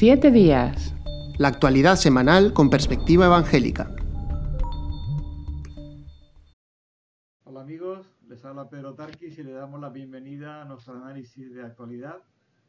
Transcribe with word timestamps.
Siete 0.00 0.30
días. 0.30 0.94
La 1.38 1.48
actualidad 1.48 1.96
semanal 1.96 2.52
con 2.52 2.70
perspectiva 2.70 3.26
evangélica. 3.26 3.90
Hola 7.42 7.62
amigos, 7.62 8.06
les 8.28 8.44
habla 8.44 8.70
Pedro 8.70 8.94
Tarquis 8.94 9.36
y 9.36 9.42
le 9.42 9.50
damos 9.50 9.80
la 9.80 9.88
bienvenida 9.88 10.62
a 10.62 10.66
nuestro 10.66 10.94
análisis 10.94 11.52
de 11.52 11.64
actualidad. 11.64 12.22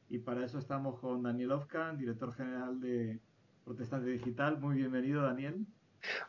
Y 0.09 0.17
para 0.17 0.43
eso 0.43 0.57
estamos 0.57 0.99
con 0.99 1.21
Daniel 1.21 1.51
Ofkan, 1.51 1.99
director 1.99 2.33
general 2.33 2.81
de 2.81 3.19
Protestante 3.63 4.09
Digital. 4.09 4.59
Muy 4.59 4.77
bienvenido, 4.77 5.21
Daniel. 5.21 5.67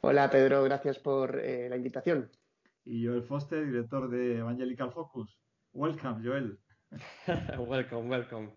Hola 0.02 0.28
Pedro, 0.28 0.62
gracias 0.64 0.98
por 0.98 1.40
eh, 1.40 1.70
la 1.70 1.78
invitación. 1.78 2.28
Y 2.84 3.06
Joel 3.06 3.22
Foster, 3.22 3.64
director 3.64 4.10
de 4.10 4.40
Evangelical 4.40 4.92
Focus. 4.92 5.34
Welcome, 5.72 6.22
Joel. 6.22 6.58
welcome, 7.58 8.06
welcome. 8.10 8.50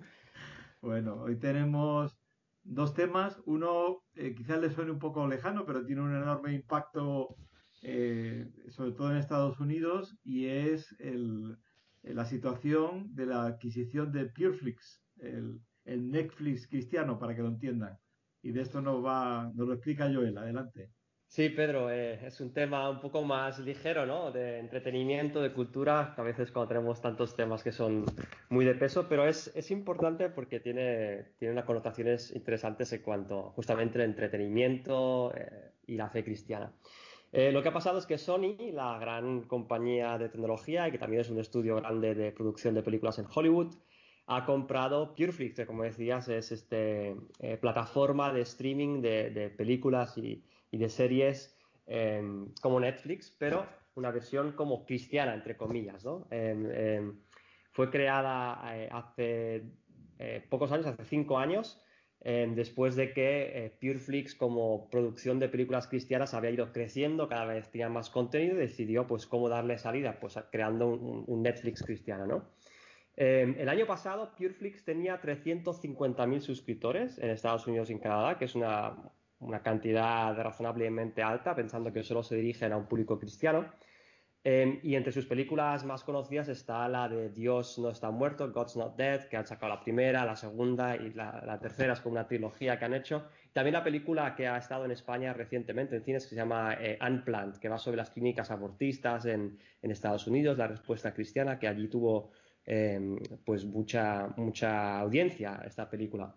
Bueno, 0.81 1.21
hoy 1.21 1.37
tenemos 1.37 2.22
dos 2.63 2.93
temas. 2.93 3.41
Uno 3.45 4.03
eh, 4.15 4.33
quizás 4.35 4.59
le 4.59 4.71
suene 4.71 4.91
un 4.91 4.99
poco 4.99 5.27
lejano, 5.27 5.65
pero 5.65 5.85
tiene 5.85 6.01
un 6.01 6.15
enorme 6.15 6.53
impacto, 6.53 7.35
eh, 7.81 8.49
sobre 8.69 8.91
todo 8.93 9.11
en 9.11 9.17
Estados 9.17 9.59
Unidos, 9.59 10.17
y 10.23 10.45
es 10.45 10.95
el, 10.99 11.57
la 12.01 12.25
situación 12.25 13.13
de 13.13 13.25
la 13.25 13.45
adquisición 13.45 14.11
de 14.11 14.25
Pureflix, 14.25 15.03
el, 15.17 15.59
el 15.85 16.09
Netflix 16.09 16.67
cristiano, 16.67 17.19
para 17.19 17.35
que 17.35 17.41
lo 17.41 17.49
entiendan. 17.49 17.97
Y 18.41 18.51
de 18.51 18.61
esto 18.61 18.81
nos, 18.81 19.03
va, 19.03 19.51
nos 19.53 19.67
lo 19.67 19.73
explica 19.73 20.11
Joel. 20.13 20.37
Adelante. 20.37 20.91
Sí, 21.33 21.49
Pedro, 21.49 21.89
eh, 21.89 22.19
es 22.27 22.39
un 22.41 22.53
tema 22.53 22.87
un 22.91 22.99
poco 22.99 23.23
más 23.23 23.57
ligero, 23.57 24.05
¿no? 24.05 24.29
De 24.29 24.59
entretenimiento, 24.59 25.41
de 25.41 25.51
cultura, 25.51 26.11
que 26.13 26.21
a 26.21 26.23
veces 26.23 26.51
cuando 26.51 26.67
tenemos 26.67 27.01
tantos 27.01 27.35
temas 27.35 27.63
que 27.63 27.71
son 27.71 28.05
muy 28.49 28.65
de 28.65 28.75
peso, 28.75 29.09
pero 29.09 29.27
es, 29.27 29.51
es 29.55 29.71
importante 29.71 30.29
porque 30.29 30.59
tiene, 30.59 31.31
tiene 31.39 31.53
unas 31.53 31.65
connotaciones 31.65 32.31
interesantes 32.35 32.93
en 32.93 33.01
cuanto 33.01 33.49
justamente 33.55 33.97
al 33.97 34.05
entretenimiento 34.05 35.33
eh, 35.35 35.71
y 35.87 35.95
la 35.95 36.07
fe 36.07 36.23
cristiana. 36.23 36.71
Eh, 37.31 37.51
lo 37.51 37.63
que 37.63 37.69
ha 37.69 37.73
pasado 37.73 37.97
es 37.97 38.05
que 38.05 38.19
Sony, 38.19 38.55
la 38.71 38.99
gran 38.99 39.41
compañía 39.47 40.19
de 40.19 40.29
tecnología 40.29 40.87
y 40.87 40.91
que 40.91 40.99
también 40.99 41.21
es 41.21 41.31
un 41.31 41.39
estudio 41.39 41.77
grande 41.77 42.13
de 42.13 42.31
producción 42.31 42.75
de 42.75 42.83
películas 42.83 43.17
en 43.17 43.25
Hollywood, 43.33 43.73
ha 44.27 44.45
comprado 44.45 45.15
Pureflix, 45.15 45.55
que 45.55 45.65
como 45.65 45.81
decías 45.81 46.29
es 46.29 46.51
este, 46.51 47.15
plataforma 47.59 48.31
de 48.31 48.41
streaming 48.41 49.01
de, 49.01 49.31
de 49.31 49.49
películas 49.49 50.15
y 50.19 50.43
y 50.73 50.77
de 50.79 50.89
series 50.89 51.55
em, 51.85 52.51
como 52.59 52.79
Netflix, 52.79 53.29
pero 53.29 53.67
una 53.93 54.09
versión 54.09 54.53
como 54.53 54.85
cristiana, 54.85 55.35
entre 55.35 55.55
comillas. 55.55 56.03
¿no? 56.03 56.27
Em, 56.31 56.65
em, 56.71 57.19
fue 57.71 57.91
creada 57.91 58.59
eh, 58.75 58.89
hace 58.91 59.63
eh, 60.17 60.43
pocos 60.49 60.71
años, 60.71 60.87
hace 60.87 61.05
cinco 61.05 61.37
años, 61.37 61.79
después 62.21 62.95
de 62.95 63.11
que 63.11 63.65
eh, 63.65 63.77
Pureflix 63.81 64.33
como 64.33 64.89
producción 64.89 65.39
de 65.39 65.49
películas 65.49 65.87
cristianas 65.87 66.33
había 66.33 66.51
ido 66.51 66.71
creciendo, 66.71 67.27
cada 67.27 67.43
vez 67.43 67.69
tenía 67.69 67.89
más 67.89 68.09
contenido 68.09 68.55
y 68.55 68.59
decidió 68.59 69.05
pues 69.05 69.27
cómo 69.27 69.49
darle 69.49 69.77
salida, 69.77 70.17
pues 70.21 70.39
creando 70.49 70.87
un, 70.87 71.43
Netflix 71.43 71.83
cristiano, 71.83 72.25
¿no? 72.25 72.49
el 73.17 73.67
año 73.69 73.85
pasado 73.85 74.33
Pureflix 74.35 74.85
tenía 74.85 75.21
350.000 75.21 76.39
suscriptores 76.39 77.19
en 77.19 77.29
Estados 77.29 77.67
Unidos 77.67 77.89
y 77.89 77.93
en 77.93 77.99
Canadá, 77.99 78.37
que 78.39 78.45
es 78.45 78.55
una 78.55 78.95
una 79.45 79.61
cantidad 79.61 80.35
razonablemente 80.35 81.21
alta, 81.21 81.55
pensando 81.55 81.91
que 81.91 82.03
solo 82.03 82.23
se 82.23 82.35
dirigen 82.35 82.71
a 82.73 82.77
un 82.77 82.85
público 82.85 83.19
cristiano. 83.19 83.65
Em, 84.45 84.79
y 84.83 84.95
entre 84.95 85.13
sus 85.13 85.25
películas 85.25 85.85
más 85.85 86.03
conocidas 86.03 86.49
está 86.49 86.89
la 86.89 87.07
de 87.07 87.29
Dios 87.29 87.79
no 87.79 87.89
está 87.89 88.11
muerto, 88.11 88.51
God's 88.51 88.75
Not 88.75 88.97
Dead, 88.97 89.29
que 89.29 89.37
han 89.37 89.47
sacado 89.47 89.73
la 89.73 89.79
primera, 89.79 90.25
la 90.25 90.35
segunda 90.35 90.97
y 90.97 91.13
la, 91.13 91.57
tercera, 91.61 91.93
es 91.93 92.01
como 92.01 92.13
una 92.13 92.27
trilogía 92.27 92.77
que 92.77 92.83
han 92.83 92.93
hecho. 92.93 93.23
También 93.53 93.73
la 93.73 93.85
película 93.85 94.35
que 94.35 94.45
ha 94.49 94.57
estado 94.57 94.83
en 94.83 94.91
España 94.91 95.31
recientemente 95.31 95.95
en 95.95 96.03
cines 96.03 96.23
que 96.23 96.31
se 96.31 96.35
llama 96.35 96.75
eh, 96.77 96.99
Unplant, 97.01 97.55
que 97.57 97.69
va 97.69 97.77
sobre 97.77 97.95
las 97.95 98.09
clínicas 98.09 98.51
abortistas 98.51 99.25
en, 99.25 99.57
Estados 99.81 100.27
Unidos, 100.27 100.57
la 100.57 100.67
respuesta 100.67 101.13
cristiana, 101.13 101.57
que 101.57 101.67
allí 101.69 101.87
tuvo 101.87 102.31
em, 102.65 103.17
pues 103.45 103.63
mucha, 103.63 104.27
mucha 104.35 104.99
audiencia 104.99 105.61
esta 105.65 105.89
película. 105.89 106.35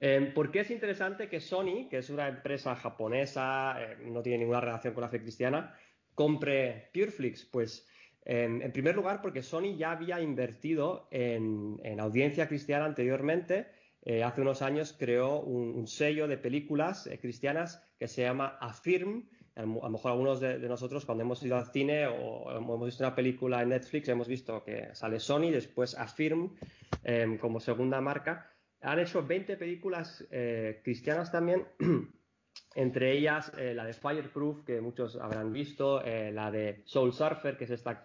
Em, 0.00 0.32
¿Por 0.32 0.50
qué 0.50 0.60
es 0.60 0.70
interesante 0.70 1.28
que 1.28 1.40
Sony, 1.40 1.88
que 1.90 1.98
es 1.98 2.10
una 2.10 2.28
empresa 2.28 2.76
japonesa, 2.76 3.76
eh, 3.80 3.96
no 4.04 4.22
tiene 4.22 4.38
ninguna 4.38 4.60
relación 4.60 4.94
con 4.94 5.02
la 5.02 5.08
fe 5.08 5.20
cristiana, 5.20 5.74
compre 6.14 6.90
Pureflix? 6.92 7.44
Pues 7.44 7.86
em, 8.24 8.62
en 8.62 8.72
primer 8.72 8.94
lugar 8.94 9.20
porque 9.20 9.42
Sony 9.42 9.76
ya 9.76 9.90
había 9.90 10.20
invertido 10.20 11.08
en, 11.10 11.98
audiencia 11.98 12.46
cristiana 12.46 12.84
anteriormente. 12.84 13.66
Eh, 14.02 14.22
hace 14.22 14.40
unos 14.40 14.62
años 14.62 14.94
creó 14.96 15.40
un, 15.40 15.86
sello 15.88 16.28
de 16.28 16.38
películas 16.38 17.06
eh, 17.08 17.18
cristianas 17.18 17.82
que 17.98 18.06
se 18.06 18.22
llama 18.22 18.56
Affirm. 18.60 19.28
A 19.56 19.62
lo 19.62 19.90
mejor 19.90 20.12
algunos 20.12 20.38
de, 20.38 20.60
nosotros 20.60 21.04
cuando 21.04 21.24
hemos 21.24 21.42
ido 21.42 21.56
al 21.56 21.66
cine 21.72 22.06
o, 22.06 22.56
hemos 22.56 22.86
visto 22.86 23.02
una 23.02 23.16
película 23.16 23.60
en 23.60 23.70
Netflix 23.70 24.08
hemos 24.08 24.28
visto 24.28 24.62
que 24.62 24.94
sale 24.94 25.18
Sony, 25.18 25.50
después 25.50 25.98
Affirm 25.98 26.54
em, 27.02 27.38
como 27.38 27.58
segunda 27.58 28.00
marca 28.00 28.52
han 28.80 28.98
hecho 28.98 29.22
20 29.26 29.56
películas 29.56 30.26
eh, 30.30 30.80
cristianas 30.84 31.32
también, 31.32 31.66
entre 32.74 33.12
ellas 33.12 33.52
eh, 33.58 33.74
la 33.74 33.84
de 33.84 33.92
Fireproof, 33.92 34.64
que 34.64 34.80
muchos 34.80 35.16
habrán 35.16 35.52
visto, 35.52 36.04
eh, 36.04 36.30
la 36.32 36.50
de 36.50 36.82
Soul 36.84 37.12
Surfer, 37.12 37.56
que 37.56 37.64
es 37.64 37.70
esta, 37.70 38.04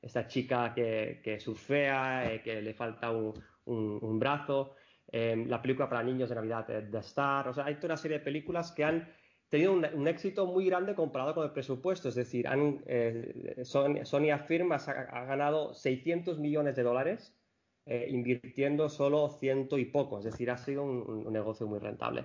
esta 0.00 0.26
chica 0.26 0.72
que, 0.74 1.20
que 1.22 1.40
surfea, 1.40 2.42
que 2.42 2.60
le 2.60 2.74
falta 2.74 3.10
un, 3.10 4.18
brazo, 4.18 4.74
la 5.12 5.62
película 5.62 5.88
para 5.88 6.02
niños 6.02 6.28
de 6.28 6.34
Navidad, 6.34 6.66
The 6.66 6.98
Star, 6.98 7.48
o 7.48 7.54
sea, 7.54 7.64
hay 7.64 7.76
toda 7.76 7.88
una 7.88 7.96
serie 7.96 8.18
de 8.18 8.24
películas 8.24 8.72
que 8.72 8.84
han 8.84 9.08
tenido 9.48 9.72
un, 9.72 10.08
éxito 10.08 10.46
muy 10.46 10.66
grande 10.66 10.94
comparado 10.94 11.34
con 11.34 11.44
el 11.44 11.52
presupuesto, 11.52 12.08
es 12.08 12.14
decir, 12.14 12.46
han, 12.46 12.84
Sony, 13.62 14.04
Sony 14.04 14.30
afirma 14.32 14.76
ha 14.76 15.24
ganado 15.24 15.72
600 15.72 16.38
millones 16.38 16.76
de 16.76 16.82
dólares 16.82 17.34
eh, 17.86 18.06
invirtiendo 18.08 18.88
solo 18.88 19.28
ciento 19.28 19.76
y 19.76 19.84
poco, 19.84 20.18
es 20.18 20.24
decir, 20.24 20.50
ha 20.50 20.56
sido 20.56 20.84
un, 20.84 21.30
negocio 21.30 21.66
muy 21.66 21.78
rentable. 21.78 22.24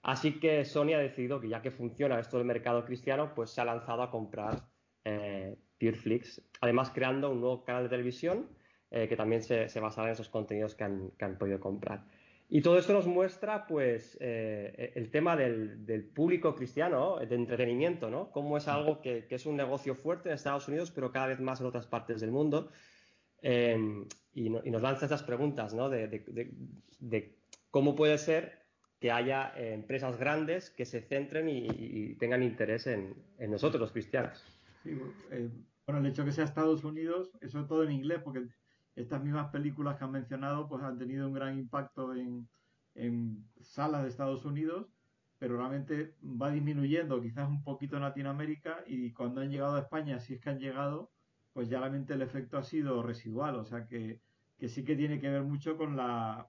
Así 0.00 0.40
que 0.40 0.64
Sony 0.64 0.94
ha 0.94 0.98
decidido 0.98 1.38
que 1.38 1.50
ya 1.50 1.60
que 1.60 1.70
funciona 1.70 2.18
esto 2.18 2.38
del 2.38 2.46
mercado 2.46 2.82
cristiano, 2.86 3.34
pues 3.34 3.50
se 3.50 3.60
ha 3.60 3.66
lanzado 3.66 4.02
a 4.02 4.10
comprar 4.10 4.62
eh, 5.04 5.58
Pureflix, 5.78 6.40
además 6.62 6.92
creando 6.94 7.30
un 7.30 7.42
nuevo 7.42 7.62
canal 7.62 7.82
de 7.82 7.88
televisión 7.90 8.48
eh, 8.90 9.06
que 9.06 9.16
también 9.16 9.42
se, 9.42 9.68
basará 9.80 10.08
en 10.08 10.12
esos 10.12 10.30
contenidos 10.30 10.74
que 10.74 10.84
han, 10.84 11.38
podido 11.38 11.60
comprar. 11.60 12.06
Y 12.48 12.62
todo 12.62 12.78
esto 12.78 12.94
nos 12.94 13.06
muestra, 13.06 13.66
pues, 13.66 14.16
el 14.18 15.10
tema 15.10 15.36
del, 15.36 16.10
público 16.14 16.54
cristiano, 16.54 17.18
de 17.18 17.34
entretenimiento, 17.34 18.08
¿no? 18.08 18.30
Cómo 18.30 18.56
es 18.56 18.66
algo 18.66 19.02
que, 19.02 19.26
que, 19.26 19.34
es 19.34 19.44
un 19.44 19.56
negocio 19.56 19.94
fuerte 19.94 20.30
en 20.30 20.36
Estados 20.36 20.68
Unidos, 20.68 20.90
pero 20.90 21.12
cada 21.12 21.26
vez 21.26 21.40
más 21.40 21.60
en 21.60 21.66
otras 21.66 21.86
partes 21.86 22.20
del 22.22 22.30
mundo. 22.30 22.70
Em, 23.42 24.06
y, 24.32 24.50
nos 24.50 24.82
lanza 24.82 25.06
estas 25.06 25.22
preguntas 25.22 25.74
¿no? 25.74 25.88
de, 25.88 27.36
cómo 27.70 27.94
puede 27.94 28.18
ser 28.18 28.66
que 28.98 29.10
haya 29.10 29.52
eh, 29.56 29.74
empresas 29.74 30.18
grandes 30.18 30.70
que 30.70 30.84
se 30.84 31.00
centren 31.02 31.48
y, 31.48 32.14
tengan 32.16 32.42
interés 32.42 32.86
en, 32.86 33.14
nosotros, 33.48 33.80
los 33.80 33.92
cristianos. 33.92 34.44
Sí, 34.82 34.98
eh, 35.30 35.50
bueno, 35.86 36.00
el 36.00 36.06
hecho 36.06 36.22
de 36.22 36.28
que 36.28 36.34
sea 36.34 36.44
Estados 36.44 36.84
Unidos, 36.84 37.30
eso 37.40 37.64
todo 37.66 37.84
en 37.84 37.92
inglés, 37.92 38.20
porque 38.24 38.46
estas 38.94 39.22
mismas 39.22 39.50
películas 39.50 39.96
que 39.96 40.04
han 40.04 40.12
mencionado 40.12 40.68
pues 40.68 40.82
han 40.82 40.98
tenido 40.98 41.28
un 41.28 41.34
gran 41.34 41.58
impacto 41.58 42.14
en, 42.14 42.48
en 42.94 43.44
salas 43.60 44.02
de 44.02 44.08
Estados 44.08 44.44
Unidos, 44.44 44.88
pero 45.38 45.58
realmente 45.58 46.14
va 46.22 46.50
disminuyendo 46.50 47.20
quizás 47.20 47.48
un 47.48 47.62
poquito 47.62 47.96
en 47.96 48.02
Latinoamérica 48.02 48.82
y 48.86 49.12
cuando 49.12 49.42
han 49.42 49.50
llegado 49.50 49.76
a 49.76 49.80
España, 49.80 50.18
si 50.18 50.34
es 50.34 50.40
que 50.40 50.50
han 50.50 50.58
llegado, 50.58 51.10
pues 51.56 51.70
ya 51.70 51.80
realmente 51.80 52.12
el 52.12 52.20
efecto 52.20 52.58
ha 52.58 52.62
sido 52.62 53.02
residual, 53.02 53.54
o 53.54 53.64
sea 53.64 53.86
que, 53.86 54.20
sí 54.68 54.84
que 54.84 54.94
tiene 54.94 55.18
que 55.18 55.30
ver 55.30 55.42
mucho 55.42 55.78
con 55.78 55.96
la, 55.96 56.46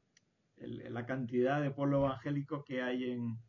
la 0.58 1.06
cantidad 1.06 1.62
de 1.62 1.72
pueblo 1.72 2.00
evangélico 2.00 2.66
que 2.66 2.82
hay 2.82 3.12
en, 3.12 3.40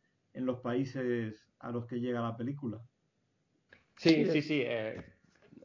los 0.47 0.61
países 0.61 1.51
a 1.59 1.73
los 1.73 1.85
que 1.87 1.99
llega 1.99 2.21
la 2.21 2.37
película. 2.37 2.81
Sí, 3.97 4.25
sí, 4.27 4.41
sí. 4.41 4.63
Eh, 4.65 5.05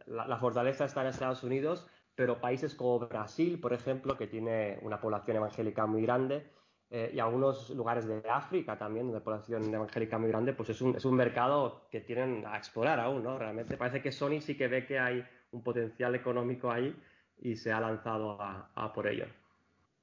la, 0.08 0.36
fortaleza 0.40 0.86
está 0.86 1.02
en 1.02 1.10
Estados 1.10 1.44
Unidos, 1.44 1.88
pero 2.16 2.42
países 2.42 2.74
como 2.74 2.98
Brasil, 2.98 3.60
por 3.60 3.72
ejemplo, 3.72 4.18
que 4.18 4.26
tiene 4.26 4.80
una 4.82 5.00
población 5.00 5.38
evangélica 5.38 5.86
muy 5.86 6.02
grande, 6.02 6.50
eh, 6.90 7.12
y 7.14 7.20
algunos 7.20 7.70
lugares 7.70 8.08
de 8.08 8.24
África 8.28 8.80
también, 8.80 9.06
donde 9.06 9.22
población 9.22 9.72
evangélica 9.72 10.18
muy 10.18 10.30
grande, 10.30 10.54
pues 10.54 10.70
es 10.70 10.82
un, 10.82 10.96
es 10.96 11.06
un 11.06 11.14
mercado 11.14 11.88
que 11.92 12.02
tienen 12.02 12.48
a 12.48 12.58
explorar 12.58 13.00
aún, 13.00 13.22
¿no? 13.22 13.38
Realmente 13.38 13.78
parece 13.78 14.02
que 14.02 14.12
Sony 14.12 14.42
sí 14.42 14.58
que 14.58 14.68
ve 14.68 14.88
que 14.88 14.98
hay 14.98 15.24
un 15.54 15.64
potencial 15.64 16.16
económico 16.16 16.70
ahí 16.70 16.94
y 17.40 17.56
se 17.56 17.72
ha 17.72 17.80
lanzado 17.80 18.38
a, 18.42 18.92
por 18.94 19.08
ello. 19.08 19.26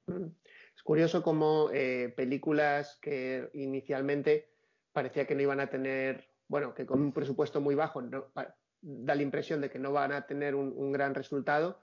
Mm. 0.07 0.27
Es 0.75 0.83
curioso 0.83 1.21
cómo 1.21 1.69
eh, 1.73 2.11
películas 2.15 2.97
que 3.01 3.49
inicialmente 3.53 4.49
parecía 4.91 5.27
que 5.27 5.35
no 5.35 5.41
iban 5.41 5.59
a 5.59 5.67
tener, 5.67 6.29
bueno, 6.47 6.73
que 6.73 6.85
con 6.85 7.01
un 7.01 7.13
presupuesto 7.13 7.61
muy 7.61 7.75
bajo 7.75 8.01
da 8.81 9.15
la 9.15 9.21
impresión 9.21 9.61
de 9.61 9.69
que 9.69 9.79
no 9.79 9.91
van 9.91 10.11
a 10.11 10.25
tener 10.25 10.55
un, 10.55 10.91
gran 10.91 11.13
resultado 11.13 11.79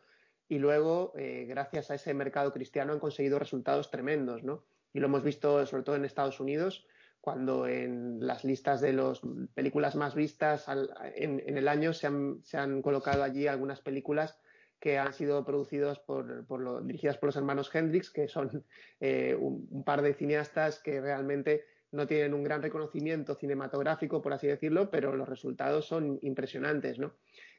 y 0.48 0.58
luego, 0.58 1.12
eh, 1.16 1.44
gracias 1.46 1.90
a 1.90 1.94
ese 1.94 2.12
mercado 2.14 2.52
cristiano, 2.52 2.92
han 2.92 2.98
conseguido 2.98 3.38
resultados 3.38 3.90
tremendos, 3.90 4.42
¿no? 4.42 4.64
Y 4.92 5.00
lo 5.00 5.06
hemos 5.06 5.22
visto 5.22 5.64
sobre 5.66 5.82
todo 5.82 5.96
en 5.96 6.04
Estados 6.04 6.40
Unidos, 6.40 6.86
cuando 7.20 7.66
en 7.66 8.26
las 8.26 8.44
listas 8.44 8.80
de 8.80 8.92
las 8.92 9.20
películas 9.54 9.96
más 9.96 10.14
vistas 10.14 10.66
en, 11.14 11.40
el 11.44 11.68
año 11.68 11.92
se 11.92 12.06
han, 12.06 12.82
colocado 12.82 13.22
allí 13.22 13.46
algunas 13.46 13.80
películas 13.80 14.38
que 14.78 14.98
han 14.98 15.12
sido 15.12 15.44
producidas 15.44 15.98
por, 15.98 16.46
dirigidas 16.86 17.18
por 17.18 17.28
los 17.28 17.36
hermanos 17.36 17.74
Hendrix, 17.74 18.10
que 18.10 18.28
son 18.28 18.64
eh, 19.00 19.36
un, 19.38 19.82
par 19.84 20.02
de 20.02 20.14
cineastas 20.14 20.78
que 20.78 21.00
realmente 21.00 21.64
no 21.90 22.06
tienen 22.06 22.34
un 22.34 22.44
gran 22.44 22.62
reconocimiento 22.62 23.34
cinematográfico, 23.34 24.22
por 24.22 24.32
así 24.32 24.46
decirlo, 24.46 24.90
pero 24.90 25.16
los 25.16 25.28
resultados 25.28 25.86
son 25.86 26.18
impresionantes, 26.22 26.98
¿no? 26.98 27.14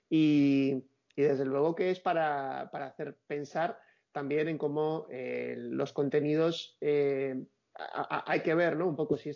Y, 0.09 0.85
desde 1.15 1.43
luego 1.43 1.75
que 1.75 1.91
es 1.91 1.99
para, 1.99 2.61
hacer 2.61 3.17
pensar 3.27 3.77
también 4.13 4.47
en 4.47 4.57
cómo 4.57 5.05
eh, 5.09 5.55
los 5.57 5.91
contenidos 5.91 6.77
eh, 6.79 7.43
hay 8.25 8.41
que 8.41 8.55
ver, 8.55 8.75
¿no? 8.75 8.87
Un 8.87 8.95
poco 8.95 9.17
si, 9.17 9.31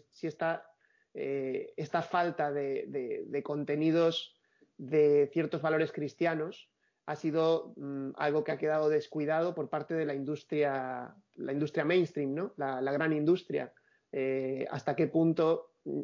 eh, 1.13 1.73
esta 1.77 2.01
falta 2.01 2.51
de, 2.51 3.41
contenidos 3.43 4.35
de 4.77 5.29
ciertos 5.31 5.61
valores 5.61 5.91
cristianos 5.91 6.69
ha 7.05 7.15
sido 7.15 7.73
mm, 7.75 8.11
algo 8.15 8.43
que 8.43 8.51
ha 8.51 8.57
quedado 8.57 8.89
descuidado 8.89 9.53
por 9.53 9.69
parte 9.69 9.93
de 9.93 10.05
la 10.05 10.15
industria, 10.15 11.15
la 11.35 11.51
industria 11.51 11.85
mainstream, 11.85 12.33
¿no? 12.33 12.53
La, 12.57 12.81
gran 12.91 13.13
industria. 13.13 13.73
Eh, 14.11 14.65
hasta 14.69 14.95
qué 14.95 15.07
punto 15.07 15.73
mm, 15.85 16.01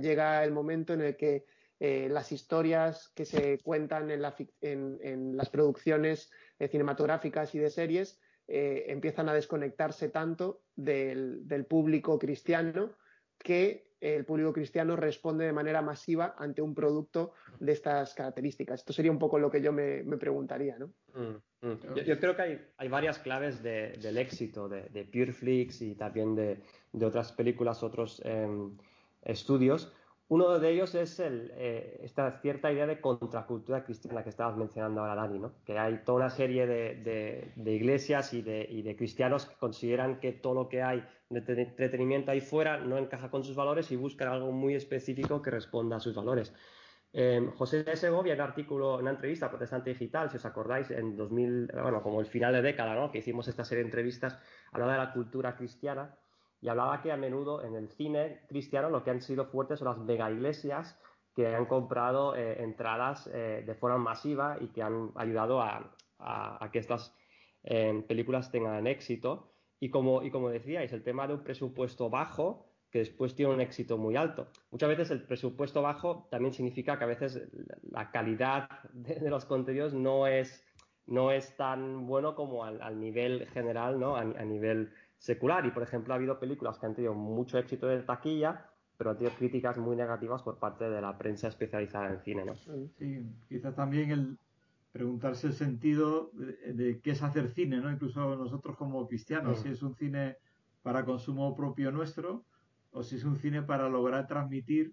llega 0.00 0.44
el 0.44 0.52
momento 0.52 0.94
en 0.94 1.02
el 1.02 1.16
que 1.16 1.46
eh, 1.78 2.08
las 2.10 2.30
historias 2.32 3.10
que 3.14 3.24
se 3.24 3.58
cuentan 3.58 4.10
en, 4.10 5.36
las 5.36 5.50
producciones 5.50 6.30
cinematográficas 6.58 7.54
y 7.54 7.58
de 7.58 7.70
series 7.70 8.20
eh, 8.52 8.86
empiezan 8.88 9.28
a 9.28 9.32
desconectarse 9.32 10.08
tanto 10.08 10.62
del, 10.74 11.46
público 11.68 12.18
cristiano 12.18 12.90
que 13.38 13.94
el 14.00 14.24
público 14.24 14.52
cristiano 14.52 14.96
responde 14.96 15.44
de 15.44 15.52
manera 15.52 15.82
masiva 15.82 16.34
ante 16.36 16.60
un 16.60 16.74
producto 16.74 17.32
de 17.60 17.70
estas 17.70 18.12
características. 18.12 18.80
Esto 18.80 18.92
sería 18.92 19.12
un 19.12 19.20
poco 19.20 19.38
lo 19.38 19.52
que 19.52 19.62
yo 19.62 19.72
me, 19.72 20.02
preguntaría, 20.16 20.76
¿no? 20.80 20.86
Mm, 21.14 21.68
mm. 21.68 21.94
Yo, 22.04 22.18
creo 22.18 22.34
que 22.34 22.42
hay, 22.76 22.88
varias 22.88 23.20
claves 23.20 23.62
del 23.62 24.18
éxito 24.18 24.68
de, 24.68 24.88
de 24.88 25.04
Pureflix 25.04 25.80
y 25.82 25.94
también 25.94 26.34
de, 26.34 26.60
otras 27.04 27.30
películas, 27.30 27.84
otros 27.84 28.20
em, 28.24 28.76
estudios. 29.22 29.92
Uno 30.30 30.60
de 30.60 30.70
ellos 30.70 30.94
es 30.94 31.18
eh, 31.18 31.98
esta 32.04 32.40
cierta 32.40 32.70
idea 32.70 32.86
de 32.86 33.00
contracultura 33.00 33.82
cristiana 33.82 34.22
que 34.22 34.28
estabas 34.28 34.56
mencionando 34.56 35.00
ahora, 35.00 35.16
Dani, 35.16 35.40
¿no? 35.40 35.54
que 35.64 35.76
hay 35.76 36.04
toda 36.04 36.18
una 36.18 36.30
serie 36.30 36.68
de, 36.68 37.52
iglesias 37.56 38.32
y 38.32 38.40
de, 38.40 38.94
cristianos 38.96 39.46
que 39.46 39.56
consideran 39.56 40.20
que 40.20 40.30
todo 40.30 40.54
lo 40.54 40.68
que 40.68 40.84
hay 40.84 41.04
de 41.30 41.62
entretenimiento 41.62 42.30
ahí 42.30 42.40
fuera 42.40 42.78
no 42.78 42.96
encaja 42.96 43.28
con 43.28 43.42
sus 43.42 43.56
valores 43.56 43.90
y 43.90 43.96
buscan 43.96 44.28
algo 44.28 44.52
muy 44.52 44.76
específico 44.76 45.42
que 45.42 45.50
responda 45.50 45.96
a 45.96 46.00
sus 46.00 46.14
valores. 46.14 46.54
Eh, 47.12 47.50
José 47.56 47.96
Segovia, 47.96 48.34
en 48.34 48.40
un 48.40 48.46
artículo, 48.46 48.94
en 48.94 49.02
una 49.02 49.10
entrevista 49.10 49.50
Protestante 49.50 49.90
Digital, 49.90 50.30
si 50.30 50.36
os 50.36 50.46
acordáis, 50.46 50.92
en 50.92 51.16
2000, 51.16 51.72
bueno, 51.82 52.04
como 52.04 52.20
el 52.20 52.26
final 52.26 52.52
de 52.52 52.62
década, 52.62 52.94
¿no? 52.94 53.10
que 53.10 53.18
hicimos 53.18 53.48
esta 53.48 53.64
serie 53.64 53.82
de 53.82 53.88
entrevistas, 53.88 54.38
hablaba 54.70 54.92
de 54.92 54.98
la 54.98 55.12
cultura 55.12 55.56
cristiana 55.56 56.14
y 56.62 56.68
hablaba 56.68 57.00
que 57.02 57.12
a 57.12 57.16
menudo 57.16 57.64
en 57.64 57.74
el 57.74 57.88
cine 57.88 58.40
cristiano 58.48 58.90
lo 58.90 59.02
que 59.02 59.10
han 59.10 59.22
sido 59.22 59.46
fuertes 59.46 59.78
son 59.78 59.88
las 59.88 59.98
mega 59.98 60.30
iglesias 60.30 60.98
que 61.34 61.46
han 61.54 61.66
comprado 61.66 62.36
eh, 62.36 62.62
entradas 62.62 63.30
eh, 63.32 63.62
de 63.64 63.74
forma 63.74 63.98
masiva 63.98 64.58
y 64.60 64.68
que 64.68 64.82
han 64.82 65.12
ayudado 65.14 65.62
a, 65.62 65.96
que 66.72 66.78
estas 66.78 67.16
eh, 67.62 68.04
películas 68.06 68.50
tengan 68.50 68.86
éxito. 68.86 69.52
Y 69.78 69.88
como, 69.88 70.22
y 70.22 70.30
como 70.30 70.50
decíais, 70.50 70.92
el 70.92 71.02
tema 71.02 71.26
de 71.26 71.34
un 71.34 71.42
presupuesto 71.42 72.10
bajo 72.10 72.66
que 72.90 72.98
después 72.98 73.34
tiene 73.34 73.54
un 73.54 73.60
éxito 73.60 73.96
muy 73.96 74.16
alto. 74.16 74.48
Muchas 74.70 74.88
veces 74.90 75.10
el 75.12 75.22
presupuesto 75.22 75.80
bajo 75.80 76.26
también 76.30 76.52
significa 76.52 76.98
que 76.98 77.04
a 77.04 77.06
veces 77.06 77.48
la 77.90 78.10
calidad 78.10 78.68
de, 78.92 79.30
los 79.30 79.44
contenidos 79.46 79.94
no 79.94 80.26
es, 80.26 80.66
no 81.06 81.30
es 81.30 81.56
tan 81.56 82.06
bueno 82.06 82.34
como 82.34 82.64
al, 82.64 83.00
nivel 83.00 83.46
general, 83.46 83.98
¿no? 83.98 84.16
a, 84.16 84.20
a 84.20 84.44
nivel 84.44 84.92
secular. 85.20 85.64
Y, 85.66 85.70
por 85.70 85.84
ejemplo, 85.84 86.12
ha 86.12 86.16
habido 86.16 86.40
películas 86.40 86.78
que 86.78 86.86
han 86.86 86.94
tenido 86.94 87.14
mucho 87.14 87.58
éxito 87.58 87.86
de 87.86 88.02
taquilla, 88.02 88.66
pero 88.96 89.10
han 89.10 89.18
tenido 89.18 89.36
críticas 89.36 89.78
muy 89.78 89.94
negativas 89.94 90.42
por 90.42 90.58
parte 90.58 90.90
de 90.90 91.00
la 91.00 91.16
prensa 91.16 91.48
especializada 91.48 92.10
en 92.10 92.20
cine, 92.20 92.44
¿no? 92.44 92.54
Sí, 92.98 93.24
quizás 93.48 93.76
también 93.76 94.10
el 94.10 94.38
preguntarse 94.92 95.46
el 95.46 95.52
sentido 95.52 96.32
de, 96.34 97.00
qué 97.00 97.12
es 97.12 97.22
hacer 97.22 97.48
cine, 97.50 97.80
¿no? 97.80 97.92
Incluso 97.92 98.34
nosotros 98.34 98.76
como 98.76 99.06
cristianos, 99.06 99.60
si 99.60 99.68
es 99.68 99.82
un 99.82 99.94
cine 99.94 100.36
para 100.82 101.04
consumo 101.04 101.54
propio 101.54 101.92
nuestro 101.92 102.44
o 102.90 103.02
si 103.04 103.16
es 103.16 103.24
un 103.24 103.36
cine 103.36 103.62
para 103.62 103.88
lograr 103.88 104.26
transmitir 104.26 104.92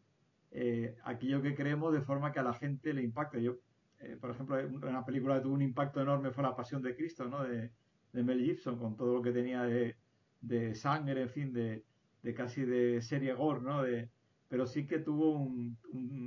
eh, 0.51 0.95
aquello 1.03 1.41
que 1.41 1.56
creemos 1.56 1.94
de 1.94 2.01
forma 2.01 2.31
que 2.31 2.39
a 2.39 2.44
la 2.44 2.53
gente 2.53 2.94
le 2.94 3.01
impacte. 3.01 3.41
Yo, 3.41 3.56
eh, 4.00 4.18
por 4.21 4.29
ejemplo, 4.29 4.56
una 4.88 5.03
película 5.03 5.35
que 5.35 5.41
tuvo 5.41 5.56
un 5.56 5.63
impacto 5.63 6.00
enorme 6.00 6.31
fue 6.31 6.44
La 6.44 6.56
Pasión 6.56 6.81
de 6.83 6.95
Cristo, 6.95 7.27
¿no? 7.27 7.44
De, 7.44 7.71
de 8.13 8.24
Mel 8.24 8.44
Gibson, 8.44 8.77
con 8.77 8.95
todo 8.95 9.15
lo 9.15 9.21
que 9.24 9.31
tenía 9.31 9.63
de, 9.63 9.95
de 10.42 10.75
sangre, 10.75 11.24
en 11.24 11.30
fin, 11.30 11.54
de, 11.54 11.84
casi 12.36 12.66
de 12.66 13.01
serie 13.01 13.34
gore, 13.34 13.62
¿no? 13.62 13.84
De, 13.84 14.10
pero 14.50 14.66
sí 14.66 14.88
que 14.88 15.00
tuvo 15.00 15.31
un, 15.31 15.78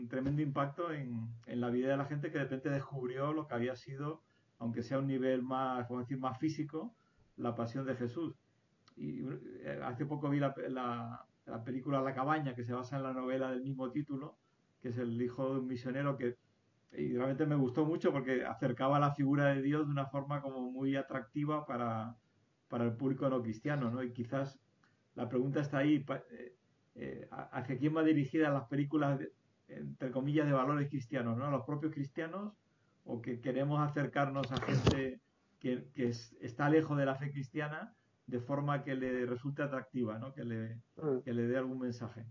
tremendo 0.08 0.42
impacto 0.42 0.92
en, 0.92 1.28
la 1.46 1.70
vida 1.70 1.90
de 1.90 1.96
la 1.96 2.04
gente 2.04 2.30
que 2.30 2.38
de 2.38 2.44
repente 2.44 2.70
descubrió 2.70 3.32
lo 3.32 3.46
que 3.46 3.54
había 3.54 3.76
sido, 3.76 4.22
aunque 4.58 4.82
sea 4.82 4.98
un 4.98 5.06
nivel 5.06 5.42
más, 5.42 5.88
decir, 5.88 6.18
más 6.18 6.38
físico, 6.38 6.94
la 7.36 7.54
pasión 7.54 7.86
de 7.86 7.96
Jesús. 7.96 8.34
Y 8.96 9.20
eh, 9.62 9.80
hace 9.82 10.04
poco 10.04 10.28
vi 10.28 10.38
la, 10.38 10.54
la, 10.68 11.64
película 11.64 12.02
La 12.02 12.14
cabaña, 12.14 12.54
que 12.54 12.64
se 12.64 12.72
basa 12.72 12.96
en 12.96 13.02
la 13.02 13.12
novela 13.12 13.50
del 13.50 13.62
mismo 13.62 13.90
título, 13.90 14.36
que 14.82 14.88
es 14.88 14.98
el 14.98 15.20
hijo 15.20 15.54
de 15.54 15.60
un 15.60 15.66
misionero 15.66 16.16
que 16.16 16.36
y 16.92 17.12
realmente 17.12 17.46
me 17.46 17.54
gustó 17.54 17.84
mucho 17.84 18.12
porque 18.12 18.44
acercaba 18.44 18.98
la 18.98 19.14
figura 19.14 19.54
de 19.54 19.62
Dios 19.62 19.86
de 19.86 19.92
una 19.92 20.06
forma 20.06 20.42
como 20.42 20.72
muy 20.72 20.96
atractiva 20.96 21.64
para, 21.64 22.16
para 22.70 22.84
el 22.84 22.92
público 22.92 23.28
no 23.28 23.42
cristiano, 23.42 23.90
¿no? 23.90 24.02
Y 24.02 24.12
quizás 24.12 24.58
la 25.16 25.28
pregunta 25.28 25.60
está 25.60 25.78
ahí, 25.78 26.06
eh, 26.30 26.54
eh, 26.94 27.28
¿hacia 27.30 27.76
quién 27.76 27.94
va 27.94 28.04
dirigida 28.04 28.48
las 28.48 28.68
películas, 28.68 29.20
entre 29.68 30.10
comillas, 30.12 30.46
de 30.46 30.52
valores 30.52 30.88
cristianos, 30.88 31.36
¿no? 31.36 31.46
¿A 31.46 31.50
los 31.50 31.64
propios 31.64 31.92
cristianos 31.92 32.54
o 33.04 33.20
que 33.20 33.40
queremos 33.40 33.80
acercarnos 33.80 34.50
a 34.52 34.60
gente 34.60 35.20
que, 35.58 35.84
está 36.40 36.70
lejos 36.70 36.96
de 36.96 37.04
la 37.04 37.16
fe 37.16 37.32
cristiana 37.32 37.92
de 38.26 38.38
forma 38.38 38.84
que 38.84 38.94
le 38.94 39.26
resulte 39.26 39.62
atractiva, 39.62 40.18
¿no? 40.18 40.32
Que 40.32 40.44
le, 40.44 40.76
mm. 40.96 41.22
le 41.24 41.46
dé 41.48 41.58
algún 41.58 41.80
mensaje. 41.80 42.24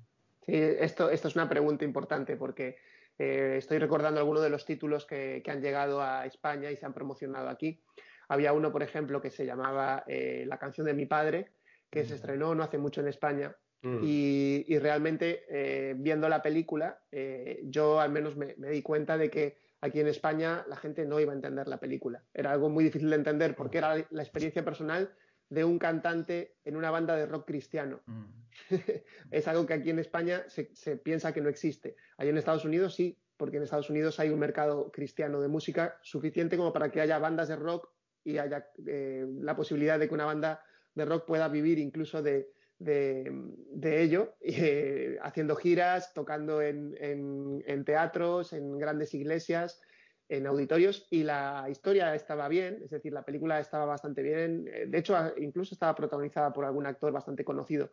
Sí, 0.46 0.56
esto, 0.56 1.10
esto 1.10 1.28
es 1.28 1.36
una 1.36 1.50
pregunta 1.50 1.84
importante 1.84 2.38
porque 2.38 2.78
eh, 3.18 3.56
estoy 3.58 3.78
recordando 3.78 4.22
algunos 4.22 4.42
de 4.42 4.50
los 4.50 4.66
títulos 4.66 5.06
que, 5.06 5.42
que 5.44 5.52
han 5.52 5.62
llegado 5.62 6.02
a 6.02 6.26
España 6.26 6.72
y 6.72 6.78
se 6.78 6.86
han 6.86 6.94
promocionado 6.94 7.50
aquí. 7.50 7.84
Había 8.30 8.54
uno, 8.54 8.72
por 8.72 8.84
ejemplo, 8.84 9.22
que 9.22 9.32
se 9.32 9.46
llamaba 9.46 10.04
eh, 10.08 10.46
La 10.48 10.58
canción 10.58 10.86
de 10.86 10.94
mi 10.94 11.06
padre, 11.06 11.52
que 11.90 12.06
se 12.06 12.14
mm. 12.14 12.16
estrenó 12.16 12.56
no 12.56 12.64
hace 12.64 12.78
mucho 12.78 13.02
en 13.02 13.08
España. 13.08 13.56
Mm. 13.82 14.00
Y, 14.04 14.78
realmente, 14.80 15.46
eh, 15.50 15.96
viendo 15.98 16.30
la 16.30 16.42
película, 16.42 17.02
eh, 17.12 17.62
yo 17.64 18.00
al 18.00 18.12
menos 18.12 18.38
me, 18.38 18.54
di 18.56 18.82
cuenta 18.82 19.18
de 19.18 19.30
que 19.32 19.58
aquí 19.82 20.00
en 20.00 20.08
España 20.08 20.64
la 20.68 20.76
gente 20.76 21.06
no 21.06 21.20
iba 21.20 21.32
a 21.32 21.36
entender 21.36 21.68
la 21.68 21.80
película. 21.80 22.24
Era 22.34 22.52
algo 22.52 22.70
muy 22.70 22.84
difícil 22.84 23.10
de 23.10 23.16
entender 23.16 23.56
porque 23.56 23.80
era 23.80 23.96
la 24.12 24.22
experiencia 24.22 24.64
personal 24.64 25.12
de 25.50 25.64
un 25.64 25.80
cantante 25.80 26.58
en 26.64 26.76
una 26.76 26.92
banda 26.92 27.16
de 27.16 27.26
rock 27.26 27.48
cristiano. 27.48 28.02
Mm. 28.06 28.26
es 29.32 29.48
algo 29.48 29.66
que 29.66 29.74
aquí 29.74 29.90
en 29.90 30.00
España 30.00 30.44
se, 30.50 30.70
se, 30.76 30.98
piensa 30.98 31.34
que 31.34 31.42
no 31.42 31.50
existe. 31.50 31.96
Allí 32.18 32.30
en 32.30 32.38
Estados 32.38 32.66
Unidos 32.66 32.94
sí, 32.94 33.18
porque 33.38 33.58
en 33.58 33.64
Estados 33.64 33.90
Unidos 33.90 34.20
hay 34.20 34.30
un 34.30 34.38
mercado 34.38 34.92
cristiano 34.92 35.42
de 35.42 35.48
música 35.48 35.98
suficiente 36.04 36.58
como 36.58 36.74
para 36.74 36.92
que 36.92 37.02
haya 37.02 37.18
bandas 37.18 37.48
de 37.48 37.56
rock 37.56 37.90
y 38.24 38.38
haya 38.38 38.68
eh, 38.86 39.26
la 39.42 39.56
posibilidad 39.56 40.00
de 40.00 40.08
que 40.08 40.14
una 40.14 40.26
banda 40.26 40.64
de 40.96 41.06
rock 41.06 41.26
pueda 41.26 41.48
vivir 41.48 41.80
incluso 41.80 42.22
de, 42.22 42.52
ello, 42.80 44.36
eh, 44.42 45.18
haciendo 45.22 45.56
giras, 45.56 46.14
tocando 46.14 46.62
en, 46.62 47.84
teatros, 47.86 48.54
en 48.54 48.78
grandes 48.78 49.14
iglesias, 49.14 49.82
en 50.28 50.46
auditorios, 50.46 51.08
y 51.10 51.24
la 51.24 51.68
historia 51.70 52.14
estaba 52.14 52.48
bien, 52.48 52.82
es 52.84 52.92
decir, 52.92 53.12
la 53.12 53.24
película 53.24 53.60
estaba 53.60 53.86
bastante 53.86 54.22
bien, 54.22 54.70
eh, 54.72 54.86
de 54.88 54.98
hecho, 54.98 55.16
incluso 55.38 55.74
estaba 55.74 55.96
protagonizada 55.96 56.54
por 56.54 56.66
algún 56.66 56.86
actor 56.86 57.12
bastante 57.12 57.44
conocido. 57.44 57.92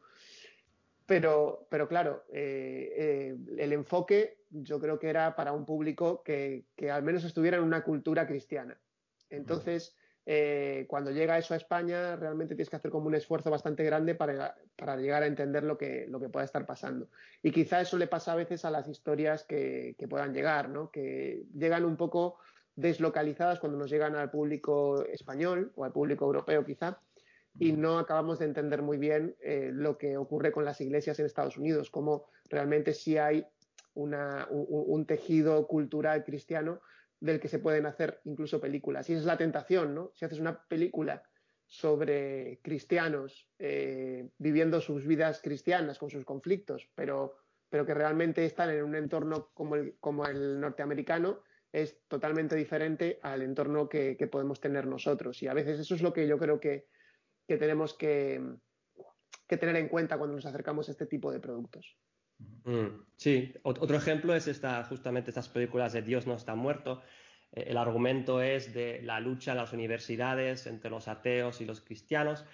Pero, 1.07 1.69
pero 1.71 1.87
claro, 1.87 2.25
el 2.33 3.73
enfoque 3.73 4.41
yo 4.51 4.81
creo 4.81 4.99
que 4.99 5.09
era 5.09 5.37
para 5.37 5.53
un 5.53 5.65
público 5.65 6.25
que, 6.25 6.65
que, 6.75 6.91
al 6.91 7.05
menos 7.05 7.23
estuviera 7.23 7.59
en 7.59 7.63
una 7.63 7.85
cultura 7.85 8.27
cristiana. 8.27 8.77
Entonces, 9.31 9.97
eh, 10.29 10.87
cuando 10.89 11.13
llega 11.13 11.39
eso 11.39 11.55
a 11.55 11.57
España, 11.57 12.17
realmente 12.17 12.57
tienes 12.57 12.69
que 12.69 12.75
hacer 12.75 12.91
como 12.91 13.07
un 13.07 13.15
esfuerzo 13.15 13.49
bastante 13.49 13.85
grande 13.85 14.17
para, 14.17 14.57
llegar 14.97 15.23
a 15.23 15.27
entender 15.27 15.63
lo 15.63 15.79
que, 15.79 16.07
lo 16.09 16.19
que 16.19 16.29
pueda 16.29 16.45
estar 16.45 16.67
pasando. 16.67 17.09
Y 17.43 17.53
quizá 17.53 17.81
eso 17.81 17.97
le 17.97 18.09
pasa 18.09 18.33
a 18.33 18.37
veces 18.37 18.65
a 18.65 18.71
las 18.73 18.89
historias 18.89 19.45
que, 19.45 19.95
puedan 20.11 20.35
llegar, 20.35 20.69
¿no? 20.69 20.91
que 20.91 21.45
llegan 21.55 21.85
un 21.85 21.97
poco 21.97 22.39
deslocalizadas 22.75 23.61
cuando 23.61 23.79
nos 23.79 23.89
llegan 23.89 24.17
al 24.17 24.31
público 24.31 25.05
español 25.05 25.73
o 25.77 25.85
al 25.85 25.93
público 25.93 26.27
europeo 26.27 26.65
quizá, 26.65 27.01
y 27.59 27.73
no 27.73 27.99
acabamos 27.99 28.41
de 28.41 28.47
entender 28.47 28.83
muy 28.83 28.99
bien 28.99 29.37
eh, 29.41 29.71
lo 29.73 29.97
que 29.97 30.17
ocurre 30.17 30.51
con 30.53 30.65
las 30.65 30.81
iglesias 30.81 31.19
en 31.21 31.27
Estados 31.27 31.57
Unidos, 31.57 31.89
cómo 31.89 32.27
realmente 32.51 32.93
sí 32.93 33.17
hay 33.17 33.47
una, 33.95 34.47
un, 34.51 35.07
tejido 35.07 35.67
cultural 35.67 36.23
cristiano 36.23 36.81
del 37.21 37.41
que 37.41 37.49
se 37.49 37.59
pueden 37.59 37.87
hacer 37.87 38.21
incluso 38.25 38.61
películas. 38.61 39.09
Y 39.09 39.13
esa 39.13 39.21
es 39.21 39.27
la 39.27 39.39
tentación, 39.39 39.95
¿no? 39.95 40.13
Si 40.15 40.25
haces 40.25 40.39
una 40.39 40.67
película 40.67 41.23
sobre 41.67 42.61
cristianos 42.63 43.49
eh, 43.59 44.29
viviendo 44.39 44.81
sus 44.81 45.07
vidas 45.07 45.41
cristianas 45.43 45.99
con 45.99 46.11
sus 46.11 46.25
conflictos, 46.25 46.89
pero, 46.95 47.39
pero 47.69 47.85
que 47.85 47.95
realmente 47.95 48.45
están 48.45 48.71
en 48.71 48.85
un 48.85 48.95
entorno 48.95 49.51
como 49.55 49.75
el, 49.75 49.97
como 49.99 50.27
el 50.27 50.61
norteamericano, 50.61 51.43
es 51.73 52.01
totalmente 52.07 52.55
diferente 52.57 53.19
al 53.23 53.43
entorno 53.43 53.89
que 53.89 54.29
podemos 54.31 54.61
tener 54.61 54.87
nosotros. 54.87 55.43
Y 55.43 55.49
a 55.49 55.55
veces 55.55 55.81
eso 55.81 55.95
es 55.95 56.03
lo 56.03 56.13
que 56.13 56.27
yo 56.27 56.39
creo 56.39 56.61
que, 56.61 56.87
que 57.47 57.57
tenemos 57.57 57.95
que, 57.95 58.43
tener 59.47 59.77
en 59.77 59.89
cuenta 59.89 60.19
cuando 60.19 60.37
nos 60.37 60.47
acercamos 60.47 60.89
a 60.89 60.93
este 60.93 61.07
tipo 61.07 61.31
de 61.31 61.41
productos. 61.41 61.97
Mm, 62.39 63.05
sí, 63.17 63.55
otro 63.63 63.97
ejemplo 63.97 64.35
es 64.35 64.49
esta, 64.49 64.85
justamente 64.85 65.31
estas 65.31 65.49
películas 65.49 65.93
de 65.93 66.03
Dios 66.03 66.27
no 66.27 66.35
está 66.35 66.55
muerto. 66.55 67.03
Eh, 67.53 67.67
el 67.69 67.77
argumento 67.77 68.43
es 68.43 68.75
de 68.75 69.01
la 69.03 69.21
lucha 69.21 69.53
en 69.53 69.59
las 69.59 69.73
universidades 69.73 70.67
entre 70.67 70.91
los 70.91 71.09
ateos 71.09 71.61
y 71.61 71.65
los 71.65 71.81
cristianos, 71.81 72.45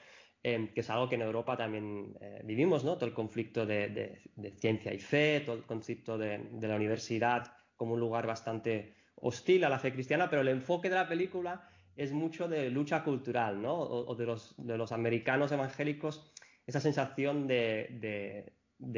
em, 0.43 0.69
que 0.75 0.81
es 0.81 0.91
algo 0.91 1.09
que 1.09 1.15
en 1.17 1.23
Europa 1.23 1.57
también 1.57 2.17
eh, 2.21 2.43
vivimos, 2.45 2.85
¿no? 2.85 2.97
Todo 2.97 3.07
el 3.07 3.15
conflicto 3.15 3.67
de, 3.67 4.21
ciencia 4.59 4.93
y 4.93 4.99
fe, 4.99 5.41
todo 5.41 5.57
el 5.57 5.65
concepto 5.65 6.19
de, 6.19 6.39
la 6.61 6.77
universidad 6.77 7.53
como 7.77 7.95
un 7.95 8.01
lugar 8.01 8.27
bastante 8.27 8.95
hostil 9.17 9.65
a 9.65 9.69
la 9.69 9.79
fe 9.79 9.93
cristiana, 9.93 10.29
pero 10.29 10.43
el 10.43 10.49
enfoque 10.49 10.89
de 10.91 10.97
la 10.97 11.09
película 11.09 11.69
es 11.97 12.13
mucho 12.13 12.49
de 12.49 12.71
lucha 12.71 13.05
cultural, 13.05 13.61
¿no? 13.63 13.75
O, 13.75 14.15
de, 14.15 14.27
los, 14.27 14.55
de, 14.59 14.77
los, 14.79 14.93
americanos 14.93 15.53
evangélicos, 15.53 16.33
esa 16.67 16.81
sensación 16.81 17.47
de, 17.47 17.89
de, 18.01 18.53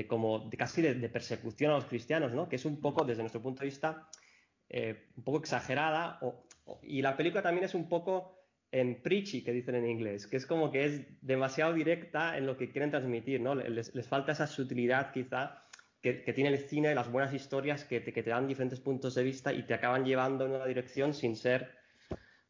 como, 0.07 0.49
de 0.49 0.57
casi 0.57 0.83
de, 0.83 1.09
persecución 1.09 1.71
a 1.73 1.75
los 1.75 1.87
cristianos, 1.87 2.33
¿no? 2.33 2.49
Que 2.49 2.57
es 2.57 2.64
un 2.64 2.81
poco, 2.81 3.05
desde 3.05 3.23
nuestro 3.23 3.43
punto 3.43 3.61
de 3.61 3.67
vista, 3.67 4.09
eh, 4.69 5.09
un 5.17 5.25
poco 5.25 5.38
exagerada. 5.38 6.19
y 6.83 7.03
la 7.03 7.17
película 7.17 7.43
también 7.43 7.64
es 7.64 7.75
un 7.75 7.88
poco 7.88 8.45
en 8.71 9.03
preachy, 9.03 9.45
que 9.45 9.53
dicen 9.53 9.76
en 9.76 9.88
inglés, 9.88 10.26
que 10.26 10.37
es 10.37 10.47
como 10.47 10.71
que 10.71 10.85
es 10.85 11.23
demasiado 11.23 11.73
directa 11.75 12.37
en 12.37 12.47
lo 12.47 12.57
que 12.57 12.71
quieren 12.71 12.91
transmitir, 12.91 13.41
¿no? 13.41 13.55
Les, 13.55 13.95
les 13.95 14.09
falta 14.09 14.33
esa 14.33 14.47
sutilidad 14.47 15.12
quizá 15.12 15.62
que, 16.00 16.23
que, 16.23 16.33
tiene 16.33 16.50
el 16.50 16.59
cine, 16.59 16.95
las 16.95 17.11
buenas 17.11 17.33
historias 17.33 17.85
que 17.85 18.00
te, 18.00 18.12
que 18.12 18.23
te 18.23 18.31
dan 18.31 18.49
diferentes 18.49 18.81
puntos 18.81 19.14
de 19.14 19.23
vista 19.23 19.53
y 19.53 19.62
te 19.62 19.75
acaban 19.75 20.05
llevando 20.05 20.45
en 20.45 20.53
una 20.53 20.67
dirección 20.67 21.14
sin 21.14 21.37
ser 21.37 21.84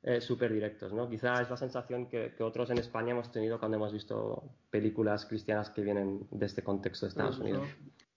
eh, 0.06 0.20
súper 0.20 0.52
directos, 0.52 0.92
¿no? 0.92 1.08
Quizá 1.08 1.40
es 1.40 1.48
la 1.48 1.56
sensación 1.56 2.10
que, 2.10 2.34
otros 2.40 2.68
en 2.68 2.76
España 2.76 3.12
hemos 3.12 3.32
tenido 3.32 3.58
cuando 3.58 3.78
hemos 3.78 3.90
visto 3.90 4.50
películas 4.68 5.24
cristianas 5.24 5.70
que 5.70 5.80
vienen 5.80 6.26
de 6.30 6.44
este 6.44 6.62
contexto 6.62 7.06
de 7.06 7.08
Estados 7.08 7.38
Unidos. 7.38 7.66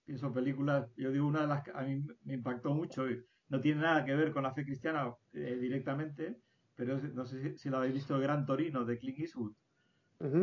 Pienso 0.04 0.30
películas, 0.30 0.86
yo 0.98 1.10
digo 1.10 1.26
una 1.26 1.40
de 1.40 1.46
las 1.46 1.64
que 1.64 1.70
a 1.74 1.80
mí 1.80 2.04
me 2.24 2.34
impactó 2.34 2.74
mucho, 2.74 3.10
y 3.10 3.24
no 3.48 3.58
tiene 3.62 3.80
nada 3.80 4.04
que 4.04 4.14
ver 4.14 4.32
con 4.32 4.42
la 4.42 4.52
fe 4.52 4.66
cristiana 4.66 5.14
eh, 5.32 5.56
directamente, 5.58 6.36
pero 6.76 7.00
no 7.14 7.24
sé 7.24 7.56
si, 7.56 7.70
la 7.70 7.78
habéis 7.78 7.94
visto, 7.94 8.16
el 8.16 8.22
Gran 8.22 8.44
Torino 8.44 8.84
de 8.84 8.98
Clint 8.98 9.20
Eastwood. 9.20 9.54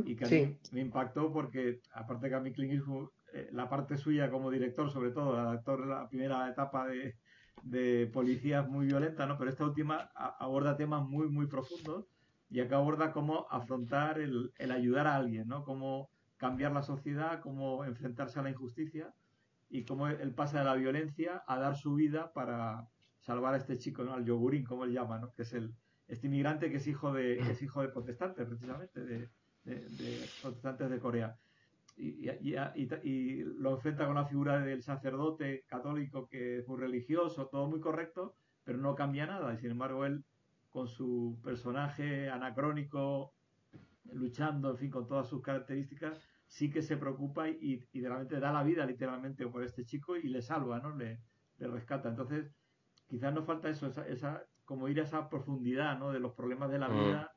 y 0.03 0.15
que 0.15 0.25
a 0.25 0.27
mí 0.27 0.57
me 0.71 0.81
impactó 0.81 1.31
porque, 1.31 1.81
aparte 1.93 2.27
que 2.27 2.35
a 2.35 2.39
mí 2.39 2.53
Clint 2.53 2.73
Eastwood, 2.73 3.09
eh, 3.33 3.49
la 3.51 3.69
parte 3.69 3.97
suya 3.97 4.31
como 4.31 4.49
director, 4.49 4.89
sobre 4.89 5.11
todo, 5.11 5.39
el 5.39 5.57
actor 5.57 5.85
la 5.85 6.09
primera 6.09 6.49
etapa 6.49 6.87
de, 6.87 7.17
de 7.63 8.09
policías 8.13 8.67
muy 8.67 8.87
violentas, 8.87 9.27
¿no? 9.27 9.37
Pero 9.37 9.49
esta 9.49 9.65
última 9.65 10.11
aborda 10.15 10.77
temas 10.77 11.07
muy, 11.07 11.27
muy 11.29 11.47
profundos 11.47 12.05
y 12.49 12.59
acá 12.59 12.77
aborda 12.77 13.11
cómo 13.11 13.47
afrontar 13.49 14.19
el, 14.19 14.53
el, 14.57 14.71
ayudar 14.71 15.07
a 15.07 15.15
alguien, 15.15 15.47
¿no? 15.47 15.63
Cómo 15.63 16.09
cambiar 16.37 16.71
la 16.71 16.83
sociedad, 16.83 17.41
cómo 17.41 17.83
enfrentarse 17.85 18.39
a 18.39 18.43
la 18.43 18.51
injusticia 18.51 19.13
y 19.69 19.83
cómo 19.83 20.07
él 20.07 20.33
pasa 20.33 20.59
de 20.59 20.65
la 20.65 20.75
violencia 20.75 21.43
a 21.47 21.57
dar 21.57 21.75
su 21.75 21.95
vida 21.95 22.31
para 22.33 22.87
salvar 23.19 23.55
a 23.55 23.57
este 23.57 23.77
chico, 23.77 24.03
¿no? 24.03 24.13
Al 24.13 24.25
yogurín, 24.25 24.63
como 24.63 24.83
él 24.83 24.93
llama, 24.93 25.17
¿no? 25.17 25.33
Que 25.33 25.41
es 25.41 25.53
el, 25.53 25.73
este 26.07 26.27
inmigrante 26.27 26.69
que 26.69 26.77
es 26.77 26.87
hijo 26.87 27.11
de, 27.13 27.39
es 27.39 27.61
hijo 27.61 27.81
de 27.81 27.89
protestantes, 27.89 28.47
precisamente, 28.47 29.01
de, 29.01 29.29
de 29.63 30.29
protestantes 30.41 30.89
de 30.89 30.99
Corea 30.99 31.37
y, 31.97 32.29
y, 33.03 33.43
lo 33.57 33.71
enfrenta 33.71 34.05
con 34.05 34.15
la 34.15 34.25
figura 34.25 34.59
del 34.59 34.83
sacerdote 34.83 35.63
católico 35.67 36.27
que 36.27 36.59
es 36.59 36.67
muy 36.67 36.79
religioso, 36.79 37.47
todo 37.47 37.67
muy 37.67 37.79
correcto, 37.79 38.35
pero 38.63 38.77
no 38.77 38.95
cambia 38.95 39.25
nada. 39.25 39.53
Y 39.53 39.57
sin 39.57 39.71
embargo, 39.71 40.05
él, 40.05 40.23
con 40.69 40.87
su 40.87 41.39
personaje 41.43 42.29
anacrónico, 42.29 43.33
luchando, 44.11 44.71
en 44.71 44.77
fin, 44.77 44.91
con 44.91 45.07
todas 45.07 45.27
sus 45.27 45.41
características, 45.41 46.19
sí 46.47 46.69
que 46.69 46.81
se 46.81 46.97
preocupa 46.97 47.49
y, 47.49 47.83
y 47.91 48.01
realmente 48.01 48.39
da 48.39 48.51
la 48.51 48.63
vida 48.63 48.85
literalmente 48.85 49.47
por 49.47 49.63
este 49.63 49.85
chico 49.85 50.15
y 50.15 50.27
le 50.27 50.41
salva, 50.41 50.79
¿no? 50.79 50.95
Le, 50.95 51.21
le 51.57 51.67
rescata. 51.67 52.09
Entonces, 52.09 52.51
quizás 53.07 53.33
nos 53.33 53.45
falta 53.45 53.69
eso, 53.69 53.87
esa, 53.87 54.07
esa, 54.07 54.43
como 54.65 54.87
ir 54.89 54.99
a 54.99 55.03
esa 55.03 55.29
profundidad, 55.29 55.97
¿no? 55.97 56.11
De 56.11 56.19
los 56.19 56.33
problemas 56.33 56.69
de 56.69 56.79
la 56.79 56.89
mm. 56.89 56.93
vida 56.93 57.34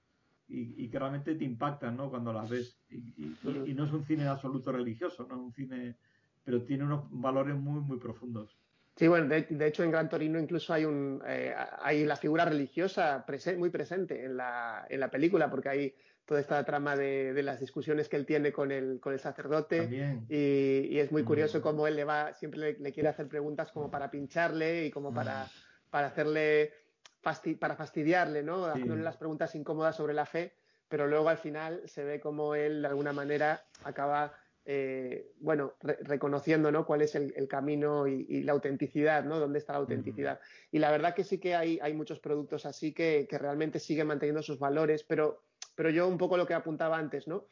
y, 0.48 0.88
que 0.88 0.98
realmente 0.98 1.34
te 1.34 1.44
impactan 1.44 1.96
¿no? 1.96 2.10
cuando 2.10 2.32
las 2.32 2.48
ves. 2.48 2.78
Y, 2.90 3.74
no 3.74 3.84
es 3.84 3.92
un 3.92 4.04
cine 4.04 4.26
absoluto 4.26 4.72
religioso, 4.72 5.26
no 5.28 5.34
es 5.34 5.40
un 5.40 5.52
cine, 5.52 5.96
pero 6.44 6.62
tiene 6.62 6.84
unos 6.84 7.04
valores 7.10 7.56
muy, 7.56 7.80
muy 7.80 7.98
profundos. 7.98 8.56
Sí, 8.96 9.06
bueno, 9.06 9.28
de, 9.28 9.66
hecho 9.66 9.84
en 9.84 9.92
Gran 9.92 10.08
Torino 10.08 10.40
incluso 10.40 10.72
hay, 10.72 10.84
un, 10.84 11.22
eh, 11.24 11.54
hay 11.82 12.04
la 12.04 12.16
figura 12.16 12.44
religiosa 12.44 13.24
muy 13.56 13.70
presente 13.70 14.24
en 14.24 14.36
la, 14.36 14.86
en 14.88 14.98
la 14.98 15.08
película, 15.08 15.48
porque 15.48 15.68
hay 15.68 15.94
toda 16.24 16.40
esta 16.40 16.64
trama 16.64 16.96
de, 16.96 17.32
de, 17.32 17.42
las 17.42 17.60
discusiones 17.60 18.08
que 18.08 18.16
él 18.16 18.26
tiene 18.26 18.52
con 18.52 18.72
el, 18.72 18.98
con 19.00 19.12
el 19.12 19.20
sacerdote 19.20 20.24
y, 20.28 20.94
y, 20.94 20.98
es 20.98 21.12
muy 21.12 21.22
curioso 21.22 21.62
cómo 21.62 21.86
él 21.86 21.94
le 21.96 22.04
va, 22.04 22.34
siempre 22.34 22.76
le, 22.78 22.92
quiere 22.92 23.08
hacer 23.08 23.28
preguntas 23.28 23.70
como 23.70 23.90
para 23.90 24.10
pincharle 24.10 24.86
y 24.86 24.90
como 24.90 25.14
para, 25.14 25.46
para 25.90 26.08
hacerle 26.08 26.72
para 27.20 27.76
fastidiarle, 27.76 28.42
¿no? 28.42 28.66
Haciéndole 28.66 29.02
las 29.02 29.16
preguntas 29.16 29.54
incómodas 29.54 29.96
sobre 29.96 30.14
la 30.14 30.26
fe, 30.26 30.54
pero 30.88 31.06
luego 31.06 31.28
al 31.28 31.38
final 31.38 31.82
se 31.86 32.04
ve 32.04 32.20
como 32.20 32.54
él 32.54 32.82
de 32.82 32.88
alguna 32.88 33.12
manera 33.12 33.64
acaba, 33.84 34.34
eh, 34.64 35.32
bueno, 35.40 35.74
reconociendo, 35.80 36.70
¿no? 36.72 36.86
Cuál 36.86 37.02
es 37.02 37.14
el, 37.14 37.48
camino 37.48 38.06
y, 38.06 38.42
la 38.42 38.52
autenticidad, 38.52 39.24
¿no? 39.24 39.38
Dónde 39.38 39.58
está 39.58 39.74
la 39.74 39.80
autenticidad. 39.80 40.40
Y 40.70 40.78
la 40.78 40.90
verdad 40.90 41.14
que 41.14 41.24
sí 41.24 41.38
que 41.38 41.54
hay, 41.54 41.78
hay 41.82 41.94
muchos 41.94 42.20
productos 42.20 42.64
así 42.66 42.92
que, 42.92 43.26
que, 43.28 43.38
realmente 43.38 43.78
siguen 43.78 44.06
manteniendo 44.06 44.42
sus 44.42 44.58
valores, 44.58 45.04
pero, 45.04 45.44
pero 45.74 45.90
yo 45.90 46.08
un 46.08 46.18
poco 46.18 46.36
lo 46.36 46.46
que 46.46 46.54
apuntaba 46.54 46.96
antes, 46.96 47.28
¿no? 47.28 47.46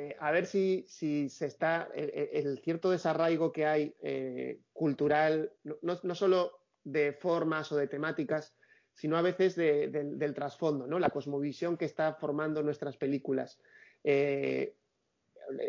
Eh, 0.00 0.14
a 0.20 0.30
ver 0.30 0.46
si, 0.46 0.84
si 0.86 1.28
se 1.28 1.46
está 1.46 1.88
el, 1.92 2.60
cierto 2.60 2.90
desarraigo 2.90 3.52
que 3.52 3.66
hay 3.66 3.96
eh, 4.00 4.60
cultural, 4.72 5.52
no, 5.64 5.76
no, 5.82 6.14
solo 6.14 6.60
de 6.84 7.12
formas 7.12 7.72
o 7.72 7.76
de 7.76 7.88
temáticas, 7.88 8.54
sino 8.98 9.16
a 9.16 9.22
veces 9.22 9.54
del 9.54 10.34
trasfondo, 10.34 10.88
¿no? 10.88 10.98
La 10.98 11.10
cosmovisión 11.10 11.76
que 11.76 11.84
está 11.84 12.14
formando 12.14 12.64
nuestras 12.64 12.96
películas. 12.96 13.60
Eh, 14.02 14.74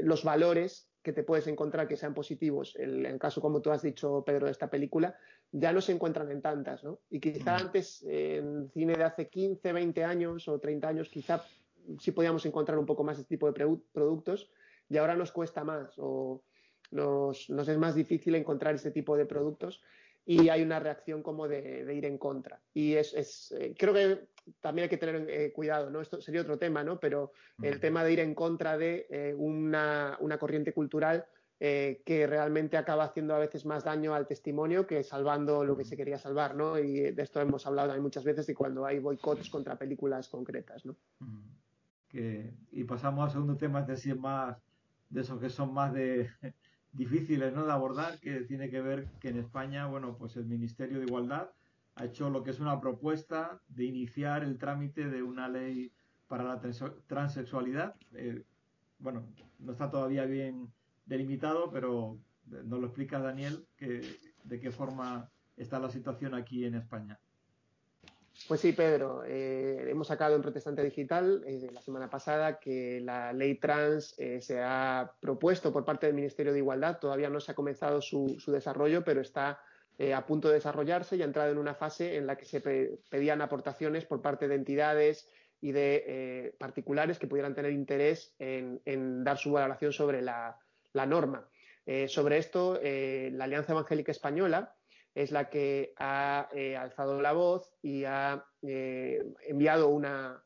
los 0.02 0.24
valores 0.24 0.90
que 1.04 1.14
te 1.14 1.22
puedes 1.22 1.46
encontrar 1.46 1.88
que 1.88 1.96
sean 1.96 2.16
positivos, 2.16 2.76
en 2.76 3.06
el 3.06 3.20
caso 3.20 3.40
como 3.40 3.62
tú 3.62 3.70
has 3.70 3.84
dicho, 3.84 4.24
Pedro, 4.26 4.48
de 4.48 4.52
esta 4.52 4.72
película, 4.72 5.16
ya 5.52 5.72
no 5.72 5.80
se 5.80 5.92
encuentran 5.92 6.32
en 6.32 6.42
tantas, 6.42 6.84
¿no? 6.84 7.02
Y 7.12 7.20
quizá 7.20 7.54
mm. 7.54 7.62
antes, 7.62 8.04
en 8.08 8.68
cine 8.72 8.96
de 8.96 9.04
hace 9.04 9.30
15, 9.30 9.74
20 9.74 10.04
años 10.04 10.48
o 10.48 10.60
30 10.60 10.88
años, 10.88 11.10
quizá 11.10 11.46
sí 12.00 12.12
podíamos 12.12 12.44
encontrar 12.48 12.80
un 12.80 12.88
poco 12.88 13.04
más 13.04 13.20
este 13.20 13.30
tipo 13.30 13.52
de 13.52 13.78
productos 13.94 14.50
y 14.90 14.98
ahora 14.98 15.16
nos 15.16 15.32
cuesta 15.32 15.64
más 15.64 15.94
o 15.98 16.42
nos, 16.90 17.48
nos 17.52 17.68
es 17.68 17.78
más 17.78 17.94
difícil 17.94 18.34
encontrar 18.34 18.74
este 18.74 18.90
tipo 18.90 19.16
de 19.16 19.28
productos 19.28 19.84
y 20.30 20.48
hay 20.50 20.62
una 20.62 20.80
reacción 20.80 21.24
como 21.24 21.48
de, 21.48 21.92
ir 21.92 22.06
en 22.06 22.20
contra. 22.20 22.60
Y 22.72 22.94
es, 22.94 23.16
es 23.16 23.52
eh, 23.54 23.74
creo 23.76 23.96
que 23.96 24.28
también 24.62 24.84
hay 24.84 24.90
que 24.90 24.98
tener 24.98 25.28
eh, 25.28 25.52
cuidado, 25.52 25.90
¿no? 25.90 26.02
Esto 26.02 26.22
sería 26.22 26.42
otro 26.42 26.60
tema, 26.60 26.84
¿no? 26.84 27.00
Pero 27.00 27.32
el 27.64 27.80
tema 27.80 28.04
de 28.04 28.14
ir 28.14 28.20
en 28.20 28.36
contra 28.36 28.78
de 28.78 29.08
eh, 29.10 29.34
una, 29.36 30.18
una, 30.20 30.38
corriente 30.38 30.72
cultural 30.72 31.26
que 31.60 32.26
realmente 32.26 32.78
acaba 32.78 33.04
haciendo 33.04 33.36
a 33.36 33.40
veces 33.40 33.66
más 33.66 33.84
daño 33.84 34.14
al 34.14 34.28
testimonio 34.28 34.88
que 34.88 35.04
salvando 35.04 35.66
lo 35.66 35.76
que 35.76 35.84
se 35.84 35.98
quería 35.98 36.18
salvar, 36.18 36.56
¿no? 36.56 36.80
Y 36.80 37.12
de 37.12 37.22
esto 37.22 37.42
hemos 37.42 37.68
hablado 37.68 37.90
también 37.90 38.04
muchas 38.04 38.24
veces 38.24 38.48
de 38.48 38.56
cuando 38.56 38.86
hay 38.86 39.00
boicots 39.00 39.50
contra 39.50 39.78
películas 39.78 40.30
concretas, 40.30 40.86
¿no? 40.86 40.96
Que, 42.08 42.54
y 42.72 42.86
pasamos 42.86 43.26
al 43.26 43.32
segundo 43.32 43.58
tema, 43.58 43.82
es 43.82 43.88
decir, 43.88 44.18
más 44.18 44.56
de 45.10 45.20
esos 45.20 45.38
que 45.42 45.50
son 45.50 45.74
más 45.74 45.92
de 45.92 46.30
difíciles 46.94 47.54
¿no? 47.54 47.66
de 47.66 47.72
abordar, 47.72 48.20
que 48.20 48.42
tiene 48.42 48.70
que 48.70 48.82
ver 48.82 49.08
que 49.20 49.30
en 49.30 49.40
España, 49.40 49.88
bueno, 49.88 50.16
pues 50.18 50.36
el 50.36 50.46
Ministerio 50.46 51.00
de 51.00 51.06
Igualdad 51.06 51.50
ha 51.96 52.06
hecho 52.06 52.30
lo 52.30 52.44
que 52.44 52.52
es 52.52 52.60
una 52.60 52.80
propuesta 52.80 53.62
de 53.68 53.86
iniciar 53.86 54.44
el 54.44 54.58
trámite 54.58 55.10
de 55.10 55.22
una 55.22 55.50
ley 55.50 55.92
para 56.28 56.44
la 56.44 56.62
transexualidad. 57.08 57.96
Eh, 58.14 58.44
bueno, 59.00 59.28
no 59.60 59.72
está 59.72 59.90
todavía 59.90 60.26
bien 60.26 60.72
delimitado, 61.06 61.72
pero 61.72 62.18
nos 62.46 62.80
lo 62.80 62.86
explica 62.88 63.20
Daniel 63.20 63.66
que, 63.76 64.02
de 64.44 64.60
qué 64.60 64.72
forma 64.72 65.30
está 65.58 65.80
la 65.80 65.90
situación 65.90 66.34
aquí 66.34 66.66
en 66.66 66.76
España. 66.76 67.20
Pues 68.48 68.62
sí, 68.62 68.72
Pedro. 68.72 69.24
Eh, 69.26 69.86
hemos 69.90 70.08
sacado 70.08 70.36
en 70.36 70.42
Protestante 70.42 70.84
Digital 70.84 71.44
eh, 71.46 71.70
la 71.72 71.82
semana 71.82 72.10
pasada 72.10 72.60
que 72.60 73.00
la 73.02 73.34
ley 73.34 73.56
trans 73.56 74.18
eh, 74.18 74.42
se 74.42 74.60
ha 74.62 75.12
propuesto 75.20 75.72
por 75.72 75.86
parte 75.86 76.08
del 76.08 76.16
Ministerio 76.16 76.54
de 76.54 76.60
Igualdad. 76.60 77.00
Todavía 77.00 77.30
no 77.30 77.40
se 77.40 77.52
ha 77.52 77.56
comenzado 77.56 78.02
su, 78.02 78.42
desarrollo, 78.48 79.04
pero 79.04 79.22
está 79.22 79.62
a 80.16 80.26
punto 80.26 80.48
de 80.48 80.54
desarrollarse 80.54 81.18
y 81.18 81.22
ha 81.22 81.26
entrado 81.26 81.52
en 81.52 81.58
una 81.58 81.76
fase 81.76 82.16
en 82.16 82.26
la 82.26 82.38
que 82.38 82.46
se 82.46 82.62
pedían 82.62 83.42
aportaciones 83.42 84.06
por 84.06 84.22
parte 84.22 84.48
de 84.48 84.56
entidades 84.56 85.28
y 85.60 85.74
de 85.74 86.56
particulares 86.58 87.20
que 87.20 87.28
pudieran 87.28 87.54
tener 87.54 87.74
interés 87.74 88.34
en, 88.40 89.26
dar 89.26 89.38
su 89.38 89.52
valoración 89.52 89.92
sobre 89.92 90.22
la 90.22 90.56
norma. 91.06 91.50
sobre 92.08 92.38
esto, 92.38 92.80
la 92.82 93.44
Alianza 93.44 93.74
Evangélica 93.74 94.14
Española 94.14 94.74
es 95.20 95.32
la 95.32 95.50
que 95.50 95.94
ha 95.98 96.48
eh, 96.54 96.78
alzado 96.78 97.22
la 97.22 97.34
voz 97.34 97.74
y 97.82 98.06
ha 98.06 98.46
eh, 98.62 99.22
enviado 99.46 99.90
una, 99.90 100.42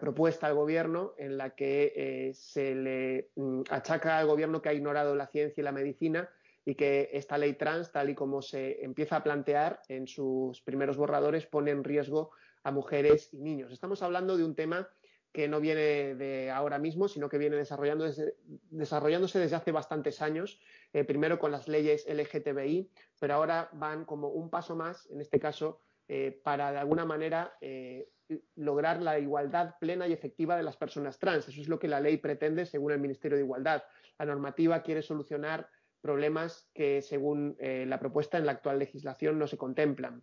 propuesta 0.00 0.46
al 0.46 0.54
gobierno 0.54 1.14
en 1.18 1.36
la 1.36 1.56
que 1.56 1.92
eh, 1.96 2.32
se 2.32 2.76
le 2.76 3.30
mm, 3.34 3.62
achaca 3.70 4.18
al 4.18 4.28
gobierno 4.28 4.62
que 4.62 4.68
ha 4.68 4.72
ignorado 4.72 5.16
la 5.16 5.26
ciencia 5.26 5.60
y 5.60 5.64
la 5.64 5.72
medicina 5.72 6.30
y 6.64 6.76
que 6.76 7.10
esta 7.12 7.38
ley 7.38 7.54
trans, 7.54 7.90
tal 7.90 8.10
y 8.10 8.14
como 8.14 8.40
se 8.40 8.84
empieza 8.84 9.16
a 9.16 9.24
plantear 9.24 9.80
en 9.88 10.06
sus 10.06 10.62
primeros 10.62 10.96
borradores, 10.96 11.46
pone 11.46 11.72
en 11.72 11.82
riesgo 11.82 12.30
a 12.62 12.70
mujeres 12.70 13.34
y 13.34 13.38
niños. 13.38 13.72
Estamos 13.72 14.02
hablando 14.02 14.36
de 14.36 14.44
un 14.44 14.54
tema 14.54 14.88
que 15.32 15.48
no 15.48 15.60
viene 15.60 16.14
de 16.14 16.50
ahora 16.50 16.78
mismo, 16.78 17.08
sino 17.08 17.28
que 17.28 17.38
viene 17.38 17.56
desarrollándose 17.56 18.34
desde 18.70 19.56
hace 19.56 19.72
bastantes 19.72 20.22
años, 20.22 20.60
eh, 20.92 21.04
primero 21.04 21.38
con 21.38 21.52
las 21.52 21.68
leyes 21.68 22.06
LGTBI, 22.08 22.90
pero 23.20 23.34
ahora 23.34 23.68
van 23.72 24.04
como 24.04 24.28
un 24.28 24.48
paso 24.48 24.74
más, 24.74 25.06
en 25.10 25.20
este 25.20 25.38
caso, 25.38 25.82
eh, 26.08 26.40
para 26.42 26.72
de 26.72 26.78
alguna 26.78 27.04
manera 27.04 27.52
eh, 27.60 28.08
lograr 28.56 29.02
la 29.02 29.18
igualdad 29.18 29.74
plena 29.78 30.08
y 30.08 30.14
efectiva 30.14 30.56
de 30.56 30.62
las 30.62 30.78
personas 30.78 31.18
trans. 31.18 31.46
Eso 31.48 31.60
es 31.60 31.68
lo 31.68 31.78
que 31.78 31.88
la 31.88 32.00
ley 32.00 32.16
pretende 32.16 32.64
según 32.64 32.92
el 32.92 33.00
Ministerio 33.00 33.36
de 33.36 33.44
Igualdad. 33.44 33.82
La 34.18 34.24
normativa 34.24 34.82
quiere 34.82 35.02
solucionar 35.02 35.68
problemas 36.00 36.70
que, 36.72 37.02
según 37.02 37.56
la 37.58 37.98
propuesta 37.98 38.38
en 38.38 38.46
la 38.46 38.52
actual 38.52 38.78
legislación, 38.78 39.38
no 39.38 39.46
se 39.46 39.56
contemplan. 39.56 40.22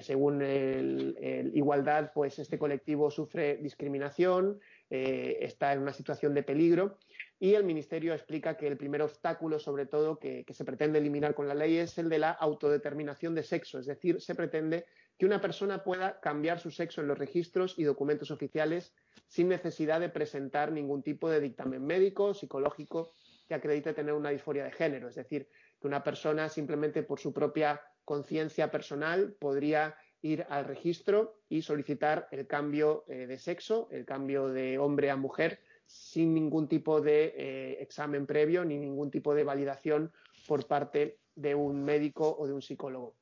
Según 0.00 0.42
el, 0.42 1.50
Igualdad, 1.54 2.10
pues 2.12 2.38
este 2.38 2.58
colectivo 2.58 3.10
sufre 3.10 3.56
discriminación, 3.58 4.58
está 4.90 5.72
en 5.72 5.82
una 5.82 5.92
situación 5.92 6.34
de 6.34 6.42
peligro 6.42 6.98
y 7.38 7.54
el 7.54 7.64
Ministerio 7.64 8.14
explica 8.14 8.56
que 8.56 8.66
el 8.66 8.78
primer 8.78 9.02
obstáculo, 9.02 9.58
sobre 9.58 9.86
todo, 9.86 10.18
que, 10.18 10.44
se 10.48 10.64
pretende 10.64 10.98
eliminar 10.98 11.34
con 11.34 11.46
la 11.46 11.54
ley 11.54 11.76
es 11.76 11.98
el 11.98 12.08
de 12.08 12.18
la 12.18 12.30
autodeterminación 12.30 13.34
de 13.34 13.42
sexo, 13.42 13.78
es 13.78 13.86
decir, 13.86 14.20
se 14.20 14.34
pretende 14.34 14.86
que 15.18 15.26
una 15.26 15.40
persona 15.40 15.84
pueda 15.84 16.20
cambiar 16.20 16.60
su 16.60 16.70
sexo 16.70 17.00
en 17.00 17.08
los 17.08 17.18
registros 17.18 17.78
y 17.78 17.84
documentos 17.84 18.30
oficiales 18.30 18.94
sin 19.26 19.48
necesidad 19.48 20.00
de 20.00 20.08
presentar 20.08 20.72
ningún 20.72 21.02
tipo 21.02 21.28
de 21.28 21.40
dictamen 21.40 21.84
médico, 21.84 22.34
psicológico 22.34 23.12
que 23.48 23.54
acredite 23.54 23.94
tener 23.94 24.14
una 24.14 24.30
disforia 24.30 24.64
de 24.64 24.72
género, 24.72 25.08
es 25.08 25.14
decir, 25.14 25.48
que 25.80 25.86
una 25.86 26.02
persona 26.02 26.48
simplemente 26.48 27.02
por 27.02 27.20
su 27.20 27.32
propia 27.32 27.80
conciencia 28.04 28.70
personal 28.70 29.36
podría 29.38 29.96
ir 30.22 30.46
al 30.48 30.64
registro 30.64 31.38
y 31.48 31.62
solicitar 31.62 32.28
el 32.30 32.46
cambio 32.46 33.04
eh, 33.08 33.26
de 33.26 33.38
sexo, 33.38 33.88
el 33.90 34.04
cambio 34.04 34.48
de 34.48 34.78
hombre 34.78 35.10
a 35.10 35.16
mujer, 35.16 35.60
sin 35.86 36.34
ningún 36.34 36.68
tipo 36.68 37.00
de 37.00 37.34
eh, 37.36 37.82
examen 37.82 38.26
previo 38.26 38.64
ni 38.64 38.78
ningún 38.78 39.10
tipo 39.10 39.34
de 39.34 39.44
validación 39.44 40.12
por 40.46 40.66
parte 40.66 41.18
de 41.34 41.54
un 41.54 41.84
médico 41.84 42.36
o 42.38 42.46
de 42.46 42.52
un 42.52 42.62
psicólogo. 42.62 43.14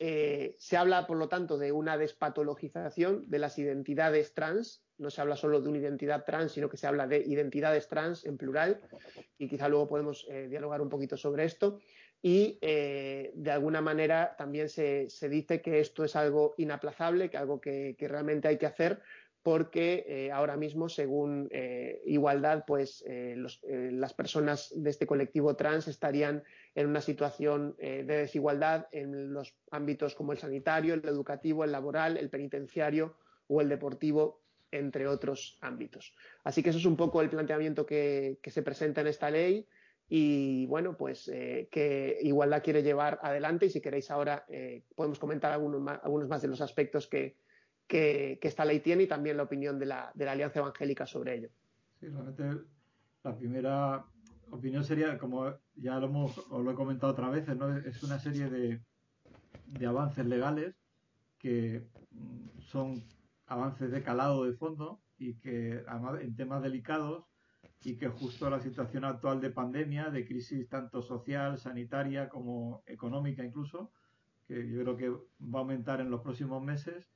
Eh, 0.00 0.56
se 0.58 0.76
habla, 0.76 1.06
por 1.06 1.16
lo 1.16 1.28
tanto, 1.28 1.56
de 1.56 1.72
una 1.72 1.96
despatologización 1.96 3.28
de 3.28 3.38
las 3.38 3.58
identidades 3.58 4.34
trans. 4.34 4.82
No 4.96 5.10
se 5.10 5.20
habla 5.20 5.36
solo 5.36 5.60
de 5.60 5.68
una 5.68 5.78
identidad 5.78 6.24
trans, 6.24 6.52
sino 6.52 6.68
que 6.68 6.76
se 6.76 6.88
habla 6.88 7.06
de 7.06 7.18
identidades 7.18 7.86
trans 7.86 8.24
en 8.24 8.36
plural. 8.36 8.80
Y 9.38 9.48
quizá 9.48 9.68
luego 9.68 9.86
podemos 9.86 10.26
dialogar 10.48 10.80
un 10.80 10.88
poquito 10.88 11.16
sobre 11.16 11.44
esto 11.44 11.78
y 12.20 12.58
eh, 12.62 13.30
de 13.34 13.50
alguna 13.50 13.80
manera 13.80 14.34
también 14.36 14.68
se, 14.68 15.08
dice 15.28 15.60
que 15.62 15.80
esto 15.80 16.04
es 16.04 16.16
algo 16.16 16.54
inaplazable, 16.58 17.30
que 17.30 17.36
algo 17.36 17.60
que, 17.60 17.96
realmente 18.00 18.48
hay 18.48 18.58
que 18.58 18.66
hacer 18.66 19.00
porque 19.48 20.04
eh, 20.06 20.30
ahora 20.30 20.58
mismo, 20.58 20.90
según 20.90 21.48
eh, 21.50 22.02
Igualdad, 22.04 22.64
pues 22.66 23.02
las 23.06 24.12
personas 24.12 24.70
de 24.76 24.90
este 24.90 25.06
colectivo 25.06 25.56
trans 25.56 25.88
estarían 25.88 26.42
en 26.74 26.86
una 26.86 27.00
situación 27.00 27.74
de 27.78 28.04
desigualdad 28.04 28.88
en 28.92 29.32
los 29.32 29.54
ámbitos 29.70 30.14
como 30.14 30.32
el 30.32 30.38
sanitario, 30.38 30.92
el 30.92 31.08
educativo, 31.08 31.64
el 31.64 31.72
laboral, 31.72 32.18
el 32.18 32.28
penitenciario 32.28 33.14
o 33.46 33.62
el 33.62 33.70
deportivo, 33.70 34.42
entre 34.70 35.08
otros 35.08 35.56
ámbitos. 35.62 36.14
Así 36.44 36.62
que 36.62 36.68
eso 36.68 36.78
es 36.78 36.84
un 36.84 36.98
poco 36.98 37.22
el 37.22 37.30
planteamiento 37.30 37.86
que 37.86 38.38
se 38.44 38.62
presenta 38.62 39.00
en 39.00 39.06
esta 39.06 39.30
ley 39.30 39.66
y 40.08 40.66
bueno, 40.66 40.96
pues 40.96 41.28
eh, 41.28 41.68
que 41.70 42.18
igual 42.22 42.50
la 42.50 42.62
quiere 42.62 42.82
llevar 42.82 43.18
adelante 43.22 43.66
y 43.66 43.70
si 43.70 43.80
queréis 43.80 44.10
ahora 44.10 44.46
eh, 44.48 44.82
podemos 44.94 45.18
comentar 45.18 45.52
algunos 45.52 45.82
más, 45.82 46.00
algunos 46.02 46.28
más 46.28 46.40
de 46.40 46.48
los 46.48 46.62
aspectos 46.62 47.06
que, 47.06 47.36
que, 47.88 48.38
esta 48.42 48.64
ley 48.64 48.80
tiene 48.80 49.04
y 49.04 49.06
también 49.08 49.36
la 49.36 49.42
opinión 49.44 49.78
de 49.78 49.86
la, 49.86 50.12
de 50.14 50.24
la 50.24 50.32
Alianza 50.32 50.60
Evangélica 50.60 51.06
sobre 51.06 51.34
ello. 51.36 51.48
Sí, 51.98 52.06
realmente 52.06 52.62
la 53.24 53.36
primera 53.36 54.04
opinión 54.50 54.84
sería, 54.84 55.18
como 55.18 55.52
ya 55.74 55.98
lo, 55.98 56.06
hemos, 56.06 56.38
os 56.38 56.64
lo 56.64 56.70
he 56.70 56.74
comentado 56.74 57.12
otra 57.12 57.30
vez, 57.30 57.48
¿no? 57.56 57.76
es 57.76 58.02
una 58.02 58.18
serie 58.18 58.48
de, 58.48 58.80
de 59.66 59.86
avances 59.86 60.26
legales 60.26 60.76
que 61.38 61.86
mm, 62.10 62.60
son 62.60 63.02
avances 63.46 63.90
de 63.90 64.02
calado 64.02 64.44
de 64.44 64.52
fondo 64.52 65.00
y 65.16 65.34
que 65.34 65.82
además 65.88 66.20
en 66.20 66.36
temas 66.36 66.62
delicados 66.62 67.24
y 67.82 67.96
que 67.96 68.08
justo 68.08 68.50
la 68.50 68.60
situación 68.60 69.04
actual 69.04 69.40
de 69.40 69.50
pandemia, 69.50 70.10
de 70.10 70.26
crisis 70.26 70.68
tanto 70.68 71.00
social, 71.00 71.58
sanitaria 71.58 72.28
como 72.28 72.82
económica 72.86 73.44
incluso, 73.44 73.92
que 74.46 74.68
yo 74.68 74.82
creo 74.82 74.96
que 74.96 75.10
va 75.10 75.58
a 75.58 75.62
aumentar 75.62 76.00
en 76.00 76.10
los 76.10 76.22
próximos 76.22 76.62
meses, 76.62 77.08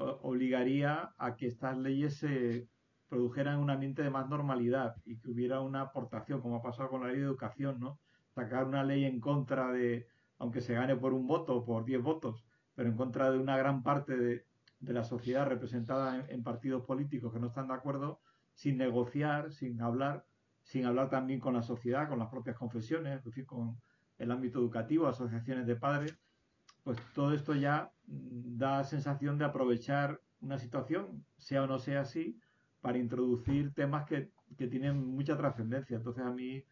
obligaría 0.00 1.14
a 1.18 1.36
que 1.36 1.46
estas 1.46 1.76
leyes 1.76 2.18
se 2.18 2.68
produjeran 3.08 3.54
en 3.54 3.60
un 3.60 3.70
ambiente 3.70 4.02
de 4.02 4.10
más 4.10 4.28
normalidad 4.28 4.96
y 5.04 5.18
que 5.18 5.30
hubiera 5.30 5.60
una 5.60 5.82
aportación, 5.82 6.40
como 6.40 6.56
ha 6.56 6.62
pasado 6.62 6.88
con 6.88 7.02
la 7.02 7.08
ley 7.08 7.18
de 7.18 7.26
educación, 7.26 7.80
¿no? 7.80 7.98
Sacar 8.34 8.64
una 8.64 8.84
ley 8.84 9.04
en 9.04 9.20
contra 9.20 9.72
de, 9.72 10.06
aunque 10.38 10.60
se 10.60 10.74
gane 10.74 10.96
por 10.96 11.12
un 11.12 11.26
voto 11.26 11.56
o 11.56 11.64
por 11.64 11.84
diez 11.84 12.02
votos, 12.02 12.44
pero 12.74 12.88
en 12.88 12.96
contra 12.96 13.30
de 13.30 13.38
una 13.38 13.56
gran 13.56 13.82
parte 13.82 14.16
de, 14.16 14.46
la 14.80 15.04
sociedad 15.04 15.46
representada 15.46 16.24
en 16.30 16.42
partidos 16.42 16.86
políticos 16.86 17.34
que 17.34 17.38
no 17.38 17.48
están 17.48 17.68
de 17.68 17.74
acuerdo, 17.74 18.20
sin 18.54 18.78
negociar, 18.78 19.52
sin 19.52 19.82
hablar, 19.82 20.24
sin 20.62 20.86
hablar 20.86 21.10
también 21.10 21.38
con 21.38 21.52
la 21.52 21.62
sociedad, 21.62 22.08
con 22.08 22.18
las 22.18 22.28
propias 22.28 22.56
confesiones, 22.56 23.20
con 23.44 23.78
el 24.16 24.30
ámbito 24.30 24.58
educativo, 24.58 25.06
asociaciones 25.06 25.66
de 25.66 25.76
padres, 25.76 26.18
pues 26.84 26.98
todo 27.14 27.34
esto 27.34 27.54
ya 27.54 27.90
mm, 28.06 28.58
da 28.58 28.84
sensación 28.84 29.38
de 29.38 29.44
aprovechar 29.44 30.20
una 30.40 30.58
situación, 30.58 31.24
sea 31.36 31.64
o 31.64 31.66
no 31.66 31.78
sea 31.78 32.00
así, 32.02 32.38
para 32.80 32.98
introducir 32.98 33.72
temas 33.74 34.06
que, 34.06 34.30
que 34.56 34.68
tienen 34.68 35.06
mucha 35.06 35.36
trascendencia. 35.36 35.96
Entonces 35.96 36.24
a 36.24 36.30
mí 36.30 36.64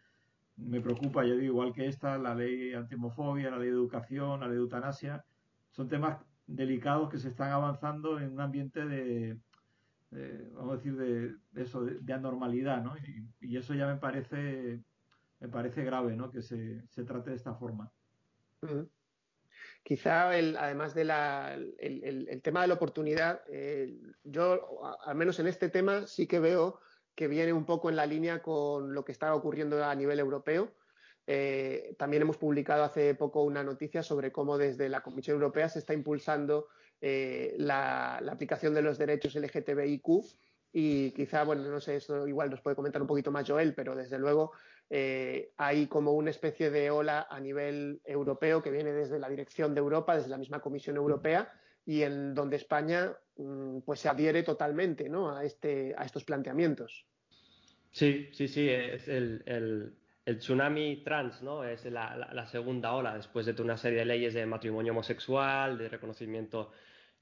me 0.56 0.80
preocupa, 0.80 1.24
yo 1.24 1.34
digo, 1.34 1.52
igual 1.52 1.72
que 1.72 1.86
esta, 1.86 2.18
la 2.18 2.34
ley 2.34 2.74
antimofobia, 2.74 3.50
la 3.50 3.58
ley 3.58 3.68
de 3.68 3.74
educación, 3.74 4.40
la 4.40 4.46
ley 4.46 4.56
de 4.56 4.62
eutanasia, 4.62 5.24
son 5.70 5.88
temas 5.88 6.18
delicados 6.46 7.10
que 7.10 7.18
se 7.18 7.28
están 7.28 7.52
avanzando 7.52 8.18
en 8.18 8.32
un 8.32 8.40
ambiente 8.40 8.84
de, 8.86 9.38
vamos 10.54 10.72
a 10.72 10.76
decir, 10.76 10.96
de, 10.96 11.62
eso, 11.62 11.84
de, 11.84 12.12
anormalidad, 12.12 12.82
¿no? 12.82 12.94
Y, 13.40 13.56
eso 13.56 13.74
ya 13.74 13.86
me 13.86 13.96
parece, 13.96 14.82
me 15.40 15.48
parece 15.48 15.84
grave, 15.84 16.16
¿no? 16.16 16.30
Que 16.30 16.42
se, 16.42 16.86
se 16.88 17.04
trate 17.04 17.30
de 17.30 17.36
esta 17.36 17.54
forma. 17.54 17.92
Quizá, 19.82 20.36
el, 20.36 20.56
además 20.56 20.94
del 20.94 21.10
el, 21.10 22.26
el, 22.28 22.42
tema 22.42 22.62
de 22.62 22.68
la 22.68 22.74
oportunidad, 22.74 23.40
eh, 23.48 23.98
yo, 24.22 24.82
al 25.04 25.14
menos 25.14 25.38
en 25.38 25.46
este 25.46 25.70
tema, 25.70 26.06
sí 26.06 26.26
que 26.26 26.40
veo 26.40 26.80
que 27.14 27.26
viene 27.26 27.52
un 27.52 27.64
poco 27.64 27.88
en 27.90 27.96
la 27.96 28.06
línea 28.06 28.42
con 28.42 28.94
lo 28.94 29.04
que 29.04 29.12
está 29.12 29.34
ocurriendo 29.34 29.84
a 29.84 29.94
nivel 29.94 30.20
europeo. 30.20 30.72
Eh, 31.26 31.96
también 31.98 32.22
hemos 32.22 32.38
publicado 32.38 32.84
hace 32.84 33.14
poco 33.14 33.42
una 33.42 33.62
noticia 33.62 34.02
sobre 34.02 34.30
cómo 34.32 34.56
desde 34.56 34.88
la 34.88 35.02
Comisión 35.02 35.34
Europea 35.34 35.68
se 35.68 35.80
está 35.80 35.92
impulsando 35.92 36.68
eh, 37.00 37.54
la, 37.58 38.16
aplicación 38.16 38.72
de 38.72 38.82
los 38.82 38.98
derechos 38.98 39.34
LGTBIQ 39.34 40.06
y 40.72 41.10
quizá, 41.10 41.44
bueno, 41.44 41.62
no 41.64 41.80
sé, 41.80 41.96
eso 41.96 42.26
igual 42.26 42.50
nos 42.50 42.60
puede 42.60 42.76
comentar 42.76 43.02
un 43.02 43.08
poquito 43.08 43.30
más 43.30 43.48
Joel, 43.48 43.74
pero 43.74 43.94
desde 43.94 44.18
luego 44.18 44.52
eh, 44.90 45.52
hay 45.56 45.86
como 45.86 46.12
una 46.12 46.30
especie 46.30 46.70
de 46.70 46.90
ola 46.90 47.26
a 47.30 47.40
nivel 47.40 48.00
europeo 48.04 48.62
que 48.62 48.70
viene 48.70 48.92
desde 48.92 49.18
la 49.18 49.28
dirección 49.28 49.74
de 49.74 49.80
Europa, 49.80 50.16
desde 50.16 50.30
la 50.30 50.38
misma 50.38 50.60
Comisión 50.60 50.96
Europea 50.96 51.52
y 51.84 52.02
en 52.02 52.34
donde 52.34 52.56
España 52.56 53.12
mm, 53.36 53.80
pues 53.80 54.00
se 54.00 54.08
adhiere 54.08 54.42
totalmente 54.42 55.08
¿no? 55.08 55.34
a, 55.34 55.44
este, 55.44 55.94
a 55.96 56.04
estos 56.04 56.24
planteamientos. 56.24 57.06
Sí, 57.90 58.28
sí, 58.32 58.48
sí, 58.48 58.68
es 58.68 59.08
el, 59.08 59.42
el, 59.46 60.38
tsunami 60.38 61.02
trans, 61.02 61.42
¿no? 61.42 61.64
Es 61.64 61.86
la, 61.86 62.46
segunda 62.46 62.92
ola 62.92 63.14
después 63.14 63.46
de 63.46 63.60
una 63.62 63.78
serie 63.78 64.00
de 64.00 64.04
leyes 64.04 64.34
de 64.34 64.44
matrimonio 64.44 64.92
homosexual, 64.92 65.78
de 65.78 65.88
reconocimiento 65.88 66.70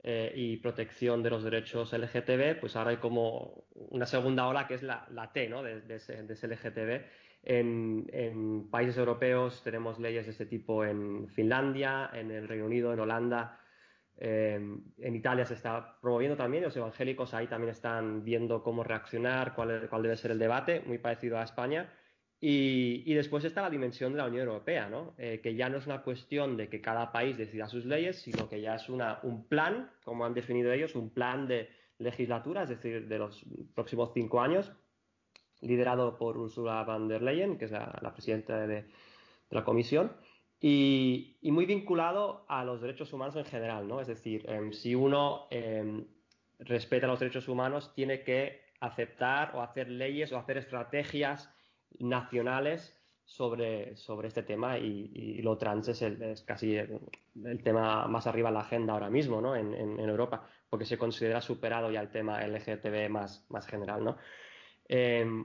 eh, 0.02 0.32
y 0.34 0.56
protección 0.56 1.22
de 1.22 1.30
los 1.30 1.44
derechos 1.44 1.92
LGTB, 1.92 2.58
pues 2.58 2.74
ahora 2.74 2.90
hay 2.90 2.96
como 2.96 3.64
una 3.74 4.06
segunda 4.06 4.48
ola 4.48 4.66
que 4.66 4.74
es 4.74 4.82
la, 4.82 5.30
T 5.32 5.48
¿no? 5.48 5.62
de, 5.62 5.82
ese, 5.94 6.20
LGTB. 6.22 7.04
En, 7.48 8.68
países 8.70 8.96
europeos 8.98 9.62
tenemos 9.62 10.00
leyes 10.00 10.26
de 10.26 10.32
este 10.32 10.46
tipo 10.46 10.84
en 10.84 11.28
Finlandia, 11.28 12.10
en 12.12 12.30
el 12.32 12.48
Reino 12.48 12.66
Unido, 12.66 12.92
en 12.92 13.00
Holanda, 13.00 13.60
en 14.18 15.14
Italia 15.14 15.44
se 15.44 15.54
está 15.54 15.98
promoviendo 16.00 16.36
también, 16.36 16.64
los 16.64 16.76
evangélicos 16.76 17.34
ahí 17.34 17.46
también 17.46 17.70
están 17.70 18.24
viendo 18.24 18.62
cómo 18.62 18.82
reaccionar, 18.82 19.54
cuál, 19.54 19.86
cuál 19.88 20.02
debe 20.02 20.16
ser 20.16 20.32
el 20.32 20.38
debate, 20.38 20.82
muy 20.86 20.98
parecido 20.98 21.38
a 21.38 21.44
España. 21.44 21.92
Y, 22.38 23.14
después 23.14 23.44
está 23.44 23.62
la 23.62 23.70
dimensión 23.70 24.12
de 24.12 24.18
la 24.18 24.26
Unión 24.26 24.46
Europea, 24.46 24.88
¿no? 24.88 25.14
Eh, 25.16 25.40
que 25.42 25.54
ya 25.54 25.70
no 25.70 25.78
es 25.78 25.86
una 25.86 26.02
cuestión 26.02 26.56
de 26.56 26.68
que 26.68 26.82
cada 26.82 27.10
país 27.10 27.38
decida 27.38 27.66
sus 27.66 27.86
leyes, 27.86 28.20
sino 28.20 28.48
que 28.48 28.60
ya 28.60 28.74
es 28.74 28.90
una, 28.90 29.20
un 29.22 29.48
plan, 29.48 29.90
como 30.04 30.26
han 30.26 30.34
definido 30.34 30.70
ellos, 30.72 30.94
un 30.94 31.10
plan 31.10 31.48
de 31.48 31.70
legislatura, 31.98 32.64
es 32.64 32.68
decir, 32.68 33.08
de 33.08 33.18
los 33.18 33.44
próximos 33.74 34.10
cinco 34.12 34.42
años, 34.42 34.70
liderado 35.60 36.16
por 36.16 36.36
Ursula 36.36 36.84
von 36.84 37.08
der 37.08 37.22
Leyen, 37.22 37.58
que 37.58 37.66
es 37.66 37.70
la, 37.70 38.12
presidenta 38.12 38.66
de, 38.66 38.84
la 39.50 39.64
Comisión, 39.64 40.12
y, 40.60 41.38
muy 41.42 41.66
vinculado 41.66 42.44
a 42.48 42.64
los 42.64 42.80
derechos 42.80 43.12
humanos 43.12 43.36
en 43.36 43.44
general, 43.44 43.86
¿no? 43.86 44.00
Es 44.00 44.06
decir, 44.06 44.48
em, 44.48 44.72
si 44.72 44.94
uno 44.94 45.46
em, 45.50 46.06
respeta 46.58 47.06
los 47.06 47.20
derechos 47.20 47.48
humanos, 47.48 47.92
tiene 47.94 48.22
que 48.22 48.66
aceptar 48.80 49.54
o 49.54 49.62
hacer 49.62 49.88
leyes 49.88 50.32
o 50.32 50.38
hacer 50.38 50.58
estrategias 50.58 51.50
nacionales 51.98 52.96
sobre, 53.26 53.96
sobre 53.96 54.28
este 54.28 54.42
tema 54.44 54.78
y, 54.78 55.42
lo 55.42 55.58
trans 55.58 55.88
es, 55.88 56.00
es 56.02 56.42
casi 56.42 56.76
el, 56.76 57.00
tema 57.62 58.06
más 58.06 58.26
arriba 58.26 58.48
en 58.48 58.54
la 58.54 58.60
agenda 58.60 58.92
ahora 58.92 59.10
mismo 59.10 59.40
¿no? 59.40 59.54
en, 59.56 59.74
en, 59.74 59.98
Europa, 60.00 60.48
porque 60.70 60.86
se 60.86 60.96
considera 60.96 61.40
superado 61.40 61.90
ya 61.90 62.00
el 62.00 62.10
tema 62.10 62.40
LGTB 62.46 63.10
más, 63.10 63.44
más 63.50 63.66
general. 63.66 64.04
¿no? 64.04 64.16
Em, 64.88 65.44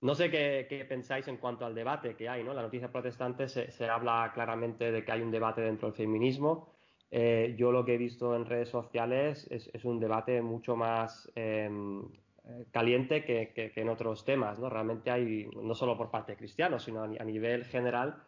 no 0.00 0.14
sé 0.14 0.30
qué, 0.30 0.84
pensáis 0.88 1.26
en 1.28 1.38
cuanto 1.38 1.64
al 1.64 1.74
debate 1.74 2.14
que 2.14 2.28
hay. 2.28 2.44
¿no? 2.44 2.54
La 2.54 2.62
noticia 2.62 2.92
protestante 2.92 3.48
se, 3.48 3.88
habla 3.88 4.30
claramente 4.34 4.92
de 4.92 5.04
que 5.04 5.12
hay 5.12 5.22
un 5.22 5.30
debate 5.30 5.62
dentro 5.62 5.88
del 5.88 5.96
feminismo. 5.96 6.72
Eh, 7.10 7.54
yo 7.56 7.72
lo 7.72 7.84
que 7.84 7.94
he 7.94 7.98
visto 7.98 8.34
en 8.34 8.44
redes 8.44 8.68
sociales 8.68 9.46
es, 9.50 9.84
un 9.84 9.98
debate 10.00 10.42
mucho 10.42 10.76
más 10.76 11.30
em, 11.34 12.02
caliente 12.70 13.24
que, 13.24 13.72
en 13.74 13.88
otros 13.88 14.24
temas. 14.24 14.58
¿no? 14.58 14.68
Realmente 14.68 15.10
hay, 15.10 15.48
no 15.62 15.74
solo 15.74 15.96
por 15.96 16.10
parte 16.10 16.32
de 16.32 16.38
cristianos, 16.38 16.84
sino 16.84 17.02
a, 17.02 17.24
nivel 17.24 17.64
general, 17.64 18.22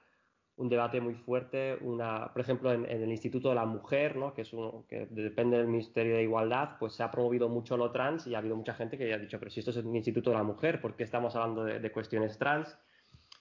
un 0.59 0.69
debate 0.69 1.01
muy 1.01 1.15
fuerte. 1.15 1.79
Una, 1.81 2.33
por 2.33 2.43
ejemplo, 2.43 2.73
en, 2.73 2.85
el 2.85 3.11
Instituto 3.11 3.49
de 3.49 3.55
la 3.55 3.65
Mujer, 3.65 4.17
¿no? 4.17 4.35
que, 4.35 4.43
es 4.43 4.53
uno, 4.53 4.85
que 4.89 5.07
depende 5.11 5.57
del 5.57 5.69
Ministerio 5.69 6.15
de 6.15 6.23
Igualdad, 6.23 6.77
pues 6.79 6.93
se 6.93 7.03
ha 7.03 7.11
promovido 7.11 7.49
mucho 7.49 7.77
lo 7.77 7.91
trans 7.91 8.27
y 8.27 8.35
ha 8.35 8.39
habido 8.39 8.57
mucha 8.57 8.75
gente 8.75 8.99
que 8.99 9.13
ha 9.13 9.19
dicho, 9.19 9.39
pero 9.39 9.51
si 9.51 9.61
esto 9.61 9.71
es 9.71 9.79
el 9.79 9.87
Instituto 9.87 10.31
de 10.31 10.37
la 10.37 10.43
Mujer, 10.43 10.81
¿por 10.81 10.95
qué 10.95 11.05
estamos 11.05 11.35
hablando 11.35 11.65
de 11.65 11.93
cuestiones 11.93 12.39
trans? 12.39 12.79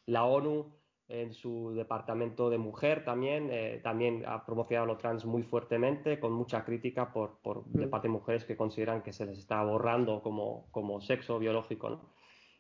La 0.06 0.24
ONU 0.24 0.78
en 1.10 1.34
su 1.34 1.74
departamento 1.74 2.50
de 2.50 2.58
mujer 2.58 3.06
también, 3.06 3.50
eh, 3.50 3.80
también 3.82 4.24
ha 4.28 4.46
promocionado 4.46 4.88
lo 4.88 4.98
trans 4.98 5.26
muy 5.26 5.44
fuertemente, 5.44 6.20
con 6.20 6.34
mucha 6.34 6.66
crítica 6.66 7.14
por, 7.14 7.40
por 7.42 7.66
de 7.66 7.88
mm. 7.88 7.90
parte 7.90 8.08
de 8.08 8.14
mujeres 8.14 8.44
que 8.44 8.58
consideran 8.58 9.02
que 9.02 9.14
se 9.14 9.26
les 9.26 9.38
está 9.38 9.64
borrando 9.64 10.22
como, 10.22 10.68
como 10.72 11.00
sexo 11.00 11.40
biológico. 11.40 12.02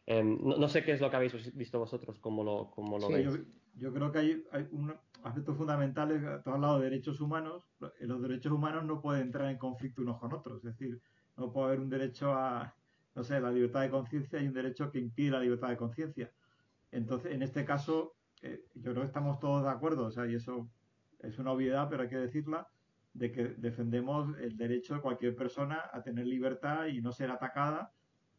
Em, 0.05 0.39
¿no? 0.41 0.57
no, 0.57 0.69
sé 0.69 0.85
qué 0.85 0.93
es 0.93 1.01
lo 1.01 1.09
que 1.09 1.17
habéis 1.17 1.55
visto 1.55 1.77
vosotros, 1.77 2.19
cómo 2.19 2.43
lo, 2.43 2.71
cómo 2.71 2.97
lo 2.97 3.09
veis. 3.09 3.25
Yo, 3.25 3.43
creo 3.79 4.11
que 4.11 4.19
hay, 4.19 4.43
hay 4.51 4.67
un 4.71 4.93
aspecto 5.23 5.53
fundamental, 5.55 6.41
tú 6.43 6.49
has 6.49 6.55
hablado 6.55 6.79
de 6.79 6.89
derechos 6.89 7.21
humanos, 7.21 7.63
los 7.99 8.21
derechos 8.21 8.51
humanos 8.51 8.85
no 8.85 9.01
pueden 9.01 9.23
entrar 9.23 9.49
en 9.49 9.57
conflicto 9.57 10.01
unos 10.01 10.19
con 10.19 10.33
otros, 10.33 10.57
es 10.57 10.63
decir, 10.63 11.01
no 11.35 11.51
puede 11.51 11.67
haber 11.67 11.79
un 11.79 11.89
derecho 11.89 12.33
a, 12.33 12.73
no 13.15 13.23
sé, 13.23 13.39
la 13.39 13.51
libertad 13.51 13.81
de 13.81 13.89
conciencia 13.89 14.41
y 14.41 14.47
un 14.47 14.53
derecho 14.53 14.91
que 14.91 14.99
impide 14.99 15.31
la 15.31 15.39
libertad 15.39 15.69
de 15.69 15.77
conciencia. 15.77 16.31
Entonces, 16.91 17.33
en 17.33 17.41
este 17.41 17.65
caso, 17.65 18.15
yo 18.41 18.91
creo 18.91 19.01
que 19.01 19.07
estamos 19.07 19.39
todos 19.39 19.63
de 19.63 19.69
acuerdo, 19.69 20.05
o 20.05 20.11
sea, 20.11 20.25
y 20.27 20.35
eso 20.35 20.69
es 21.19 21.37
una 21.39 21.51
obviedad, 21.51 21.87
pero 21.89 22.03
hay 22.03 22.09
que 22.09 22.17
decirla, 22.17 22.67
de 23.13 23.31
que 23.31 23.43
defendemos 23.57 24.37
el 24.37 24.55
derecho 24.55 24.93
de 24.93 25.01
cualquier 25.01 25.35
persona 25.35 25.83
a 25.91 26.03
tener 26.03 26.27
libertad 26.27 26.85
y 26.85 27.01
no 27.01 27.11
ser 27.11 27.31
atacada 27.31 27.91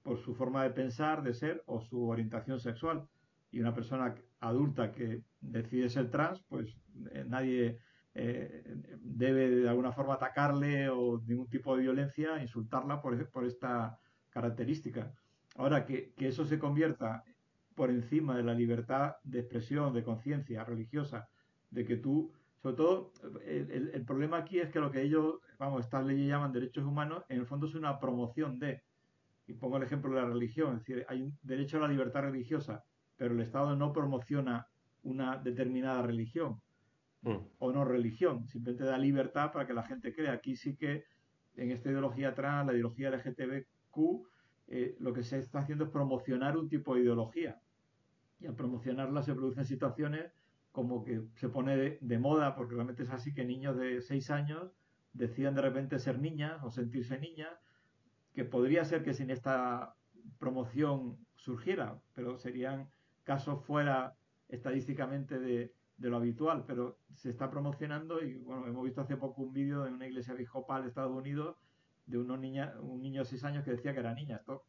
por 0.03 0.19
su 0.19 0.35
forma 0.35 0.63
de 0.63 0.71
pensar, 0.71 1.23
de 1.23 1.35
ser 1.35 1.65
o 1.67 1.81
su 1.81 2.09
orientación 2.09 2.61
sexual. 2.61 3.07
Y 3.51 3.61
una 3.61 3.75
persona 3.75 4.15
adulta 4.41 4.93
que 4.93 5.23
decide 5.41 5.89
ser 5.89 6.11
trans, 6.11 6.41
pues 6.49 6.77
eh, 7.13 7.25
nadie 7.27 7.79
eh, 8.15 8.65
debe 9.01 9.49
de 9.51 9.69
alguna 9.69 9.93
forma 9.93 10.15
atacarle 10.15 10.89
o 10.89 11.23
ningún 11.27 11.49
tipo 11.49 11.77
de 11.77 11.83
violencia, 11.83 12.41
insultarla 12.41 13.01
por, 13.01 13.31
por 13.31 13.45
esta 13.45 13.99
característica. 14.31 15.13
Ahora, 15.57 15.85
que, 15.85 16.13
que 16.15 16.29
eso 16.29 16.45
se 16.45 16.59
convierta 16.59 17.25
por 17.79 17.91
encima 17.91 18.37
de 18.37 18.43
la 18.43 18.55
libertad 18.55 19.17
de 19.23 19.39
expresión, 19.39 19.95
de 19.95 20.03
conciencia 20.03 20.65
religiosa, 20.65 21.29
de 21.71 21.85
que 21.85 21.97
tú, 21.97 22.33
sobre 22.61 22.77
todo, 22.77 23.13
el, 23.47 24.05
problema 24.05 24.39
aquí 24.39 24.59
es 24.59 24.71
que 24.71 24.81
lo 24.81 24.91
que 24.91 25.03
ellos, 25.03 25.37
vamos, 25.61 25.85
estas 25.85 26.05
leyes 26.05 26.27
llaman 26.27 26.53
derechos 26.53 26.85
humanos, 26.85 27.25
en 27.29 27.39
el 27.39 27.47
fondo 27.47 27.67
es 27.67 27.77
una 27.77 28.01
promoción 28.01 28.59
de, 28.59 28.83
y 29.47 29.53
pongo 29.53 29.77
el 29.77 29.85
ejemplo 29.85 30.13
de 30.13 30.21
la 30.21 30.29
religión, 30.29 30.77
es 30.77 30.85
decir, 30.85 31.07
hay 31.09 31.23
un 31.23 31.39
derecho 31.43 31.77
a 31.77 31.83
la 31.83 31.89
libertad 31.89 32.23
religiosa, 32.23 32.85
pero 33.19 33.35
el 33.35 33.41
Estado 33.41 33.77
no 33.77 33.93
promociona 33.93 34.69
una 35.03 35.37
determinada 35.37 36.03
religión 36.03 36.61
mm. 37.23 37.37
o 37.59 37.73
no 37.73 37.85
religión, 37.85 38.49
simplemente 38.49 38.85
da 38.85 38.97
libertad 38.97 39.53
para 39.53 39.67
que 39.67 39.75
la 39.75 39.83
gente 39.83 40.15
crea. 40.15 40.33
Aquí 40.33 40.57
sí 40.57 40.77
que 40.77 41.05
en 41.57 41.71
esta 41.71 41.91
ideología 41.91 42.35
trans, 42.35 42.67
la 42.67 42.73
ideología 42.73 43.11
LGTBQ, 43.11 44.27
eh, 44.69 44.97
lo 45.01 45.13
que 45.13 45.23
se 45.23 45.39
está 45.39 45.61
haciendo 45.61 45.85
es 45.85 45.91
promocionar 45.91 46.57
un 46.57 46.69
tipo 46.69 46.95
de 46.95 47.03
ideología 47.03 47.61
y 48.41 48.47
al 48.47 48.55
promocionarla 48.55 49.23
se 49.23 49.35
producen 49.35 49.65
situaciones 49.65 50.33
como 50.73 51.03
que 51.03 51.23
se 51.35 51.49
pone 51.49 51.99
de, 52.01 52.19
moda, 52.19 52.55
porque 52.55 52.75
realmente 52.75 53.03
es 53.03 53.11
así 53.11 53.35
que 53.35 53.45
niños 53.45 53.77
de 53.77 54.01
6 54.01 54.31
años 54.31 54.71
decidan 55.13 55.55
de 55.55 55.63
repente 55.63 55.99
ser 55.99 56.21
niñas 56.21 56.63
o 56.63 56.71
sentirse 56.71 57.19
niñas, 57.19 57.51
que 58.33 58.45
podría 58.45 58.85
ser 58.85 59.03
que 59.03 59.15
sin 59.15 59.31
esta 59.31 59.97
promoción 60.39 61.19
surgiera, 61.35 62.01
pero 62.15 62.39
serían 62.39 62.89
casos 63.29 63.63
fuera 63.67 64.15
estadísticamente 64.49 65.39
de, 65.39 65.75
lo 65.99 66.17
habitual, 66.17 66.65
pero 66.67 66.97
se 67.13 67.29
está 67.29 67.51
promocionando 67.51 68.25
y 68.25 68.39
bueno, 68.39 68.67
hemos 68.67 68.85
visto 68.85 69.03
hace 69.03 69.19
poco 69.19 69.43
un 69.43 69.53
vídeo 69.53 69.85
de 69.85 69.93
una 69.93 70.07
iglesia 70.07 70.33
episcopal 70.33 70.83
de 70.83 70.89
Estados 70.89 71.15
Unidos 71.15 71.57
de 72.07 72.17
unos 72.17 72.39
niña, 72.41 72.73
un 72.81 73.03
niño 73.03 73.21
de 73.21 73.27
6 73.27 73.45
años 73.45 73.65
que 73.65 73.73
decía 73.73 73.93
que 73.93 74.01
era 74.01 74.15
niña. 74.15 74.37
Esto 74.37 74.65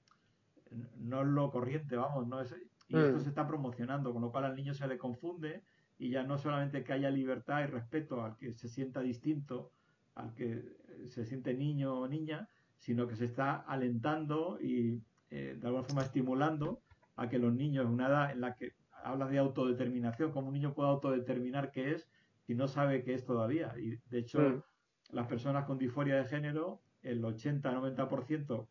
no 0.98 1.22
es 1.22 1.28
lo 1.28 1.50
corriente, 1.52 1.96
vamos, 1.96 2.28
no 2.28 2.42
es, 2.42 2.54
y 2.90 2.98
esto 2.98 3.18
mm. 3.18 3.22
se 3.22 3.30
está 3.30 3.48
promocionando, 3.48 4.12
con 4.12 4.22
lo 4.22 4.30
cual 4.30 4.44
al 4.44 4.56
niño 4.58 4.74
se 4.74 4.88
le 4.88 4.98
confunde 4.98 5.64
y 5.98 6.10
ya 6.10 6.24
no 6.24 6.38
solamente 6.38 6.84
que 6.84 6.92
haya 6.92 7.10
libertad 7.10 7.62
y 7.64 7.68
respeto 7.68 8.26
al 8.26 8.36
que 8.36 8.52
se 8.52 8.68
sienta 8.68 9.00
distinto, 9.00 9.72
al 10.16 10.34
que 10.34 10.76
se 11.06 11.24
siente 11.24 11.54
niño 11.54 11.98
o 11.98 12.08
niña, 12.10 12.50
sino 12.78 13.08
que 13.08 13.16
se 13.16 13.26
está 13.26 13.56
alentando 13.56 14.60
y 14.60 15.02
eh, 15.30 15.58
de 15.58 15.66
alguna 15.66 15.84
forma 15.84 16.02
estimulando 16.02 16.82
a 17.20 17.28
que 17.28 17.38
los 17.38 17.54
niños, 17.54 17.86
en 17.86 17.92
una 17.92 18.08
edad 18.08 18.32
en 18.32 18.40
la 18.40 18.56
que 18.56 18.74
habla 19.04 19.28
de 19.28 19.38
autodeterminación, 19.38 20.32
como 20.32 20.48
un 20.48 20.54
niño 20.54 20.74
puede 20.74 20.90
autodeterminar 20.90 21.70
qué 21.72 21.92
es 21.92 22.10
si 22.46 22.56
no 22.56 22.68
sabe 22.68 23.04
qué 23.04 23.14
es 23.14 23.26
todavía. 23.26 23.74
Y 23.78 23.98
de 24.10 24.20
hecho, 24.20 24.64
las 25.12 25.28
personas 25.28 25.66
con 25.66 25.78
disforia 25.78 26.16
de 26.16 26.26
género, 26.26 26.82
el 27.04 27.22
80-90% 27.22 28.68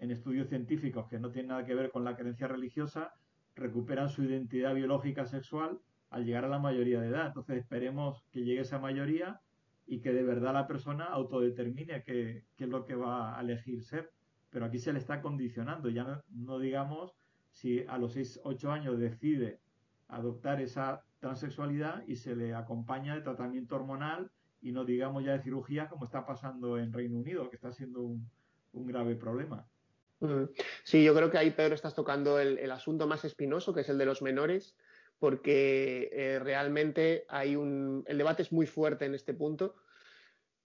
en 0.00 0.10
estudios 0.10 0.48
científicos 0.48 1.06
que 1.08 1.20
no 1.20 1.30
tienen 1.30 1.50
nada 1.50 1.64
que 1.64 1.76
ver 1.76 1.92
con 1.92 2.02
la 2.02 2.16
creencia 2.16 2.48
religiosa, 2.48 3.14
recuperan 3.54 4.08
su 4.08 4.24
identidad 4.24 4.74
biológica 4.74 5.24
sexual 5.24 5.78
al 6.10 6.24
llegar 6.24 6.44
a 6.44 6.48
la 6.48 6.58
mayoría 6.58 7.00
de 7.00 7.08
edad. 7.08 7.28
Entonces 7.28 7.58
esperemos 7.58 8.24
que 8.32 8.42
llegue 8.42 8.62
esa 8.62 8.80
mayoría 8.80 9.40
y 9.86 10.00
que 10.00 10.12
de 10.12 10.24
verdad 10.24 10.54
la 10.54 10.66
persona 10.66 11.04
autodetermine 11.04 12.02
qué, 12.02 12.44
es 12.58 12.68
lo 12.68 12.84
que 12.84 12.96
va 12.96 13.38
a 13.38 13.40
elegir 13.42 13.84
ser. 13.84 14.10
Pero 14.50 14.66
aquí 14.66 14.78
se 14.78 14.92
le 14.92 14.98
está 14.98 15.22
condicionando. 15.22 15.88
Ya 15.88 16.22
no, 16.30 16.58
digamos 16.58 17.16
si 17.52 17.84
a 17.86 17.98
los 17.98 18.14
6, 18.14 18.40
8 18.44 18.72
años 18.72 18.98
decide 18.98 19.60
adoptar 20.08 20.60
esa 20.60 21.04
transexualidad 21.20 22.02
y 22.06 22.16
se 22.16 22.34
le 22.34 22.54
acompaña 22.54 23.14
de 23.14 23.22
tratamiento 23.22 23.76
hormonal 23.76 24.30
y 24.60 24.72
no 24.72 24.84
digamos 24.84 25.24
ya 25.24 25.32
de 25.32 25.42
cirugía 25.42 25.88
como 25.88 26.04
está 26.04 26.26
pasando 26.26 26.78
en 26.78 26.92
Reino 26.92 27.18
Unido, 27.18 27.48
que 27.48 27.56
está 27.56 27.72
siendo 27.72 28.02
un 28.02 28.86
grave 28.86 29.16
problema. 29.16 29.66
Sí, 30.84 31.02
yo 31.02 31.14
creo 31.14 31.30
que 31.30 31.38
ahí, 31.38 31.50
Pedro, 31.50 31.74
estás 31.74 31.94
tocando 31.94 32.38
el, 32.38 32.70
asunto 32.70 33.06
más 33.06 33.24
espinoso, 33.24 33.74
que 33.74 33.80
es 33.80 33.88
el 33.88 33.98
de 33.98 34.06
los 34.06 34.22
menores, 34.22 34.76
porque 35.18 36.10
eh, 36.12 36.38
realmente 36.38 37.24
hay 37.28 37.56
un, 37.56 38.04
el 38.06 38.18
debate 38.18 38.42
es 38.42 38.52
muy 38.52 38.66
fuerte 38.66 39.04
en 39.04 39.14
este 39.14 39.34
punto, 39.34 39.74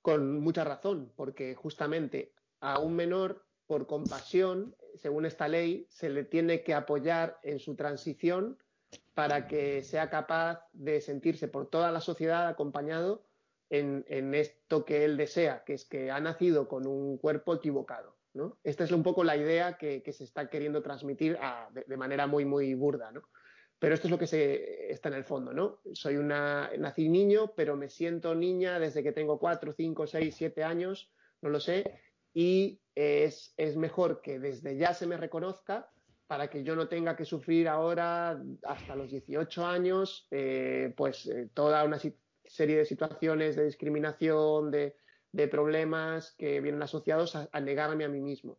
con 0.02 0.39
mucha 0.39 0.63
razón, 0.63 1.12
porque 1.15 1.56
justamente 1.56 2.34
a 2.60 2.80
un 2.80 2.95
menor, 2.95 3.45
por 3.65 3.88
compasión, 3.88 4.76
según 4.97 5.25
esta 5.25 5.47
ley, 5.47 5.86
se 5.89 6.10
le 6.10 6.23
tiene 6.23 6.63
que 6.63 6.73
apoyar 6.73 7.39
en 7.43 7.60
su 7.60 7.75
transición 7.75 8.57
para 9.13 9.47
que 9.47 9.83
sea 9.83 10.10
capaz 10.10 10.67
de 10.73 11.01
sentirse 11.01 11.47
por 11.47 11.69
toda 11.69 11.91
la 11.91 12.01
sociedad 12.01 12.47
acompañado 12.47 13.23
en, 13.69 14.05
en, 14.07 14.33
esto 14.33 14.86
que 14.86 15.03
él 15.05 15.17
desea, 15.17 15.63
que 15.65 15.73
es 15.73 15.86
que 15.86 16.12
ha 16.12 16.19
nacido 16.19 16.67
con 16.67 16.88
un 16.88 17.17
cuerpo 17.17 17.55
equivocado. 17.55 18.15
¿no? 18.33 18.57
Esta 18.63 18.83
es 18.83 18.91
un 18.91 19.03
poco 19.03 19.23
la 19.23 19.36
idea 19.36 19.77
que, 19.77 20.03
que 20.03 20.13
se 20.13 20.23
está 20.23 20.49
queriendo 20.49 20.81
transmitir 20.81 21.38
a, 21.41 21.69
de, 21.73 21.83
de, 21.86 21.97
manera 21.97 22.27
muy, 22.27 22.45
muy 22.45 22.73
burda. 22.75 23.12
¿no? 23.12 23.23
Pero 23.79 23.93
esto 23.93 24.07
es 24.07 24.12
lo 24.12 24.19
que 24.19 24.27
se, 24.27 24.91
está 24.91 25.10
en 25.10 25.15
el 25.15 25.23
fondo. 25.23 25.53
¿no? 25.53 25.79
Soy 25.93 26.17
una, 26.17 26.69
nací 26.77 27.10
niño, 27.10 27.53
pero 27.55 27.75
me 27.75 27.89
siento 27.89 28.36
niña 28.36 28.79
desde 28.79 29.03
que 29.03 29.12
tengo 29.12 29.39
4, 29.39 29.73
5, 29.73 30.07
6, 30.07 30.36
7 30.36 30.63
años, 30.63 31.12
no 31.41 31.49
lo 31.49 31.60
sé, 31.60 31.99
y 32.33 32.79
es, 32.97 33.53
es 33.57 33.77
mejor 33.77 34.21
que 34.21 34.39
desde 34.39 34.75
ya 34.75 34.91
se 34.95 35.05
me 35.05 35.17
reconozca 35.17 35.88
para 36.25 36.49
que 36.49 36.63
yo 36.63 36.75
no 36.75 36.88
tenga 36.88 37.15
que 37.15 37.25
sufrir 37.25 37.67
ahora 37.67 38.41
hasta 38.63 38.95
los 38.95 39.12
18 39.12 39.65
años 39.65 40.27
eh, 40.31 40.93
pues 40.97 41.27
eh, 41.27 41.47
toda 41.53 41.83
una 41.83 41.99
serie 42.43 42.77
de 42.77 42.86
situaciones 42.86 43.55
de 43.55 43.65
discriminación, 43.65 44.71
de, 44.71 44.95
de 45.31 45.47
problemas 45.47 46.33
que 46.39 46.60
vienen 46.60 46.81
asociados 46.81 47.36
a, 47.36 47.47
a, 47.51 47.62
negarme 47.62 48.03
a 48.03 48.10
mí 48.10 48.19
mismo. 48.19 48.57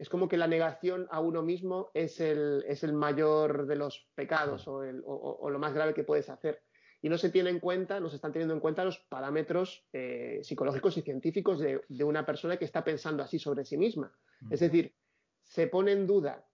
Es 0.00 0.08
como 0.08 0.26
que 0.26 0.36
la 0.36 0.48
negación 0.48 1.06
a 1.12 1.20
uno 1.20 1.42
mismo 1.42 1.92
es 1.94 2.18
el, 2.20 2.64
es 2.66 2.82
el 2.82 2.92
mayor 2.92 3.66
de 3.66 3.76
los 3.76 4.08
pecados 4.16 4.66
o, 4.66 4.82
el, 4.82 5.00
o, 5.06 5.38
o, 5.40 5.48
lo 5.48 5.60
más 5.60 5.74
grave 5.74 5.94
que 5.94 6.02
puedes 6.02 6.28
hacer. 6.28 6.60
Y 7.02 7.08
no 7.08 7.16
se 7.16 7.30
tiene 7.30 7.50
en 7.50 7.60
cuenta, 7.60 7.98
no 8.00 8.08
se 8.08 8.16
están 8.16 8.32
teniendo 8.32 8.54
en 8.54 8.60
cuenta 8.60 8.84
los 8.84 8.98
parámetros 8.98 9.84
eh, 9.92 10.40
psicológicos 10.42 10.96
y 10.98 11.02
científicos 11.02 11.58
de, 11.58 11.80
de, 11.88 12.04
una 12.04 12.26
persona 12.26 12.58
que 12.58 12.66
está 12.66 12.84
pensando 12.84 13.22
así 13.22 13.38
sobre 13.38 13.64
sí 13.64 13.78
misma. 13.78 14.12
Es 14.50 14.60
decir, 14.60 14.94
se 15.42 15.66
pone 15.66 15.92
en 15.92 16.06
duda 16.06 16.46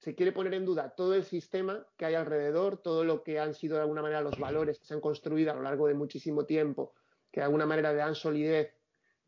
se 0.00 0.14
quiere 0.14 0.32
poner 0.32 0.54
en 0.54 0.64
duda 0.64 0.94
todo 0.96 1.14
el 1.14 1.24
sistema 1.24 1.86
que 1.98 2.06
hay 2.06 2.14
alrededor, 2.14 2.78
todo 2.78 3.04
lo 3.04 3.22
que 3.22 3.38
han 3.38 3.54
sido 3.54 3.76
de 3.76 3.82
alguna 3.82 4.00
manera 4.00 4.22
los 4.22 4.38
valores 4.38 4.78
que 4.78 4.86
se 4.86 4.94
han 4.94 5.00
construido 5.00 5.52
a 5.52 5.54
lo 5.54 5.62
largo 5.62 5.86
de 5.86 5.94
muchísimo 5.94 6.46
tiempo, 6.46 6.94
que 7.30 7.40
de 7.40 7.44
alguna 7.44 7.66
manera 7.66 7.92
le 7.92 7.98
dan 7.98 8.14
solidez, 8.14 8.74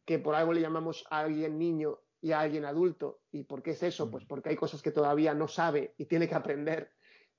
que 0.07 0.19
por 0.19 0.35
algo 0.35 0.55
le 0.55 0.63
llamamos 0.63 1.05
a 1.11 1.21
alguien 1.21 1.59
niño 1.59 1.99
y 2.23 2.33
a 2.33 2.41
alguien 2.41 2.65
adulto. 2.65 3.21
¿Y 3.31 3.45
por 3.45 3.63
qué 3.63 3.73
es 3.73 3.83
eso? 3.83 4.11
Pues 4.11 4.25
porque 4.25 4.49
hay 4.49 4.57
cosas 4.57 4.81
que 4.81 4.91
todavía 4.91 5.35
no 5.35 5.47
sabe 5.47 5.95
y 5.99 6.07
tiene 6.07 6.27
que 6.27 6.35
aprender. 6.35 6.91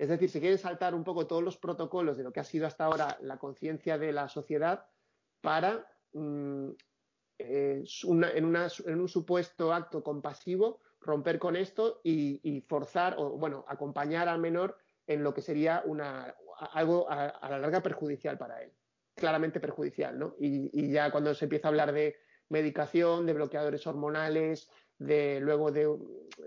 Es 0.04 0.10
decir, 0.10 0.30
se 0.30 0.42
quieren 0.42 0.58
saltar 0.58 0.94
un 0.96 1.06
poco 1.06 1.28
todos 1.28 1.42
los 1.42 1.56
protocolos 1.56 2.18
de 2.18 2.24
lo 2.24 2.34
que 2.34 2.42
ha 2.42 2.44
sido 2.44 2.68
hasta 2.68 2.84
ahora 2.84 3.18
la 3.22 3.38
conciencia 3.38 3.98
de 3.98 4.12
la 4.12 4.28
sociedad 4.28 4.86
para, 5.40 5.88
mmm, 6.12 6.72
eh, 7.40 7.86
en, 7.86 9.00
un 9.00 9.08
supuesto 9.08 9.72
acto 9.72 10.04
compasivo, 10.04 10.82
romper 11.00 11.40
con 11.40 11.56
esto 11.56 12.02
y, 12.04 12.66
forzar 12.68 13.16
o, 13.18 13.38
bueno, 13.38 13.64
acompañar 13.70 14.28
al 14.28 14.42
menor 14.42 14.78
en 15.08 15.24
lo 15.24 15.34
que 15.34 15.42
sería 15.42 15.82
una, 15.86 16.36
algo 16.74 17.10
a, 17.10 17.40
la 17.50 17.60
larga 17.60 17.82
perjudicial 17.82 18.38
para 18.38 18.62
él. 18.62 18.74
Claramente 19.16 19.62
perjudicial, 19.62 20.20
¿no? 20.20 20.36
Y, 20.38 20.92
ya 20.92 21.12
cuando 21.12 21.34
se 21.34 21.46
empieza 21.46 21.70
a 21.70 21.72
hablar 21.72 21.94
de 21.94 22.18
medicación, 22.50 23.26
de 23.26 23.32
bloqueadores 23.32 23.88
hormonales, 23.88 24.70
de 24.98 25.40
luego 25.40 25.72
de, 25.72 25.88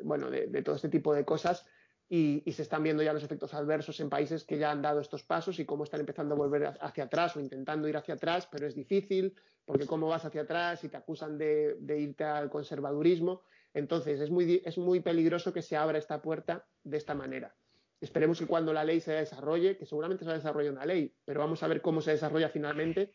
bueno, 0.03 0.31
de 0.31 0.63
todo 0.63 0.77
este 0.77 0.91
tipo 0.91 1.15
de 1.15 1.25
cosas, 1.25 1.67
y, 2.09 2.43
se 2.53 2.63
están 2.63 2.83
viendo 2.83 3.03
ya 3.03 3.13
los 3.13 3.25
efectos 3.25 3.53
adversos 3.55 3.99
en 4.01 4.09
países 4.09 4.45
que 4.45 4.59
ya 4.59 4.71
han 4.71 4.81
dado 4.81 5.01
estos 5.01 5.25
pasos 5.25 5.59
y 5.59 5.65
cómo 5.65 5.85
están 5.85 6.01
empezando 6.01 6.35
a 6.35 6.39
volver 6.39 6.75
hacia 6.81 7.05
atrás 7.05 7.37
o 7.37 7.41
intentando 7.41 7.89
ir 7.89 7.97
hacia 7.97 8.15
atrás, 8.15 8.49
pero 8.51 8.67
es 8.67 8.75
difícil 8.75 9.35
porque 9.65 9.87
cómo 9.87 10.07
vas 10.07 10.25
hacia 10.25 10.43
atrás 10.43 10.85
y 10.85 10.89
te 10.89 10.97
acusan 10.97 11.37
de, 11.37 11.77
de 11.81 11.99
irte 11.99 12.25
al 12.25 12.49
conservadurismo. 12.49 13.43
Entonces, 13.75 14.21
es 14.21 14.31
muy, 14.31 14.63
es 14.65 14.79
muy 14.79 15.01
peligroso 15.01 15.53
que 15.53 15.63
se 15.63 15.77
abra 15.77 15.99
esta 15.99 16.23
puerta 16.23 16.65
de 16.85 16.97
esta 16.97 17.15
manera. 17.15 17.55
Esperemos 18.01 18.39
que 18.39 18.47
cuando 18.47 18.73
la 18.73 18.85
ley 18.85 19.01
se 19.01 19.13
desarrolle, 19.13 19.77
que 19.77 19.87
seguramente 19.87 20.23
se 20.23 20.29
va 20.29 20.35
a 20.35 20.39
desarrollar 20.39 20.73
una 20.73 20.87
ley, 20.87 21.15
pero 21.25 21.41
vamos 21.41 21.63
a 21.63 21.69
ver 21.69 21.81
cómo 21.81 22.01
se 22.01 22.13
desarrolla 22.13 22.49
finalmente, 22.51 23.15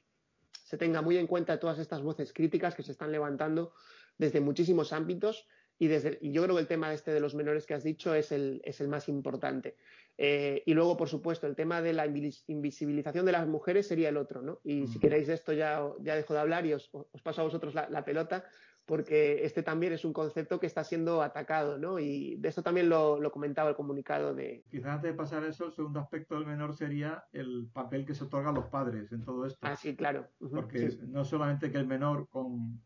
se 0.63 0.77
tenga 0.77 1.01
muy 1.01 1.17
en 1.17 1.27
cuenta 1.27 1.60
todas 1.60 1.80
estas 1.80 2.01
voces 2.01 2.34
críticas 2.34 2.75
que 2.75 2.84
se 2.84 2.91
están 2.91 3.12
levantando 3.12 3.73
desde 4.17 4.41
muchísimos 4.41 4.91
ámbitos 4.91 5.47
y, 5.81 5.87
desde, 5.87 6.19
y 6.21 6.31
yo 6.31 6.43
creo 6.43 6.55
que 6.55 6.61
el 6.61 6.67
tema 6.67 6.93
este 6.93 7.09
de 7.11 7.19
los 7.19 7.33
menores 7.33 7.65
que 7.65 7.73
has 7.73 7.83
dicho 7.83 8.13
es 8.13 8.31
el, 8.31 8.61
es 8.63 8.81
el 8.81 8.87
más 8.87 9.09
importante. 9.09 9.77
Eh, 10.15 10.61
y 10.67 10.75
luego, 10.75 10.95
por 10.95 11.09
supuesto, 11.09 11.47
el 11.47 11.55
tema 11.55 11.81
de 11.81 11.91
la 11.91 12.05
invisibilización 12.05 13.25
de 13.25 13.31
las 13.31 13.47
mujeres 13.47 13.87
sería 13.87 14.09
el 14.09 14.17
otro, 14.17 14.43
¿no? 14.43 14.59
Y 14.63 14.85
si 14.85 14.99
queréis 14.99 15.25
de 15.25 15.33
esto 15.33 15.53
ya, 15.53 15.81
ya 16.01 16.15
dejo 16.15 16.35
de 16.35 16.39
hablar 16.39 16.67
y 16.67 16.73
os, 16.73 16.91
os 16.93 17.21
paso 17.23 17.41
a 17.41 17.45
vosotros 17.45 17.73
la, 17.73 17.89
la 17.89 18.05
pelota, 18.05 18.43
porque 18.85 19.43
este 19.43 19.63
también 19.63 19.91
es 19.91 20.05
un 20.05 20.13
concepto 20.13 20.59
que 20.59 20.67
está 20.67 20.83
siendo 20.83 21.23
atacado, 21.23 21.79
¿no? 21.79 21.97
Y 21.97 22.35
de 22.35 22.49
esto 22.49 22.61
también 22.61 22.87
lo, 22.87 23.19
lo, 23.19 23.31
comentaba 23.31 23.71
el 23.71 23.75
comunicado 23.75 24.35
de... 24.35 24.63
Quizás 24.69 24.97
antes 24.97 25.11
de 25.13 25.17
pasar 25.17 25.43
a 25.43 25.47
eso, 25.47 25.65
el 25.65 25.71
segundo 25.73 25.99
aspecto 25.99 26.35
del 26.35 26.45
menor 26.45 26.75
sería 26.75 27.23
el 27.31 27.67
papel 27.73 28.05
que 28.05 28.13
se 28.13 28.25
otorga 28.25 28.51
a 28.51 28.53
los 28.53 28.65
padres 28.65 29.11
en 29.11 29.23
todo 29.23 29.47
esto. 29.47 29.57
Ah, 29.63 29.75
sí, 29.75 29.95
claro. 29.95 30.27
Uh 30.41 30.45
-huh, 30.45 30.51
porque 30.51 30.91
sí. 30.91 30.99
no 31.07 31.25
solamente 31.25 31.71
que 31.71 31.79
el 31.79 31.87
menor 31.87 32.29
con 32.29 32.79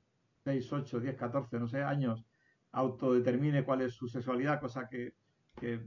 6, 0.45 0.71
8, 0.71 1.01
10, 1.01 1.15
14, 1.17 1.59
no 1.59 1.67
sé, 1.67 1.83
años, 1.83 2.23
autodetermine 2.75 3.63
cuál 3.63 3.81
es 3.81 3.93
su 3.93 4.07
sexualidad, 4.07 4.59
cosa 4.59 4.87
que, 4.89 5.13
es, 5.61 5.79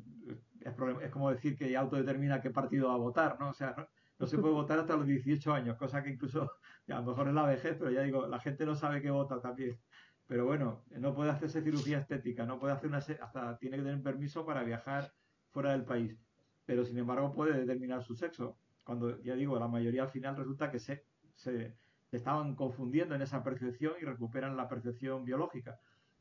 es, 0.60 1.10
como 1.10 1.30
decir 1.30 1.56
que 1.56 1.76
autodetermina 1.76 2.40
qué 2.40 2.50
partido 2.50 2.88
va 2.88 2.94
a 2.94 2.98
votar, 2.98 3.36
¿no? 3.38 3.50
O 3.50 3.54
sea, 3.54 3.74
no, 3.76 3.86
no 4.18 4.26
se 4.26 4.38
puede 4.38 4.54
votar 4.54 4.78
hasta 4.78 4.96
los 4.96 5.06
18 5.06 5.52
años, 5.52 5.76
cosa 5.76 6.02
que 6.02 6.10
incluso, 6.10 6.50
a 6.88 6.94
lo 6.94 7.02
mejor 7.02 7.28
es 7.28 7.34
la 7.34 7.46
vejez, 7.46 7.76
pero 7.78 7.90
ya 7.90 8.02
digo, 8.02 8.26
la 8.26 8.40
gente 8.40 8.64
no 8.64 8.74
sabe 8.74 9.02
qué 9.02 9.10
vota 9.10 9.40
también. 9.40 9.78
Pero 10.26 10.46
bueno, 10.46 10.82
no 10.90 11.14
puede 11.14 11.30
hacerse 11.30 11.62
cirugía 11.62 11.98
estética, 11.98 12.44
no 12.46 12.58
puede 12.58 12.72
hacer 12.72 12.88
una, 12.88 12.98
hasta 12.98 13.58
tiene 13.58 13.76
que 13.76 13.82
tener 13.82 14.02
permiso 14.02 14.44
para 14.46 14.62
viajar 14.62 15.12
fuera 15.50 15.72
del 15.72 15.84
país. 15.84 16.16
Pero 16.64 16.84
sin 16.84 16.98
embargo 16.98 17.32
puede 17.34 17.58
determinar 17.58 18.02
su 18.02 18.14
sexo. 18.14 18.56
Cuando, 18.84 19.20
ya 19.22 19.34
digo, 19.34 19.58
la 19.58 19.68
mayoría 19.68 20.02
al 20.04 20.10
final 20.10 20.36
resulta 20.36 20.70
que 20.70 20.78
se, 20.78 21.04
se 21.34 21.76
estaban 22.10 22.54
confundiendo 22.56 23.14
en 23.14 23.22
esa 23.22 23.42
percepción 23.42 23.94
y 24.00 24.04
recuperan 24.04 24.56
la 24.56 24.68
percepción 24.68 25.24
biológica. 25.24 25.78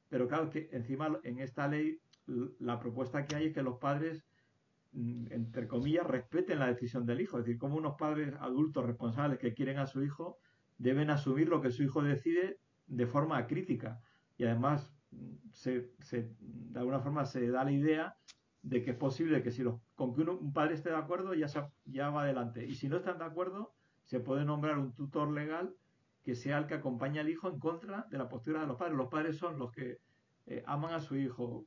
Pero 0.10 0.28
claro, 0.28 0.50
que 0.50 0.70
encima 0.72 1.20
en 1.24 1.40
esta 1.40 1.68
ley 1.68 2.00
la 2.60 2.80
propuesta 2.80 3.26
que 3.26 3.36
hay 3.36 3.48
es 3.48 3.54
que 3.54 3.64
los 3.64 3.78
padres, 3.78 4.26
mm, 4.92 5.32
entre 5.32 5.68
comillas, 5.68 6.06
respeten 6.06 6.60
la 6.60 6.68
decisión 6.68 7.06
del 7.06 7.22
hijo. 7.22 7.38
Es 7.38 7.46
decir, 7.46 7.58
como 7.58 7.78
unos 7.78 7.96
padres 7.98 8.34
adultos 8.40 8.86
responsables 8.86 9.40
que 9.40 9.54
quieren 9.54 9.78
a 9.78 9.88
su 9.88 10.04
hijo 10.04 10.38
deben 10.78 11.10
asumir 11.10 11.50
lo 11.50 11.62
que 11.62 11.72
su 11.72 11.84
hijo 11.84 12.02
decide 12.04 12.60
de 12.88 13.08
forma 13.08 13.46
crítica. 13.48 14.00
Y 14.38 14.46
además, 14.46 14.94
se, 15.52 15.92
se, 16.00 16.36
de 16.40 16.80
alguna 16.80 17.00
forma 17.00 17.26
se 17.26 17.50
da 17.50 17.64
la 17.64 17.72
idea 17.72 18.18
de 18.62 18.84
que 18.84 18.92
es 18.92 18.98
posible 18.98 19.42
que 19.42 19.52
si 19.52 19.64
los, 19.64 19.80
con 19.96 20.14
que 20.14 20.22
un 20.22 20.54
padre 20.54 20.76
esté 20.76 20.90
de 20.90 20.98
acuerdo 20.98 21.34
ya, 21.34 21.48
se, 21.48 21.62
ya 21.86 22.10
va 22.10 22.24
adelante. 22.24 22.66
Y 22.66 22.76
si 22.76 22.90
no 22.90 22.98
están 22.98 23.18
de 23.18 23.26
acuerdo, 23.26 23.74
se 24.06 24.20
puede 24.20 24.46
nombrar 24.46 24.78
un 24.78 24.94
tutor 24.94 25.32
legal 25.32 25.76
que 26.28 26.36
sea 26.36 26.58
el 26.58 26.68
que 26.68 26.74
acompañe 26.74 27.22
al 27.22 27.30
hijo 27.30 27.48
en 27.48 27.58
contra 27.58 28.06
de 28.12 28.18
la 28.18 28.28
postura 28.28 28.60
de 28.60 28.68
los 28.68 28.76
padres. 28.76 28.98
Los 28.98 29.08
padres 29.08 29.38
son 29.38 29.58
los 29.58 29.72
que 29.72 30.00
eh, 30.48 30.62
aman 30.68 30.94
a 30.94 31.00
su 31.00 31.16
hijo, 31.16 31.66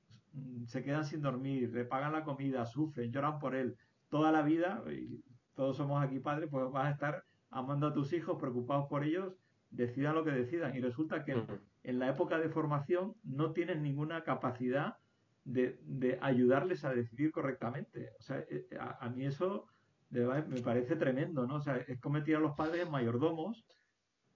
se 0.67 0.85
quedan 0.85 1.07
sin 1.07 1.23
dormir, 1.23 1.73
le 1.73 1.87
pagan 1.87 2.13
la 2.13 2.25
comida, 2.25 2.67
sufren, 2.67 3.11
lloran 3.11 3.39
por 3.39 3.55
él 3.55 3.75
toda 4.11 4.31
la 4.31 4.43
vida, 4.43 4.85
y 4.93 5.25
todos 5.55 5.79
somos 5.79 6.05
aquí 6.05 6.19
padres, 6.19 6.51
pues 6.51 6.71
vas 6.71 6.89
a 6.89 6.91
estar 6.91 7.25
amando 7.49 7.87
a 7.87 7.95
tus 7.95 8.13
hijos, 8.13 8.37
preocupados 8.39 8.87
por 8.91 9.03
ellos, 9.03 9.33
decidan 9.71 10.15
lo 10.15 10.25
que 10.25 10.33
decidan. 10.33 10.77
Y 10.77 10.81
resulta 10.81 11.25
que 11.25 11.43
en 11.83 11.99
la 11.99 12.11
época 12.11 12.39
de 12.39 12.51
formación 12.51 13.15
no 13.25 13.53
tienen 13.53 13.83
ninguna 13.83 14.25
capacidad 14.25 14.99
de, 15.45 15.81
de 15.85 16.19
ayudarles 16.21 16.85
a 16.85 16.93
decidir 16.93 17.33
correctamente. 17.33 18.11
O 18.19 18.23
sea, 18.23 18.45
eh, 18.51 18.69
a, 18.79 19.07
a 19.07 19.09
mí 19.09 19.25
eso 19.25 19.69
de 20.11 20.27
verdad, 20.27 20.47
me 20.49 20.61
parece 20.61 20.97
tremendo, 20.97 21.47
¿no? 21.47 21.55
O 21.55 21.61
sea, 21.63 21.79
es 21.79 21.99
convertir 21.99 22.37
a 22.37 22.41
los 22.41 22.55
padres 22.57 22.85
en 22.85 22.91
mayordomos 22.91 23.65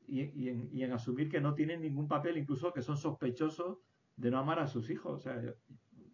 y, 0.06 0.22
y, 0.22 0.48
en, 0.48 0.68
y 0.72 0.82
en 0.82 0.92
asumir 0.92 1.28
que 1.28 1.40
no 1.40 1.54
tienen 1.54 1.82
ningún 1.82 2.08
papel, 2.08 2.38
incluso 2.38 2.72
que 2.72 2.82
son 2.82 2.96
sospechosos 2.96 3.78
de 4.16 4.30
no 4.30 4.38
amar 4.38 4.58
a 4.58 4.66
sus 4.66 4.90
hijos. 4.90 5.14
O 5.14 5.18
sea, 5.18 5.40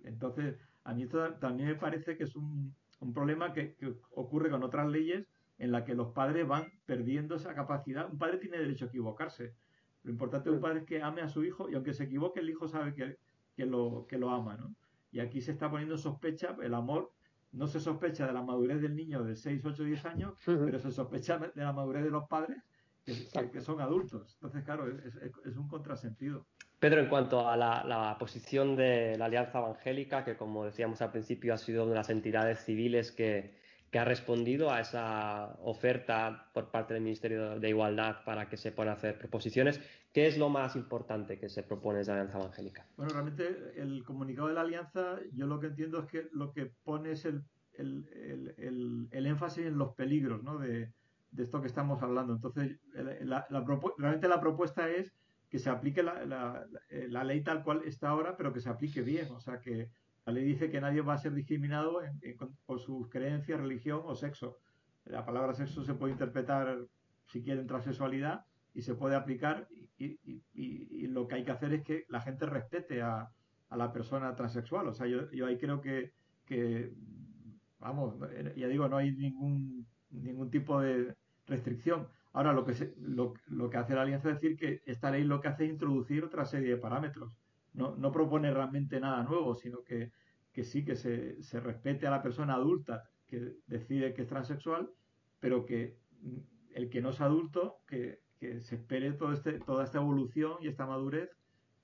entonces, 0.05 0.57
a 0.85 0.95
mí 0.95 1.03
esto 1.05 1.35
también 1.35 1.69
me 1.69 1.75
parece 1.75 2.17
que 2.17 2.25
es 2.25 2.37
un, 2.37 2.75
un 3.01 3.13
problema 3.13 3.53
que, 3.53 3.75
que, 3.75 3.95
ocurre 4.13 4.51
con 4.51 4.63
otras 4.63 4.89
leyes 4.89 5.27
en 5.59 5.73
la 5.73 5.85
que 5.85 5.95
los 5.95 6.13
padres 6.13 6.47
van 6.47 6.73
perdiendo 6.87 7.35
esa 7.35 7.55
capacidad. 7.55 8.11
Un 8.11 8.19
padre 8.19 8.39
tiene 8.39 8.59
derecho 8.59 8.87
a 8.87 8.89
equivocarse. 8.89 9.55
Lo 10.03 10.11
importante 10.11 10.49
de 10.49 10.57
un 10.57 10.63
padre 10.63 10.81
es 10.81 10.87
que 10.87 11.03
ame 11.03 11.21
a 11.21 11.29
su 11.29 11.45
hijo 11.45 11.69
y 11.69 11.75
aunque 11.75 11.93
se 11.93 12.05
equivoque, 12.05 12.41
el 12.41 12.49
hijo 12.49 12.67
sabe 12.67 12.95
que, 12.95 13.19
que, 13.55 13.67
lo, 13.67 14.07
que 14.09 14.19
lo 14.19 14.31
ama, 14.31 14.57
¿no? 14.57 14.75
Y 15.13 15.21
aquí 15.21 15.41
se 15.41 15.53
está 15.53 15.71
poniendo 15.71 15.97
en 15.97 16.01
sospecha 16.01 16.57
el 16.63 16.73
amor. 16.73 17.13
No 17.53 17.67
se 17.67 17.81
sospecha 17.81 18.27
de 18.27 18.33
la 18.33 18.43
madurez 18.43 18.81
del 18.81 18.95
niño 18.95 19.25
de 19.25 19.35
6, 19.35 19.65
8, 19.65 19.85
10 19.85 20.05
años, 20.07 20.35
pero 20.45 20.79
se 20.79 20.93
sospecha 20.93 21.37
de 21.39 21.51
la 21.63 21.73
madurez 21.73 22.05
de 22.05 22.11
los 22.11 22.29
padres 22.29 22.63
que, 23.05 23.51
que, 23.51 23.61
son 23.61 23.81
adultos. 23.81 24.35
Entonces, 24.35 24.65
claro, 24.65 24.89
es, 24.89 25.15
es, 25.17 25.33
es 25.45 25.57
un 25.57 25.69
contrasentido. 25.69 26.47
Pedro, 26.81 27.03
en 27.03 27.09
cuanto 27.09 27.47
a 27.47 27.59
la, 27.59 27.85
la, 27.85 28.17
posición 28.19 28.75
de 28.75 29.17
la 29.19 29.27
Alianza 29.27 29.59
Evangélica, 29.59 30.25
que 30.25 30.37
como 30.37 30.65
decíamos 30.65 31.03
al 31.03 31.13
principio 31.13 31.53
ha 31.53 31.59
sido 31.59 31.83
una 31.83 31.93
de 31.93 31.99
las 31.99 32.09
entidades 32.09 32.65
civiles 32.65 33.13
que, 33.13 33.55
que, 33.91 33.99
ha 33.99 34.05
respondido 34.07 34.71
a 34.71 34.81
esa 34.81 35.59
oferta 35.63 36.51
por 36.55 36.71
parte 36.71 36.95
del 36.95 37.03
Ministerio 37.03 37.61
de 37.61 37.69
Igualdad 37.69 38.25
para 38.25 38.49
que 38.49 38.57
se 38.57 38.73
puedan 38.73 38.95
hacer 38.95 39.19
proposiciones, 39.19 39.79
¿qué 40.15 40.27
es 40.27 40.39
lo 40.39 40.49
más 40.49 40.75
importante 40.75 41.39
que 41.39 41.51
se 41.51 41.63
propone 41.63 41.99
de 41.99 42.07
la 42.07 42.13
Alianza 42.15 42.39
Evangélica? 42.39 42.87
Bueno, 42.97 43.13
realmente 43.13 43.75
el 43.77 44.03
comunicado 44.03 44.49
de 44.49 44.55
la 44.55 44.63
Alianza, 44.63 45.19
yo 45.35 45.47
lo 45.47 45.61
que 45.61 45.67
entiendo 45.67 46.01
es 46.01 46.07
que 46.07 46.29
lo 46.33 46.51
que 46.51 46.73
pone 46.83 47.13
es 47.13 47.27
el, 47.27 47.45
el, 47.75 48.55
el, 48.57 49.09
el 49.11 49.27
énfasis 49.27 49.67
en 49.67 49.77
los 49.77 49.93
peligros 49.95 50.43
¿no? 50.43 50.59
de, 50.59 50.95
esto 51.37 51.61
que 51.61 51.67
estamos 51.67 52.03
hablando. 52.03 52.35
Entonces, 52.35 52.79
la, 52.93 53.47
realmente 53.99 54.29
la 54.29 54.41
propuesta 54.41 54.89
es 54.89 55.13
que 55.49 55.59
se 55.59 55.71
aplique 55.71 56.03
la, 56.03 56.25
la, 56.91 57.25
ley 57.25 57.43
tal 57.43 57.63
cual 57.65 57.83
está 57.85 58.11
ahora, 58.11 58.37
pero 58.37 58.53
que 58.53 58.61
se 58.61 58.69
aplique 58.69 59.03
bien. 59.03 59.31
O 59.33 59.41
sea, 59.41 59.61
que 59.61 59.91
la 60.25 60.33
ley 60.33 60.45
dice 60.45 60.71
que 60.71 60.81
nadie 60.81 61.01
va 61.01 61.15
a 61.15 61.19
ser 61.19 61.35
discriminado 61.35 62.01
por 62.67 62.81
sus 62.81 63.09
creencias, 63.09 63.61
religión 63.61 64.03
o 64.05 64.15
sexo. 64.15 64.59
La 65.05 65.25
palabra 65.25 65.55
sexo 65.55 65.83
se 65.83 65.95
puede 65.95 66.13
interpretar, 66.13 66.79
si 67.27 67.43
quieren, 67.43 67.67
transexualidad 67.67 68.45
y 68.73 68.83
se 68.83 68.95
puede 68.95 69.17
aplicar 69.17 69.67
y, 69.99 70.19
y, 70.55 71.07
lo 71.09 71.27
que 71.27 71.35
hay 71.35 71.45
que 71.45 71.51
hacer 71.51 71.75
es 71.75 71.83
que 71.83 72.05
la 72.09 72.21
gente 72.21 72.47
respete 72.47 73.03
a, 73.03 73.29
a 73.69 73.77
la 73.77 73.93
persona 73.93 74.35
transexual. 74.35 74.89
O 74.89 74.95
sea, 74.95 75.07
yo, 75.07 75.31
yo 75.33 75.47
ahí 75.47 75.59
creo 75.59 75.81
que, 75.81 76.13
que, 76.47 76.93
vamos, 77.79 78.15
ya 78.57 78.69
digo, 78.69 78.89
no 78.89 78.97
hay 78.97 79.13
ningún, 79.13 79.87
ningún 80.11 80.51
tipo 80.51 80.81
de 80.81 81.15
restricción. 81.51 82.09
Ahora, 82.33 82.55
lo 82.55 82.65
que, 82.65 82.75
se, 82.75 82.95
lo, 82.99 83.35
que 83.35 83.77
hace 83.77 83.95
la 83.95 84.03
alianza 84.03 84.31
es 84.31 84.41
decir 84.41 84.57
que 84.57 84.83
esta 84.87 85.11
ley 85.11 85.25
lo 85.25 85.41
que 85.41 85.49
hace 85.49 85.65
es 85.65 85.71
introducir 85.71 86.25
otra 86.25 86.47
serie 86.47 86.71
de 86.71 86.77
parámetros. 86.77 87.33
No, 87.75 87.95
no 87.97 88.11
propone 88.11 88.53
realmente 88.53 88.99
nada 89.01 89.23
nuevo, 89.23 89.55
sino 89.55 89.83
que, 89.83 90.13
que 90.53 90.65
sí 90.65 90.85
que 90.85 90.97
se, 90.97 91.43
se 91.43 91.61
respete 91.61 92.07
a 92.07 92.11
la 92.11 92.23
persona 92.23 92.55
adulta 92.55 93.05
que 93.27 93.57
decide 93.67 94.15
que 94.15 94.23
es 94.23 94.29
transexual, 94.29 94.91
pero 95.39 95.67
que 95.67 95.99
el 96.75 96.89
que 96.89 97.03
no 97.03 97.11
es 97.11 97.21
adulto, 97.21 97.79
que, 97.87 98.21
que 98.39 98.61
se 98.61 98.77
espere 98.77 99.13
todo 99.13 99.33
este, 99.33 99.61
toda 99.61 99.85
esta 99.85 99.99
evolución 99.99 100.55
y 100.61 100.69
esta 100.69 100.87
madurez 100.87 101.31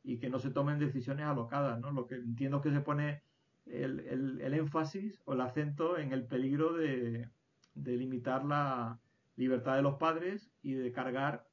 y 0.03 0.19
que 0.19 0.31
no 0.31 0.39
se 0.39 0.51
tomen 0.51 0.79
decisiones 0.79 1.27
alocadas, 1.27 1.81
¿no? 1.81 1.91
Lo 1.91 2.07
que 2.07 2.15
entiendo 2.15 2.61
que 2.61 2.71
se 2.71 2.81
pone 2.81 3.23
el, 3.67 4.01
el, 4.41 4.55
énfasis 4.55 5.21
o 5.25 5.35
el 5.35 5.41
acento 5.41 5.99
en 5.99 6.13
el 6.13 6.27
peligro 6.27 6.73
de, 6.73 7.29
de, 7.75 7.97
limitar 7.97 8.45
la 8.45 9.01
libertad 9.37 9.77
de 9.77 9.83
los 9.83 9.95
padres 9.95 10.51
y 10.63 10.75
de 10.75 10.93
cargar 10.93 11.47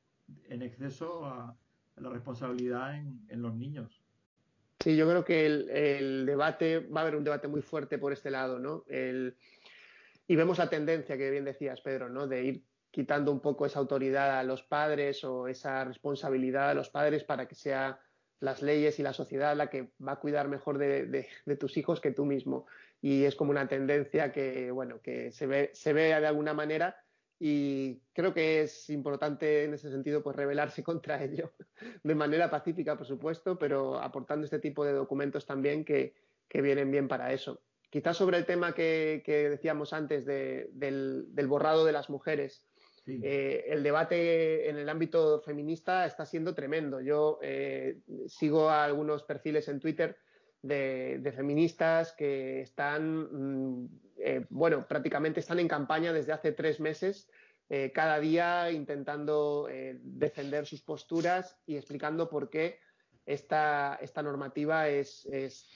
en 0.50 0.62
exceso 0.62 1.56
la 1.98 2.10
responsabilidad 2.10 2.96
en, 2.96 3.42
los 3.42 3.54
niños. 3.56 4.02
Sí, 4.80 4.96
yo 4.96 5.08
creo 5.08 5.24
que 5.24 5.46
el, 5.46 6.26
debate, 6.26 6.80
va 6.80 7.02
a 7.02 7.04
haber 7.04 7.16
un 7.16 7.24
debate 7.24 7.48
muy 7.48 7.62
fuerte 7.62 7.98
por 7.98 8.12
este 8.12 8.32
lado, 8.32 8.60
¿no? 8.60 8.84
El, 8.88 9.38
y 10.28 10.36
vemos 10.36 10.58
la 10.58 10.70
tendencia 10.70 11.18
que 11.18 11.30
bien 11.30 11.46
decías, 11.46 11.82
Pedro, 11.82 12.10
¿no? 12.10 12.28
De 12.28 12.44
ir 12.44 12.64
quitando 12.92 13.32
un 13.32 13.40
poco 13.40 13.66
esa 13.66 13.80
autoridad 13.80 14.40
a 14.40 14.44
los 14.44 14.64
padres 14.64 15.24
o 15.24 15.48
esa 15.48 15.84
responsabilidad 15.84 16.70
a 16.70 16.74
los 16.74 16.90
padres 16.90 17.24
para 17.24 17.48
que 17.48 17.56
sea 17.56 18.00
las 18.40 18.62
leyes 18.62 19.00
y 19.00 19.04
la 19.04 19.14
sociedad 19.14 19.56
la 19.56 19.70
que 19.70 19.90
va 20.06 20.14
a 20.14 20.20
cuidar 20.20 20.48
mejor 20.48 20.78
de, 20.78 21.28
tus 21.60 21.78
hijos 21.78 22.02
que 22.02 22.12
tú 22.12 22.26
mismo. 22.26 22.66
Y 23.02 23.24
es 23.24 23.36
como 23.36 23.52
una 23.52 23.68
tendencia 23.68 24.32
que, 24.32 24.70
bueno, 24.72 25.02
que 25.02 25.32
se 25.32 25.48
ve, 25.48 25.72
se 25.74 25.94
ve 25.94 26.04
de 26.04 26.26
alguna 26.28 26.54
manera 26.54 27.03
y 27.46 28.00
creo 28.14 28.34
que 28.34 28.62
es 28.62 28.90
importante 28.90 29.66
en 29.66 29.74
ese 29.74 29.92
sentido 29.92 30.24
pues 30.24 30.34
rebelarse 30.34 30.82
contra 30.84 31.22
ello 31.22 31.52
de 32.02 32.16
manera 32.16 32.50
pacífica, 32.50 32.98
por 32.98 33.06
supuesto, 33.06 33.60
pero 33.60 34.00
aportando 34.00 34.46
este 34.46 34.60
tipo 34.60 34.86
de 34.86 34.94
documentos 34.94 35.46
también 35.46 35.84
que, 35.84 36.16
vienen 36.54 36.90
bien 36.92 37.08
para 37.08 37.34
eso. 37.34 37.60
Quizás 37.90 38.16
sobre 38.16 38.38
el 38.38 38.46
tema 38.46 38.74
que, 38.74 39.24
decíamos 39.26 39.92
antes 39.92 40.24
del, 40.26 41.26
del 41.36 41.48
borrado 41.48 41.84
de 41.84 41.92
las 41.92 42.10
mujeres, 42.10 42.64
eh, 43.06 43.66
el 43.68 43.84
debate 43.84 44.70
en 44.70 44.78
el 44.78 44.88
ámbito 44.88 45.42
feminista 45.42 46.06
está 46.06 46.26
siendo 46.26 46.56
tremendo. 46.56 47.02
Yo 47.02 47.40
eh, 47.42 48.00
sigo 48.28 48.70
a 48.70 48.86
algunos 48.86 49.24
perfiles 49.24 49.68
en 49.68 49.80
Twitter 49.80 50.18
de, 50.62 51.34
feministas 51.36 52.14
que 52.14 52.62
están, 52.62 53.82
mm, 53.84 53.90
eh, 54.24 54.46
bueno, 54.50 54.88
prácticamente 54.88 55.40
están 55.40 55.60
en 55.60 55.68
campaña 55.68 56.14
desde 56.14 56.34
hace 56.34 56.52
tres 56.52 56.80
meses, 56.80 57.30
cada 57.96 58.20
día 58.20 58.70
intentando 58.70 59.68
defender 60.04 60.68
sus 60.68 60.84
posturas 60.84 61.58
y 61.66 61.76
explicando 61.76 62.30
por 62.30 62.52
qué 62.52 62.78
esta, 63.26 63.98
esta 64.02 64.22
normativa 64.22 64.90
es, 64.90 65.28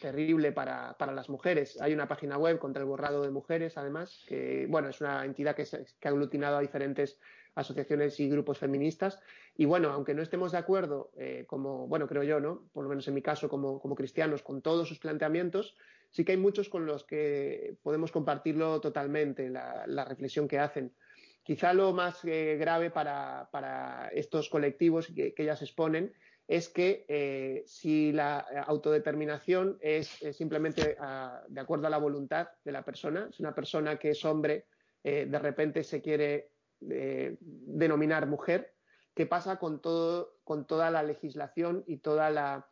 terrible 0.01 0.51
para, 0.51 0.95
las 0.99 1.29
mujeres. 1.29 1.79
Hay 1.81 1.93
una 1.93 2.07
página 2.07 2.37
web 2.37 2.59
contra 2.59 2.81
el 2.81 2.87
borrado 2.87 3.23
de 3.23 3.31
mujeres, 3.31 3.77
además, 3.77 4.23
que 4.27 4.67
bueno, 4.69 4.89
es 4.89 5.01
una 5.01 5.23
entidad 5.25 5.55
que, 5.55 5.63
que 5.65 6.07
ha 6.07 6.11
aglutinado 6.11 6.57
a 6.57 6.61
diferentes 6.61 7.19
asociaciones 7.57 8.19
y 8.19 8.29
grupos 8.29 8.59
feministas. 8.59 9.19
Y 9.55 9.65
bueno, 9.65 9.91
aunque 9.91 10.13
no 10.13 10.21
estemos 10.21 10.51
de 10.51 10.59
acuerdo, 10.59 11.11
eh, 11.17 11.45
como, 11.47 11.87
bueno, 11.87 12.07
creo 12.07 12.23
yo, 12.23 12.39
¿no? 12.39 12.69
Por 12.71 12.83
lo 12.83 12.89
menos 12.89 13.07
en 13.07 13.13
mi 13.13 13.21
caso, 13.21 13.49
como, 13.49 13.79
cristianos, 13.95 14.43
con 14.43 14.61
todos 14.61 14.87
sus 14.87 14.99
planteamientos, 14.99 15.75
sí 16.11 16.23
que 16.23 16.33
hay 16.33 16.37
muchos 16.37 16.69
con 16.69 16.85
los 16.85 17.03
que 17.03 17.75
podemos 17.83 18.11
compartirlo 18.11 18.79
totalmente, 18.79 19.49
la, 19.49 20.05
reflexión 20.05 20.47
que 20.47 20.59
hacen. 20.59 20.93
Quizá 21.43 21.73
lo 21.73 21.93
más 21.93 22.23
eh, 22.25 22.57
grave 22.59 22.91
para, 22.91 24.09
estos 24.13 24.49
colectivos 24.49 25.07
que, 25.07 25.33
que 25.33 25.43
ellas 25.43 25.61
exponen 25.61 26.13
es 26.47 26.69
que 26.69 27.05
eh, 27.09 27.63
si 27.65 28.13
la 28.13 28.39
autodeterminación 28.67 29.77
es, 29.81 30.07
simplemente 30.31 30.95
ah, 30.99 31.43
de 31.47 31.59
acuerdo 31.59 31.87
a 31.87 31.89
la 31.89 31.97
voluntad 31.97 32.47
de 32.63 32.71
la 32.71 32.85
persona, 32.85 33.29
si 33.31 33.43
una 33.43 33.53
persona 33.53 33.97
que 33.97 34.11
es 34.11 34.23
hombre 34.23 34.65
eh, 35.03 35.25
de 35.25 35.39
repente 35.39 35.83
se 35.83 36.01
quiere 36.01 36.51
eh, 36.89 37.37
denominar 37.39 38.27
mujer, 38.27 38.75
¿qué 39.13 39.25
pasa 39.25 39.57
con, 39.57 39.81
todo, 39.81 40.37
con 40.43 40.67
toda 40.67 40.91
la 40.91 41.03
legislación 41.03 41.83
y 41.87 41.97
toda 41.97 42.29
la 42.29 42.69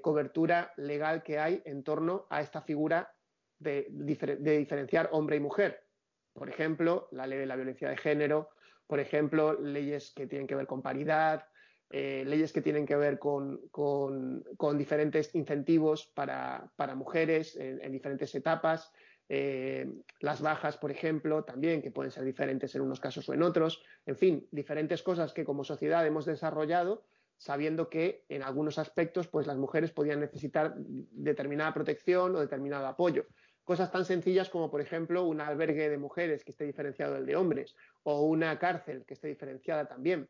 cobertura 0.00 0.72
legal 0.78 1.22
que 1.22 1.38
hay 1.38 1.60
en 1.66 1.82
torno 1.82 2.26
a 2.30 2.40
esta 2.40 2.62
figura 2.62 3.12
de, 3.58 3.86
diferenciar 3.90 5.10
hombre 5.12 5.36
y 5.36 5.40
mujer? 5.40 5.84
Por 6.32 6.48
ejemplo, 6.48 7.08
la 7.12 7.26
ley 7.26 7.38
de 7.38 7.46
la 7.46 7.56
violencia 7.56 7.90
de 7.90 7.96
género, 7.98 8.50
por 8.86 9.00
ejemplo, 9.00 9.52
leyes 9.60 10.12
que 10.14 10.26
tienen 10.26 10.46
que 10.46 10.54
ver 10.54 10.66
con 10.66 10.82
paridad, 10.82 11.46
eh, 11.90 12.24
leyes 12.26 12.52
que 12.52 12.62
tienen 12.62 12.84
que 12.84 12.96
ver 12.96 13.18
con, 13.18 13.60
diferentes 14.76 15.34
incentivos 15.34 16.06
para, 16.14 16.72
mujeres 16.96 17.56
en, 17.56 17.92
diferentes 17.92 18.34
etapas, 18.34 18.92
eh, 19.28 19.86
las 20.20 20.40
bajas, 20.40 20.76
por 20.76 20.90
ejemplo, 20.90 21.44
también, 21.44 21.82
que 21.82 21.90
pueden 21.90 22.12
ser 22.12 22.24
diferentes 22.24 22.74
en 22.74 22.82
unos 22.82 23.00
casos 23.00 23.28
o 23.28 23.34
en 23.34 23.42
otros, 23.42 23.82
en 24.06 24.16
fin, 24.16 24.48
diferentes 24.50 25.02
cosas 25.02 25.32
que 25.32 25.44
como 25.44 25.64
sociedad 25.64 26.06
hemos 26.06 26.24
desarrollado 26.24 27.04
sabiendo 27.38 27.88
que 27.88 28.24
en 28.28 28.42
algunos 28.42 28.78
aspectos 28.78 29.28
pues 29.28 29.46
las 29.46 29.56
mujeres 29.56 29.92
podían 29.92 30.20
necesitar 30.20 30.74
determinada 30.76 31.74
protección 31.74 32.34
o 32.34 32.40
determinado 32.40 32.86
apoyo. 32.86 33.26
Cosas 33.64 33.90
tan 33.90 34.04
sencillas 34.04 34.48
como, 34.48 34.70
por 34.70 34.80
ejemplo, 34.80 35.24
un 35.24 35.40
albergue 35.40 35.90
de 35.90 35.98
mujeres 35.98 36.44
que 36.44 36.52
esté 36.52 36.64
diferenciado 36.64 37.14
del 37.14 37.26
de 37.26 37.36
hombres 37.36 37.74
o 38.04 38.22
una 38.22 38.58
cárcel 38.58 39.04
que 39.04 39.14
esté 39.14 39.28
diferenciada 39.28 39.86
también. 39.86 40.28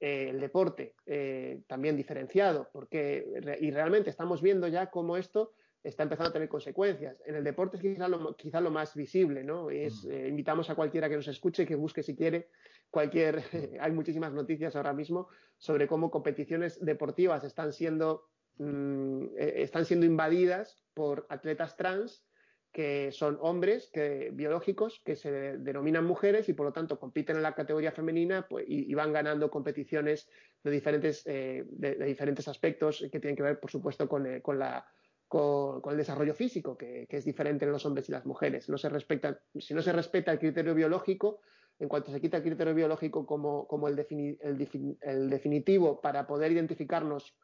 Eh, 0.00 0.30
el 0.30 0.40
deporte 0.40 0.94
eh, 1.06 1.60
también 1.68 1.96
diferenciado, 1.96 2.68
porque 2.72 3.24
y 3.60 3.70
realmente 3.70 4.10
estamos 4.10 4.42
viendo 4.42 4.66
ya 4.66 4.90
cómo 4.90 5.16
esto 5.16 5.52
está 5.82 6.04
empezando 6.04 6.30
a 6.30 6.32
tener 6.32 6.48
consecuencias. 6.48 7.16
En 7.26 7.34
el 7.34 7.44
deporte 7.44 7.76
es 7.76 7.82
quizá 7.82 8.08
lo, 8.08 8.36
quizá 8.36 8.60
lo 8.60 8.70
más 8.70 8.94
visible, 8.94 9.42
¿no? 9.42 9.70
Es, 9.70 10.04
mm. 10.04 10.10
eh, 10.10 10.28
invitamos 10.28 10.70
a 10.70 10.74
cualquiera 10.74 11.08
que 11.08 11.16
nos 11.16 11.28
escuche, 11.28 11.66
que 11.66 11.74
busque 11.74 12.02
si 12.02 12.14
quiere 12.14 12.48
cualquier, 12.90 13.42
hay 13.80 13.92
muchísimas 13.92 14.32
noticias 14.32 14.76
ahora 14.76 14.92
mismo 14.92 15.28
sobre 15.58 15.86
cómo 15.86 16.10
competiciones 16.10 16.84
deportivas 16.84 17.44
están 17.44 17.72
siendo, 17.72 18.28
mm, 18.58 19.26
están 19.36 19.84
siendo 19.84 20.06
invadidas 20.06 20.82
por 20.94 21.26
atletas 21.28 21.76
trans 21.76 22.24
que 22.72 23.12
son 23.12 23.38
hombres 23.42 23.90
que, 23.92 24.30
biológicos 24.32 25.02
que 25.04 25.14
se 25.14 25.58
denominan 25.58 26.06
mujeres 26.06 26.48
y 26.48 26.54
por 26.54 26.66
lo 26.66 26.72
tanto 26.72 26.98
compiten 26.98 27.36
en 27.36 27.42
la 27.42 27.54
categoría 27.54 27.92
femenina 27.92 28.46
pues, 28.48 28.64
y, 28.66 28.92
van 28.94 29.12
ganando 29.12 29.50
competiciones 29.50 30.30
de 30.64 30.70
diferentes, 30.70 31.22
eh, 31.26 31.64
de, 31.68 31.96
diferentes 32.06 32.48
aspectos 32.48 33.06
que 33.12 33.20
tienen 33.20 33.36
que 33.36 33.42
ver, 33.42 33.60
por 33.60 33.70
supuesto, 33.70 34.08
con, 34.08 34.26
eh, 34.26 34.40
con, 34.40 34.58
la, 34.58 34.86
con, 35.32 35.92
el 35.92 35.96
desarrollo 35.96 36.34
físico, 36.34 36.76
que, 36.76 37.06
es 37.08 37.24
diferente 37.24 37.64
en 37.64 37.72
los 37.72 37.86
hombres 37.86 38.06
y 38.06 38.12
las 38.12 38.26
mujeres. 38.26 38.68
No 38.68 38.76
se 38.76 38.90
respeta, 38.90 39.40
si 39.58 39.72
no 39.72 39.80
se 39.80 39.90
respeta 39.90 40.30
el 40.30 40.38
criterio 40.38 40.74
biológico, 40.74 41.40
en 41.78 41.88
cuanto 41.88 42.12
se 42.12 42.20
quita 42.20 42.36
el 42.36 42.42
criterio 42.42 42.74
biológico 42.74 43.24
como, 43.24 43.66
como 43.66 43.88
el, 43.88 43.98
el 43.98 45.30
definitivo 45.30 46.02
para 46.02 46.26
poder 46.26 46.52
identificarnos 46.52 47.34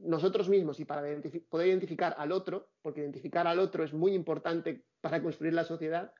nosotros 0.00 0.50
mismos 0.50 0.80
y 0.80 0.84
para 0.84 1.02
poder 1.48 1.68
identificar 1.68 2.14
al 2.18 2.30
otro, 2.30 2.72
porque 2.82 3.00
identificar 3.00 3.46
al 3.46 3.58
otro 3.58 3.84
es 3.84 3.94
muy 3.94 4.12
importante 4.12 4.84
para 5.00 5.22
construir 5.22 5.54
la 5.54 5.64
sociedad, 5.64 6.12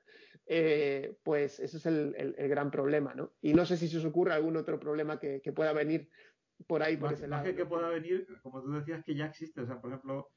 eh, 0.46 1.18
pues 1.22 1.60
ese 1.60 1.76
es 1.76 1.84
el, 1.84 2.34
gran 2.48 2.70
problema, 2.70 3.14
¿no? 3.14 3.34
Y 3.42 3.52
no 3.52 3.66
sé 3.66 3.76
si 3.76 3.88
se 3.88 3.98
os 3.98 4.06
ocurre 4.06 4.32
algún 4.32 4.56
otro 4.56 4.80
problema 4.80 5.20
que, 5.20 5.40
pueda 5.54 5.74
venir 5.74 6.08
por 6.66 6.82
ahí, 6.82 6.96
por 6.96 7.12
ese 7.12 7.28
lado. 7.28 7.44
que, 7.44 7.54
que 7.54 7.66
pueda 7.66 7.90
venir, 7.90 8.26
como 8.42 8.62
tú 8.62 8.72
decías, 8.72 9.04
que 9.04 9.14
ya 9.14 9.26
existe. 9.26 9.60
O 9.60 9.66
sea, 9.66 9.78
por 9.78 9.90
ejemplo, 9.90 10.30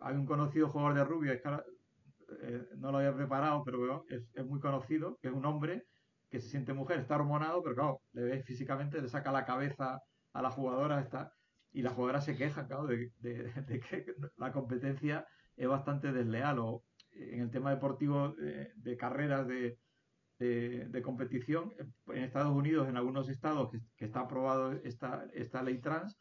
hay 0.00 0.16
un 0.16 0.26
conocido 0.26 0.68
jugador 0.68 0.94
de 0.94 1.04
rugby, 1.04 1.30
eh, 1.30 2.68
no 2.76 2.92
lo 2.92 2.98
había 2.98 3.14
preparado, 3.14 3.62
pero 3.64 4.04
es, 4.08 4.46
muy 4.46 4.60
conocido, 4.60 5.18
que 5.20 5.28
es 5.28 5.34
un 5.34 5.44
hombre 5.46 5.86
que 6.30 6.40
se 6.40 6.48
siente 6.48 6.74
mujer, 6.74 7.00
está 7.00 7.16
hormonado, 7.16 7.62
pero 7.62 7.74
claro, 7.74 8.02
le 8.12 8.22
ves 8.22 8.44
físicamente, 8.44 9.00
le 9.00 9.08
saca 9.08 9.32
la 9.32 9.46
cabeza 9.46 10.00
a 10.32 10.42
la 10.42 10.50
jugadora, 10.50 11.00
está 11.00 11.32
y 11.72 11.82
la 11.82 11.90
jugadora 11.90 12.20
se 12.20 12.36
queja, 12.36 12.66
claro, 12.66 12.86
de, 12.86 13.12
que 13.22 14.14
la 14.36 14.52
competencia 14.52 15.26
es 15.56 15.68
bastante 15.68 16.12
desleal. 16.12 16.58
O 16.58 16.84
en 17.12 17.40
el 17.40 17.50
tema 17.50 17.70
deportivo 17.70 18.34
de, 18.34 18.96
carreras 18.96 19.46
de, 19.46 19.78
de, 20.38 21.02
competición. 21.02 21.72
En 22.08 22.24
Estados 22.24 22.54
Unidos, 22.54 22.88
en 22.88 22.96
algunos 22.96 23.28
estados 23.28 23.70
que, 23.96 24.04
está 24.04 24.20
aprobado 24.20 24.72
esta, 24.84 25.26
esta 25.34 25.62
ley 25.62 25.78
trans, 25.78 26.16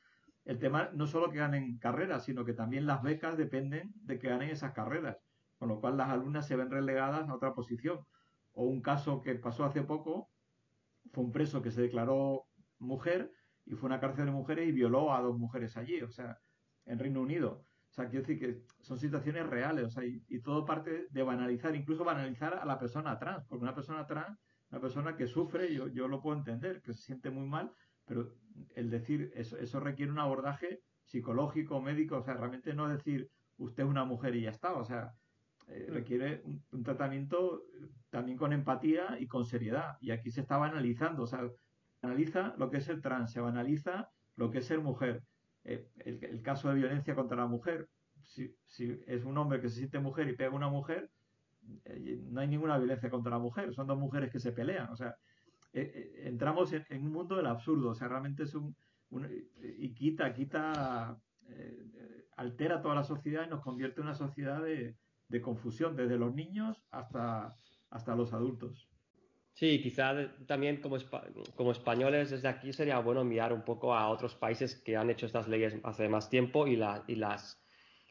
el 0.47 0.59
tema 0.59 0.89
no 0.93 1.07
solo 1.07 1.29
que 1.29 1.39
ganen 1.39 1.77
carreras, 1.77 2.23
sino 2.23 2.45
que 2.45 2.53
también 2.53 2.87
las 2.87 3.03
becas 3.03 3.37
dependen 3.37 3.91
de 3.95 4.17
que 4.17 4.29
ganen 4.29 4.49
esas 4.49 4.71
carreras, 4.71 5.17
con 5.57 5.67
lo 5.67 5.81
cual 5.81 5.97
las 5.97 6.09
alumnas 6.09 6.47
se 6.47 6.55
ven 6.55 6.71
relegadas 6.71 7.27
a 7.27 7.35
otra 7.35 7.53
posición. 7.53 7.99
O 8.53 8.63
un 8.63 8.81
caso 8.81 9.21
que 9.21 9.35
pasó 9.35 9.65
hace 9.65 9.83
poco, 9.83 10.29
fue 11.11 11.25
un 11.25 11.33
preso 11.33 11.61
que 11.61 11.69
se 11.69 11.81
declaró 11.81 12.45
mujer 12.79 13.29
y 13.65 13.75
fue 13.75 13.87
a 13.87 13.91
una 13.91 13.99
cárcel 13.99 14.27
de 14.27 14.31
mujeres 14.31 14.69
y 14.69 14.71
violó 14.71 15.13
a 15.13 15.21
dos 15.21 15.37
mujeres 15.37 15.75
allí, 15.75 16.01
o 16.01 16.09
sea, 16.09 16.39
en 16.85 16.97
Reino 16.97 17.21
Unido. 17.21 17.65
O 17.89 17.93
sea, 17.93 18.07
quiero 18.07 18.25
decir 18.25 18.39
que 18.39 18.63
son 18.81 18.97
situaciones 18.97 19.45
reales, 19.47 19.83
o 19.83 19.89
sea, 19.89 20.05
y, 20.05 20.39
todo 20.39 20.63
parte 20.63 21.07
de 21.09 21.23
banalizar, 21.23 21.75
incluso 21.75 22.05
banalizar 22.05 22.53
a 22.53 22.65
la 22.65 22.79
persona 22.79 23.19
trans, 23.19 23.45
porque 23.47 23.63
una 23.63 23.75
persona 23.75 24.05
trans, 24.05 24.39
una 24.71 24.79
persona 24.79 25.17
que 25.17 25.27
sufre, 25.27 25.73
yo, 25.73 25.89
yo 25.89 26.07
lo 26.07 26.21
puedo 26.21 26.37
entender, 26.37 26.81
que 26.81 26.93
se 26.93 27.01
siente 27.01 27.29
muy 27.31 27.45
mal, 27.45 27.73
pero 28.07 28.33
el 28.75 28.89
decir 28.89 29.31
eso, 29.35 29.57
eso 29.57 29.79
requiere 29.79 30.11
un 30.11 30.19
abordaje 30.19 30.81
psicológico, 31.05 31.79
médico, 31.81 32.17
o 32.17 32.23
sea, 32.23 32.33
realmente 32.33 32.73
no 32.73 32.89
decir 32.89 33.29
usted 33.57 33.83
es 33.83 33.89
una 33.89 34.05
mujer 34.05 34.35
y 34.35 34.41
ya 34.41 34.49
está, 34.49 34.73
o 34.73 34.83
sea, 34.83 35.13
eh, 35.67 35.87
requiere 35.89 36.43
un, 36.71 36.83
tratamiento 36.83 37.63
también 38.09 38.37
con 38.37 38.53
empatía 38.53 39.17
y 39.19 39.27
con 39.27 39.45
seriedad. 39.45 39.97
Y 39.99 40.11
aquí 40.11 40.31
se 40.31 40.41
está 40.41 40.57
banalizando, 40.57 41.23
o 41.23 41.27
sea, 41.27 41.41
analiza 42.01 42.55
lo 42.57 42.69
que 42.69 42.77
es 42.77 42.87
el 42.87 43.01
trans, 43.01 43.31
se 43.31 43.41
banaliza 43.41 44.09
lo 44.35 44.49
que 44.49 44.59
es 44.59 44.65
ser 44.65 44.79
mujer. 44.79 45.23
Eh, 45.65 45.89
el, 45.97 46.41
caso 46.41 46.69
de 46.69 46.75
violencia 46.75 47.15
contra 47.15 47.37
la 47.37 47.47
mujer, 47.47 47.89
si, 48.23 48.55
si, 48.65 48.97
es 49.07 49.25
un 49.25 49.37
hombre 49.37 49.59
que 49.59 49.69
se 49.69 49.77
siente 49.77 49.99
mujer 49.99 50.29
y 50.29 50.35
pega 50.35 50.51
a 50.51 50.55
una 50.55 50.69
mujer, 50.69 51.09
eh, 51.83 52.21
no 52.29 52.39
hay 52.39 52.47
ninguna 52.47 52.77
violencia 52.77 53.09
contra 53.09 53.31
la 53.31 53.39
mujer, 53.39 53.73
son 53.73 53.87
dos 53.87 53.97
mujeres 53.97 54.31
que 54.31 54.39
se 54.39 54.53
pelean. 54.53 54.89
O 54.89 54.95
sea, 54.95 55.15
entramos 55.73 56.73
en, 56.73 57.05
un 57.05 57.11
mundo 57.11 57.35
del 57.35 57.47
absurdo, 57.47 57.89
o 57.89 57.95
sea, 57.95 58.07
realmente 58.07 58.43
es 58.43 58.55
un... 58.55 58.75
y 59.61 59.93
quita, 59.93 60.33
quita, 60.33 61.19
altera 62.35 62.81
toda 62.81 62.95
la 62.95 63.03
sociedad 63.03 63.45
y 63.45 63.49
nos 63.49 63.61
convierte 63.61 64.01
en 64.01 64.07
una 64.07 64.15
sociedad 64.15 64.61
de, 64.61 64.95
de 65.27 65.41
confusión, 65.41 65.95
desde 65.95 66.17
los 66.17 66.33
niños 66.33 66.83
hasta, 66.91 67.55
hasta 67.89 68.15
los 68.15 68.33
adultos. 68.33 68.89
Sí, 69.53 69.81
quizá 69.81 70.13
también 70.45 70.81
como, 70.81 70.97
como 71.55 71.71
españoles 71.71 72.29
desde 72.29 72.47
aquí 72.47 72.71
sería 72.73 72.99
bueno 72.99 73.23
mirar 73.23 73.51
un 73.53 73.63
poco 73.63 73.95
a 73.95 74.07
otros 74.09 74.35
países 74.35 74.75
que 74.75 74.95
han 74.95 75.09
hecho 75.09 75.25
estas 75.25 75.47
leyes 75.47 75.75
hace 75.83 76.07
más 76.07 76.29
tiempo 76.29 76.67
y, 76.67 76.75
la, 76.75 77.03
y 77.07 77.15
las, 77.15 77.59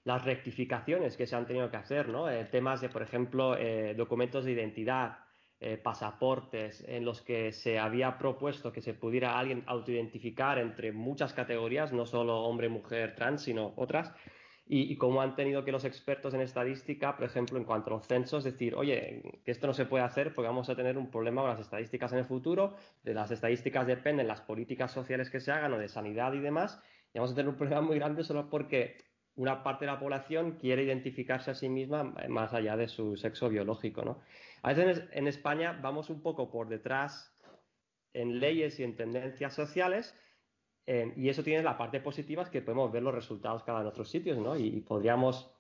las 0.03 0.25
rectificaciones 0.25 1.17
que 1.17 1.27
se 1.27 1.37
han 1.37 1.47
tenido 1.47 1.71
que 1.71 1.77
hacer, 1.77 2.09
¿no? 2.09 2.29
Eh, 2.29 2.45
temas 2.47 2.81
de, 2.81 2.89
por 2.89 3.03
ejemplo, 3.03 3.57
eh, 3.57 3.95
documentos 3.97 4.45
de 4.45 4.53
identidad, 4.53 5.19
eh, 5.61 5.77
pasaportes, 5.77 6.85
en 6.87 7.05
los 7.05 7.23
que 7.23 7.53
se 7.53 7.79
había 7.79 8.19
propuesto 8.19 8.73
que 8.73 8.83
se 8.83 8.95
pudiera 8.95 9.39
alguien 9.39 9.65
autoidentificar 9.67 10.59
entre 10.59 10.93
muchas 10.93 11.33
categorías, 11.33 11.93
no 11.93 12.07
solo 12.07 12.43
hombre, 12.43 12.69
mujer, 12.69 13.15
trans, 13.15 13.43
sino 13.43 13.73
otras 13.77 14.13
y, 14.69 14.97
cómo 14.97 15.23
han 15.23 15.37
tenido 15.37 15.65
que 15.65 15.71
los 15.71 15.85
expertos 15.85 16.35
en 16.35 16.41
estadística, 16.41 17.17
por 17.17 17.25
ejemplo, 17.25 17.57
en 17.57 17.65
cuanto 17.65 17.91
a 17.91 17.95
los 17.95 18.07
censos, 18.07 18.43
decir, 18.43 18.75
oye, 18.75 19.23
que 19.45 19.53
esto 19.53 19.69
no 19.69 19.75
se 19.75 19.87
puede 19.87 20.03
hacer 20.03 20.35
porque 20.35 20.49
vamos 20.49 20.69
a 20.69 20.75
tener 20.75 20.99
un 20.99 21.09
problema 21.09 21.43
con 21.43 21.51
las 21.51 21.61
estadísticas 21.61 22.13
en 22.13 22.19
el 22.19 22.25
futuro, 22.25 22.75
de 23.05 23.15
las 23.15 23.31
estadísticas 23.31 23.87
dependen 23.87 24.27
las 24.27 24.41
políticas 24.41 24.91
sociales 24.91 25.31
que 25.31 25.39
se 25.39 25.53
hagan 25.53 25.73
o 25.73 25.79
de 25.79 25.89
sanidad 25.89 26.33
y 26.33 26.41
demás, 26.41 26.83
y 27.15 27.19
vamos 27.19 27.33
a 27.33 27.35
tener 27.37 27.49
un 27.49 27.57
problema 27.57 27.81
muy 27.81 27.97
grande 27.97 28.25
solo 28.25 28.51
porque 28.51 28.97
una 29.37 29.63
parte 29.63 29.85
de 29.85 29.93
la 29.93 30.01
población 30.01 30.53
quiere 30.53 30.83
identificarse 30.83 31.51
a 31.51 31.55
sí 31.55 31.69
misma 31.69 32.15
más 32.29 32.53
allá 32.55 32.77
de 32.77 32.89
su 32.89 33.17
sexo 33.17 33.49
biológico, 33.49 34.05
¿no? 34.05 34.21
A 34.63 34.73
veces 34.73 35.05
en 35.13 35.29
España 35.29 35.79
vamos 35.81 36.11
un 36.11 36.21
poco 36.21 36.51
por 36.51 36.69
detrás 36.69 37.33
en 38.13 38.41
leyes 38.41 38.81
y 38.81 38.85
en 38.85 38.97
tendencias 38.97 39.55
sociales, 39.55 40.15
eh, 40.87 41.13
y 41.17 41.29
eso 41.29 41.43
tiene 41.43 41.63
la 41.63 41.77
parte 41.77 42.01
positiva 42.01 42.43
es 42.43 42.49
que 42.49 42.63
podemos 42.63 42.93
ver 42.93 43.03
los 43.03 43.15
resultados 43.15 43.65
cada 43.65 43.81
en 43.81 43.89
otros 43.89 44.09
sitios, 44.09 44.39
¿no? 44.39 44.57
Y, 44.57 44.81
podríamos 44.81 45.51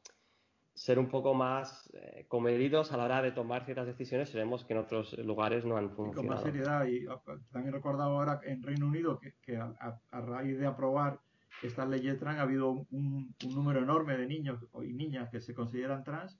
ser 0.72 0.99
un 0.99 1.09
poco 1.09 1.35
más 1.35 1.91
eh, 1.95 2.27
comedidos 2.29 2.93
a 2.93 2.97
la 2.97 3.05
hora 3.05 3.22
de 3.22 3.33
tomar 3.33 3.64
ciertas 3.64 3.87
decisiones 3.87 4.29
si 4.29 4.37
vemos 4.37 4.64
que 4.64 4.74
en 4.74 4.79
otros 4.79 5.16
lugares 5.18 5.64
no 5.64 5.77
han 5.77 5.91
funcionado. 5.91 6.16
con 6.16 6.27
más 6.27 6.43
seriedad. 6.43 6.87
Y 6.87 7.07
también 7.51 7.74
he 7.74 7.77
recordado 7.77 8.11
ahora 8.11 8.41
en 8.45 8.62
Reino 8.62 8.87
Unido 8.87 9.18
que, 9.43 9.57
a, 9.57 10.01
raíz 10.20 10.59
de 10.59 10.66
aprobar 10.66 11.18
esta 11.63 11.87
ley 11.87 12.03
trans 12.17 12.39
ha 12.39 12.43
habido 12.43 12.71
un, 12.71 13.35
número 13.55 13.83
enorme 13.83 14.17
de 14.17 14.27
niños 14.27 14.65
y 14.83 14.93
niñas 14.93 15.31
que 15.31 15.41
se 15.41 15.55
consideran 15.55 16.05
trans 16.05 16.39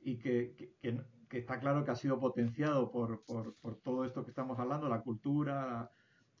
y 0.00 0.18
que, 0.18 0.72
que, 0.80 1.00
está 1.30 1.58
claro 1.58 1.84
que 1.84 1.90
ha 1.90 1.96
sido 1.96 2.18
potenciado 2.18 2.90
por, 2.90 3.24
por, 3.24 3.76
todo 3.82 4.04
esto 4.04 4.24
que 4.24 4.30
estamos 4.30 4.58
hablando, 4.58 4.88
la 4.88 5.00
cultura, 5.00 5.90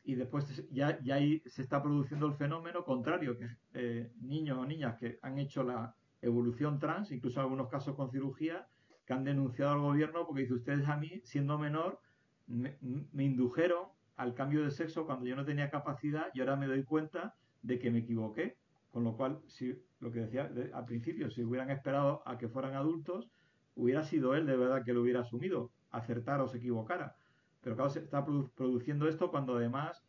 y 0.04 0.14
después 0.14 0.64
ya, 0.70 0.98
ya 1.02 1.16
ahí 1.16 1.42
se 1.46 1.62
está 1.62 1.82
produciendo 1.82 2.26
el 2.26 2.34
fenómeno 2.34 2.84
contrario, 2.84 3.36
que 3.36 3.48
eh, 3.74 4.12
niños 4.20 4.58
o 4.58 4.64
niñas 4.64 4.96
que 4.98 5.18
han 5.20 5.38
hecho 5.38 5.64
la 5.64 5.94
evolución 6.22 6.78
trans, 6.78 7.10
incluso 7.10 7.40
algunos 7.40 7.68
casos 7.68 7.96
con 7.96 8.10
cirugía, 8.10 8.66
que 9.04 9.12
han 9.12 9.24
denunciado 9.24 9.72
al 9.72 9.80
gobierno 9.80 10.26
porque 10.26 10.42
dice 10.42 10.54
ustedes 10.54 10.88
a 10.88 10.96
mí, 10.96 11.20
siendo 11.24 11.58
menor, 11.58 12.00
me, 12.46 12.78
indujeron 13.24 13.88
al 14.16 14.34
cambio 14.34 14.64
de 14.64 14.70
sexo 14.70 15.06
cuando 15.06 15.26
yo 15.26 15.36
no 15.36 15.44
tenía 15.44 15.70
capacidad 15.70 16.28
y 16.34 16.40
ahora 16.40 16.56
me 16.56 16.66
doy 16.66 16.84
cuenta 16.84 17.34
de 17.66 17.78
que 17.78 17.90
me 17.90 17.98
equivoqué. 17.98 18.56
Con 18.90 19.04
lo 19.04 19.16
cual, 19.16 19.40
si 19.46 19.74
lo 20.00 20.10
que 20.10 20.20
decía 20.20 20.50
al 20.72 20.86
principio, 20.86 21.30
si 21.30 21.42
hubieran 21.42 21.70
esperado 21.70 22.22
a 22.24 22.38
que 22.38 22.48
fueran 22.48 22.74
adultos, 22.74 23.28
hubiera 23.74 24.02
sido 24.02 24.34
él 24.34 24.46
de 24.46 24.56
verdad 24.56 24.84
que 24.84 24.94
lo 24.94 25.02
hubiera 25.02 25.20
asumido, 25.20 25.70
acertar 25.90 26.40
o 26.40 26.48
se 26.48 26.58
equivocara. 26.58 27.14
Pero 27.60 27.76
claro, 27.76 27.90
se 27.90 28.00
está 28.00 28.24
produciendo 28.24 29.08
esto 29.08 29.30
cuando 29.30 29.56
además, 29.56 30.02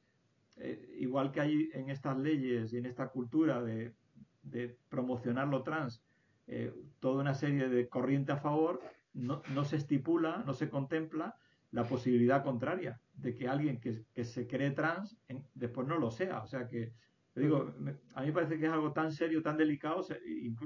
eh, 0.58 0.96
igual 1.00 1.32
que 1.32 1.42
hay 1.42 1.70
en 1.74 1.90
estas 1.90 2.18
leyes 2.18 2.72
y 2.72 2.78
en 2.78 2.86
esta 2.86 3.10
cultura 3.10 3.62
de, 3.62 3.94
promocionar 4.90 5.48
lo 5.50 5.64
trans, 5.64 6.02
eh, 6.48 6.74
toda 7.02 7.20
una 7.22 7.34
serie 7.34 7.68
de 7.68 7.90
corriente 7.90 8.32
a 8.32 8.38
favor, 8.38 8.82
no, 9.14 9.66
se 9.66 9.76
estipula, 9.76 10.44
no 10.46 10.54
se 10.54 10.70
contempla 10.70 11.36
la 11.72 11.84
posibilidad 11.84 12.44
contraria 12.44 13.02
de 13.16 13.36
que 13.36 13.48
alguien 13.48 13.82
que, 13.82 14.24
se 14.24 14.48
cree 14.48 14.72
trans 14.72 15.18
después 15.54 15.88
no 15.88 15.98
lo 15.98 16.12
sea. 16.12 16.42
O 16.44 16.48
sea 16.48 16.68
que, 16.68 16.94
digo, 17.42 17.74
a 18.14 18.22
mí 18.22 18.28
me 18.28 18.34
parece 18.34 18.58
que 18.58 18.66
es 18.66 18.72
algo 18.72 18.92
tan 18.94 19.12
serio, 19.12 19.42
tan 19.42 19.58
delicado, 19.58 20.06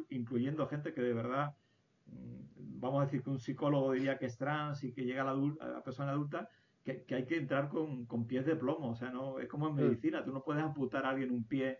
incluyendo 0.09 0.67
gente 0.67 0.93
que 0.93 1.01
de 1.01 1.13
verdad, 1.13 1.55
mm, 2.07 2.79
vamos 2.79 3.01
a 3.01 3.05
decir 3.05 3.23
que 3.23 3.29
un 3.29 3.39
psicólogo 3.39 3.91
diría 3.91 4.17
que 4.17 4.25
es 4.25 4.37
trans 4.37 4.83
y 4.83 4.93
que 4.93 5.03
llega 5.03 5.21
a 5.21 5.33
la, 5.33 5.53
a 5.61 5.67
la 5.67 5.83
persona 5.83 6.11
adulta, 6.11 6.49
que, 6.83 7.05
hay 7.15 7.25
que 7.25 7.37
entrar 7.37 7.69
con, 7.69 8.27
pies 8.27 8.45
de 8.45 8.55
plomo. 8.55 8.91
O 8.91 8.95
sea, 8.95 9.11
no 9.11 9.39
es 9.39 9.47
como 9.47 9.67
en 9.67 9.75
medicina. 9.75 10.23
Tú 10.23 10.31
no 10.31 10.43
puedes 10.43 10.63
amputar 10.63 11.05
a 11.05 11.09
alguien 11.09 11.31
un 11.31 11.43
pie 11.43 11.77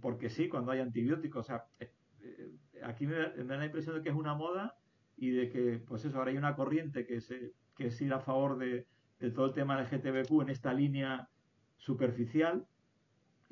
porque 0.00 0.30
sí, 0.30 0.48
cuando 0.48 0.72
hay 0.72 0.80
antibióticos. 0.80 1.40
O 1.40 1.46
sea, 1.46 1.64
eh, 1.78 1.92
eh, 2.22 2.52
aquí 2.84 3.06
me, 3.06 3.16
da 3.16 3.56
la 3.56 3.64
impresión 3.64 3.96
de 3.96 4.02
que 4.02 4.08
es 4.08 4.14
una 4.14 4.34
moda 4.34 4.74
y 5.16 5.30
de 5.30 5.50
que, 5.50 5.82
pues 5.86 6.04
eso, 6.04 6.18
ahora 6.18 6.30
hay 6.30 6.36
una 6.36 6.56
corriente 6.56 7.06
que, 7.06 7.20
se, 7.20 7.52
que 7.76 7.88
es 7.88 8.00
ir 8.00 8.12
a 8.12 8.20
favor 8.20 8.58
de, 8.58 8.86
todo 9.34 9.46
el 9.46 9.52
tema 9.52 9.80
del 9.80 9.86
GTBQ 9.86 10.42
en 10.42 10.48
esta 10.48 10.74
línea 10.74 11.28
superficial 11.76 12.66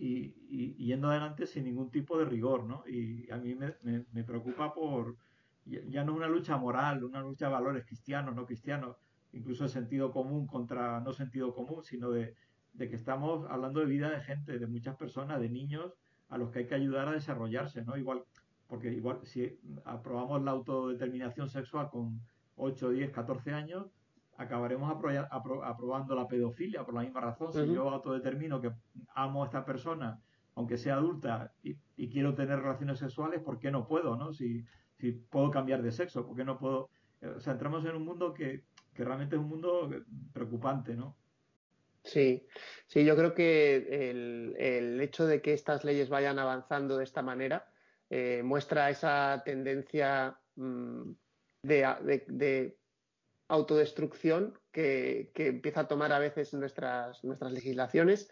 y, 0.03 0.75
yendo 0.77 1.11
adelante 1.11 1.47
sin 1.47 1.65
ningún 1.65 1.91
tipo 1.91 2.19
de 2.19 2.25
rigor, 2.25 2.65
¿no? 2.65 2.85
Y 2.89 3.31
a 3.31 3.37
mí 3.37 3.55
me, 3.55 3.75
me 4.13 4.25
preocupa 4.25 4.73
por, 4.73 5.17
ya 5.65 6.05
no 6.05 6.13
es 6.13 6.17
una 6.17 6.29
lucha 6.29 6.57
moral, 6.57 7.05
una 7.05 7.21
lucha 7.21 7.47
de 7.47 7.53
valores 7.53 7.85
cristianos, 7.85 8.35
no 8.35 8.47
cristianos, 8.47 8.97
incluso 9.33 9.65
de 9.65 9.71
sentido 9.71 10.11
común 10.11 10.47
contra 10.47 11.01
no 11.01 11.13
sentido 11.13 11.55
común, 11.55 11.83
sino 11.83 12.11
de, 12.11 12.35
que 12.79 12.97
estamos 12.97 13.47
hablando 13.51 13.81
de 13.81 13.87
vida 13.87 14.11
de 14.11 14.21
gente, 14.21 14.59
de 14.59 14.67
muchas 14.67 14.97
personas, 14.97 15.41
de 15.41 15.49
niños 15.49 15.93
a 16.29 16.39
los 16.39 16.51
que 16.51 16.61
hay 16.61 16.67
que 16.67 16.75
ayudar 16.75 17.09
a 17.09 17.13
desarrollarse, 17.13 17.85
¿no? 17.85 17.97
Igual, 17.97 18.25
porque 18.69 18.93
igual 18.93 19.21
si 19.25 19.59
aprobamos 19.85 20.43
la 20.43 20.53
autodeterminación 20.53 21.49
sexual 21.49 21.91
con 21.91 22.21
8, 22.57 22.91
10, 22.91 23.11
14 23.11 23.53
años, 23.53 23.87
acabaremos 24.41 24.91
aprobando 24.91 26.15
la 26.15 26.27
pedofilia 26.27 26.83
por 26.83 26.95
la 26.95 27.03
misma 27.03 27.21
razón. 27.21 27.53
Si 27.53 27.73
yo 27.73 27.91
autodetermino 27.91 28.61
que 28.61 28.73
amo 29.15 29.43
a 29.43 29.47
esta 29.47 29.67
persona, 29.67 30.19
aunque 30.55 30.79
sea 30.79 30.95
adulta, 30.95 31.53
y, 31.63 31.77
quiero 32.09 32.35
tener 32.35 32.59
relaciones 32.59 32.99
sexuales, 32.99 33.43
¿por 33.43 33.59
qué 33.59 33.71
no 33.71 33.87
puedo, 33.87 34.17
no? 34.17 34.33
Si, 34.33 34.65
si 34.99 35.13
puedo 35.13 35.51
cambiar 35.51 35.83
de 35.83 35.93
sexo, 35.93 36.27
¿por 36.27 36.37
qué 36.37 36.45
no 36.45 36.59
puedo? 36.59 36.89
O 37.37 37.41
sea, 37.41 37.53
entramos 37.53 37.85
en 37.85 37.97
un 37.97 38.05
mundo 38.05 38.33
que, 38.33 38.65
que 38.95 39.05
realmente 39.05 39.37
es 39.37 39.43
un 39.43 39.49
mundo 39.49 39.91
preocupante, 40.33 40.97
¿no? 40.97 41.17
Sí, 42.03 42.47
sí, 42.87 43.05
yo 43.05 43.15
creo 43.15 43.35
que 43.35 44.09
el, 44.57 45.01
hecho 45.03 45.27
de 45.27 45.43
que 45.43 45.53
estas 45.53 45.85
leyes 45.85 46.09
vayan 46.09 46.39
avanzando 46.39 46.97
de 46.97 47.05
esta 47.05 47.21
manera 47.21 47.67
eh, 48.09 48.41
muestra 48.43 48.89
esa 48.89 49.43
tendencia 49.45 50.39
mm, 50.57 51.11
de, 51.63 52.79
autodestrucción 53.51 54.59
que, 54.73 55.31
empieza 55.35 55.81
a 55.81 55.89
tomar 55.89 56.13
a 56.13 56.19
veces 56.19 56.55
nuestras, 56.55 57.23
nuestras 57.25 57.53
legislaciones, 57.53 58.31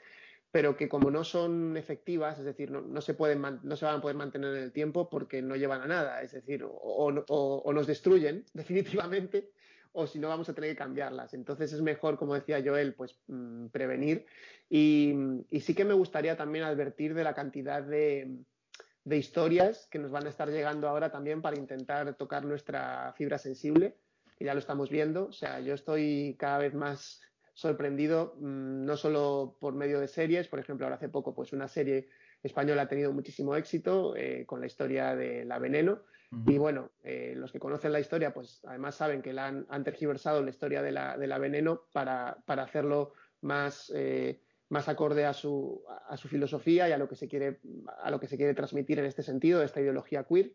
pero 0.51 0.77
que 0.77 0.89
como 0.89 1.11
no 1.11 1.25
son 1.25 1.77
efectivas, 1.77 2.39
es 2.39 2.45
decir, 2.45 2.71
no, 2.71 3.01
se, 3.01 3.15
pueden, 3.15 3.43
no 3.63 3.77
se 3.77 3.85
van 3.85 3.97
a 3.97 4.01
poder 4.01 4.17
mantener 4.17 4.57
en 4.57 4.63
el 4.63 4.73
tiempo 4.73 5.11
porque 5.11 5.43
no 5.43 5.57
llevan 5.57 5.83
a 5.83 5.87
nada, 5.87 6.23
es 6.23 6.33
decir, 6.33 6.65
o 6.67 7.73
nos 7.73 7.87
destruyen 7.87 8.45
definitivamente 8.55 9.51
o 9.93 10.07
si 10.07 10.19
no 10.19 10.29
vamos 10.29 10.49
a 10.49 10.55
tener 10.55 10.71
que 10.71 10.77
cambiarlas. 10.77 11.35
Entonces 11.35 11.73
es 11.73 11.83
mejor, 11.83 12.19
como 12.19 12.35
decía 12.35 12.63
Joel, 12.65 12.95
pues 12.95 13.19
mm, 13.27 13.67
prevenir. 13.67 14.27
Y, 14.69 15.15
sí 15.61 15.75
que 15.75 15.85
me 15.85 15.95
gustaría 15.95 16.37
también 16.37 16.65
advertir 16.65 17.15
de 17.15 17.25
la 17.25 17.35
cantidad 17.35 17.83
de, 17.83 18.39
historias 19.11 19.89
que 19.91 19.99
nos 19.99 20.11
van 20.11 20.27
a 20.27 20.29
estar 20.29 20.51
llegando 20.51 20.87
ahora 20.87 21.11
también 21.11 21.41
para 21.41 21.59
intentar 21.59 22.15
tocar 22.17 22.45
nuestra 22.45 23.15
fibra 23.17 23.39
sensible, 23.39 23.97
que 24.39 24.45
ya 24.45 24.55
lo 24.55 24.61
estamos 24.61 24.91
viendo. 24.91 25.27
O 25.27 25.33
sea, 25.33 25.61
yo 25.61 25.75
estoy 25.75 26.37
cada 26.39 26.59
vez 26.59 26.75
más 26.75 27.21
sorprendido, 27.55 28.37
mm, 28.39 28.85
no 28.85 28.97
solo 28.97 29.57
por 29.61 29.75
medio 29.75 30.01
de 30.01 30.09
series, 30.09 30.49
por 30.49 30.61
ejemplo, 30.61 30.87
ahora 30.87 30.97
hace 30.97 31.09
poco, 31.09 31.35
pues 31.35 31.53
una 31.53 31.67
serie 31.67 32.09
española 32.43 32.83
ha 32.83 32.89
tenido 32.89 33.13
muchísimo 33.13 33.57
éxito 33.57 34.15
eh, 34.17 34.45
con 34.47 34.61
la 34.61 34.67
historia 34.67 35.17
de 35.17 35.45
La 35.45 35.59
Veneno, 35.59 36.03
y 36.47 36.59
bueno, 36.59 36.91
eh, 37.05 37.33
los 37.37 37.53
que 37.53 37.59
conocen 37.59 37.93
la 37.93 38.01
historia, 38.01 38.35
pues 38.35 38.61
además 38.67 38.95
saben 38.95 39.23
que 39.23 39.33
la 39.33 39.47
han, 39.47 39.85
tergiversado 39.85 40.43
la 40.43 40.51
historia 40.51 40.83
de 40.83 40.93
la, 40.93 41.17
de 41.17 41.27
la 41.27 41.39
veneno 41.39 41.85
para, 41.93 42.37
para 42.45 42.65
hacerlo 42.65 43.15
más, 43.41 43.91
eh, 43.95 44.43
más 44.69 44.89
acorde 44.89 45.25
a 45.25 45.33
su, 45.33 45.83
a 46.07 46.19
su, 46.19 46.29
filosofía 46.29 46.87
y 46.87 46.93
a 46.93 46.99
lo, 46.99 47.09
que 47.09 47.17
se 47.17 47.29
quiere, 47.29 47.61
a 48.03 48.11
lo 48.11 48.21
que 48.21 48.27
se 48.27 48.37
quiere 48.37 48.53
transmitir 48.53 48.99
en 48.99 49.07
este 49.07 49.23
sentido, 49.23 49.63
esta 49.63 49.81
ideología 49.81 50.25
queer. 50.25 50.53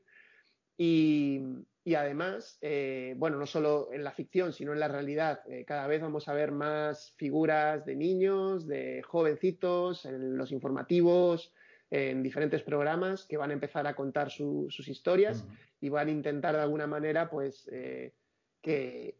Y, 0.77 1.41
y 1.83 1.95
además, 1.95 2.57
eh, 2.61 3.13
bueno, 3.17 3.37
no 3.37 3.45
solo 3.45 3.89
en 3.91 4.03
la 4.03 4.11
ficción, 4.11 4.53
sino 4.53 4.73
en 4.73 4.79
la 4.79 4.87
realidad, 4.87 5.41
cada 5.67 5.87
vez 5.87 6.01
vamos 6.01 6.27
a 6.27 6.33
ver 6.33 6.51
más 6.51 7.13
figuras 7.17 7.85
de 7.85 7.95
niños, 7.95 8.67
de 8.67 9.01
jovencitos, 9.03 10.05
en 10.05 10.37
los 10.37 10.51
informativos, 10.51 11.53
en 11.93 12.23
diferentes 12.23 12.63
programas 12.63 13.25
que 13.25 13.37
van 13.37 13.51
a 13.51 13.53
empezar 13.53 13.85
a 13.85 13.95
contar 13.95 14.31
sus 14.31 14.87
historias 14.87 15.45
y 15.79 15.89
van 15.89 16.07
a 16.07 16.11
intentar 16.11 16.55
de 16.55 16.61
alguna 16.63 16.87
manera 16.87 17.29
pues 17.29 17.69
eh, 17.71 18.15
que, 18.61 19.19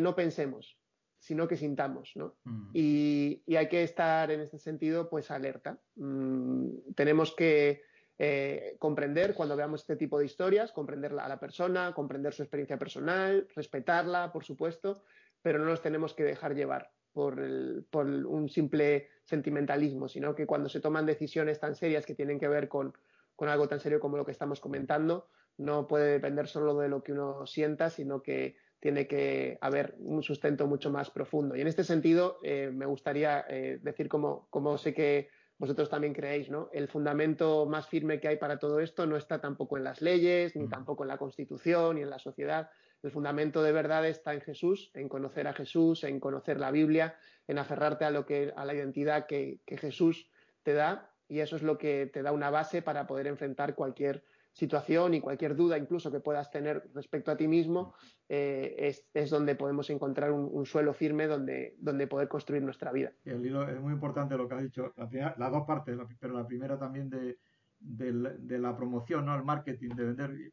no 0.00 0.14
pensemos, 0.14 0.78
sino 1.18 1.48
que 1.48 1.56
sintamos, 1.56 2.12
¿no? 2.14 2.36
y, 2.74 3.42
hay 3.56 3.68
que 3.70 3.82
estar 3.82 4.30
en 4.30 4.40
este 4.40 4.58
sentido 4.58 5.08
pues 5.08 5.30
alerta. 5.30 5.78
Mm, 5.96 6.92
tenemos 6.94 7.34
que 7.34 7.80
eh, 8.18 8.76
comprender 8.78 9.34
cuando 9.34 9.56
veamos 9.56 9.80
este 9.80 9.96
tipo 9.96 10.18
de 10.18 10.26
historias, 10.26 10.72
comprender 10.72 11.12
a 11.18 11.28
la 11.28 11.40
persona, 11.40 11.92
comprender 11.92 12.32
su 12.32 12.42
experiencia 12.42 12.78
personal, 12.78 13.48
respetarla, 13.54 14.32
por 14.32 14.44
supuesto, 14.44 15.02
pero 15.42 15.58
no 15.58 15.66
nos 15.66 15.82
tenemos 15.82 16.14
que 16.14 16.24
dejar 16.24 16.54
llevar 16.54 16.90
por, 17.12 17.38
un 17.38 18.48
simple 18.48 19.08
sentimentalismo, 19.24 20.08
sino 20.08 20.34
que 20.34 20.46
cuando 20.46 20.68
se 20.68 20.80
toman 20.80 21.06
decisiones 21.06 21.60
tan 21.60 21.74
serias 21.74 22.06
que 22.06 22.14
tienen 22.14 22.38
que 22.38 22.48
ver 22.48 22.68
con, 22.68 22.92
algo 23.38 23.68
tan 23.68 23.80
serio 23.80 24.00
como 24.00 24.16
lo 24.16 24.24
que 24.24 24.32
estamos 24.32 24.60
comentando, 24.60 25.28
no 25.56 25.86
puede 25.86 26.12
depender 26.12 26.48
solo 26.48 26.76
de 26.78 26.88
lo 26.88 27.02
que 27.02 27.12
uno 27.12 27.46
sienta, 27.46 27.90
sino 27.90 28.22
que 28.22 28.56
tiene 28.80 29.06
que 29.06 29.58
haber 29.60 29.94
un 29.98 30.22
sustento 30.22 30.66
mucho 30.66 30.90
más 30.90 31.10
profundo. 31.10 31.56
Y 31.56 31.60
en 31.60 31.68
este 31.68 31.84
sentido, 31.84 32.38
eh, 32.42 32.70
me 32.72 32.86
gustaría 32.86 33.44
eh, 33.48 33.78
decir, 33.80 34.08
como, 34.08 34.46
como 34.50 34.76
sé 34.76 34.92
que 34.92 35.28
vosotros 35.64 35.88
también 35.88 36.12
creéis, 36.12 36.50
¿no? 36.50 36.68
El 36.72 36.88
fundamento 36.88 37.64
más 37.64 37.88
firme 37.88 38.20
que 38.20 38.28
hay 38.28 38.36
para 38.36 38.58
todo 38.58 38.80
esto 38.80 39.06
no 39.06 39.16
está 39.16 39.40
tampoco 39.40 39.78
en 39.78 39.84
las 39.84 40.02
leyes, 40.02 40.54
ni 40.56 40.64
mm. 40.64 40.68
tampoco 40.68 41.04
en 41.04 41.08
la 41.08 41.16
Constitución, 41.16 41.96
ni 41.96 42.02
en 42.02 42.10
la 42.10 42.18
sociedad, 42.18 42.68
el 43.02 43.10
fundamento 43.10 43.62
de 43.62 43.72
verdad 43.72 44.06
está 44.06 44.32
en 44.34 44.40
Jesús, 44.40 44.90
en 44.94 45.08
conocer 45.08 45.46
a 45.46 45.52
Jesús, 45.52 46.04
en 46.04 46.20
conocer 46.20 46.58
la 46.60 46.70
Biblia, 46.70 47.16
en 47.46 47.58
aferrarte 47.58 48.04
a 48.04 48.10
lo 48.10 48.26
que 48.26 48.52
a 48.56 48.64
la 48.64 48.74
identidad 48.74 49.26
que, 49.26 49.60
Jesús 49.66 50.30
te 50.62 50.72
da 50.72 51.10
y 51.28 51.40
eso 51.40 51.56
es 51.56 51.62
lo 51.62 51.76
que 51.76 52.06
te 52.06 52.22
da 52.22 52.32
una 52.32 52.50
base 52.50 52.82
para 52.82 53.06
poder 53.06 53.26
enfrentar 53.26 53.74
cualquier 53.74 54.22
situación 54.54 55.12
y 55.12 55.20
cualquier 55.20 55.54
duda 55.54 55.76
incluso 55.76 56.10
que 56.10 56.20
puedas 56.20 56.50
tener 56.50 56.90
respecto 56.94 57.30
a 57.30 57.36
ti 57.36 57.46
mismo, 57.46 57.94
eh, 58.28 58.96
es, 59.12 59.30
donde 59.30 59.54
podemos 59.54 59.90
encontrar 59.90 60.32
un, 60.32 60.64
suelo 60.64 60.94
firme 60.94 61.26
donde, 61.26 61.76
donde 61.78 62.06
poder 62.06 62.28
construir 62.28 62.62
nuestra 62.62 62.90
vida. 62.92 63.12
el 63.24 63.44
es 63.44 63.80
muy 63.80 63.92
importante 63.92 64.36
lo 64.36 64.48
que 64.48 64.54
has 64.54 64.62
dicho, 64.62 64.94
las 64.96 65.52
dos 65.52 65.66
partes, 65.66 65.98
pero 66.18 66.34
la 66.34 66.46
primera 66.46 66.78
también 66.78 67.10
de, 67.10 67.36
de, 67.78 68.58
la 68.58 68.74
promoción, 68.74 69.26
¿no? 69.26 69.36
el 69.36 69.44
marketing, 69.44 69.90
de 69.90 70.04
vender. 70.04 70.52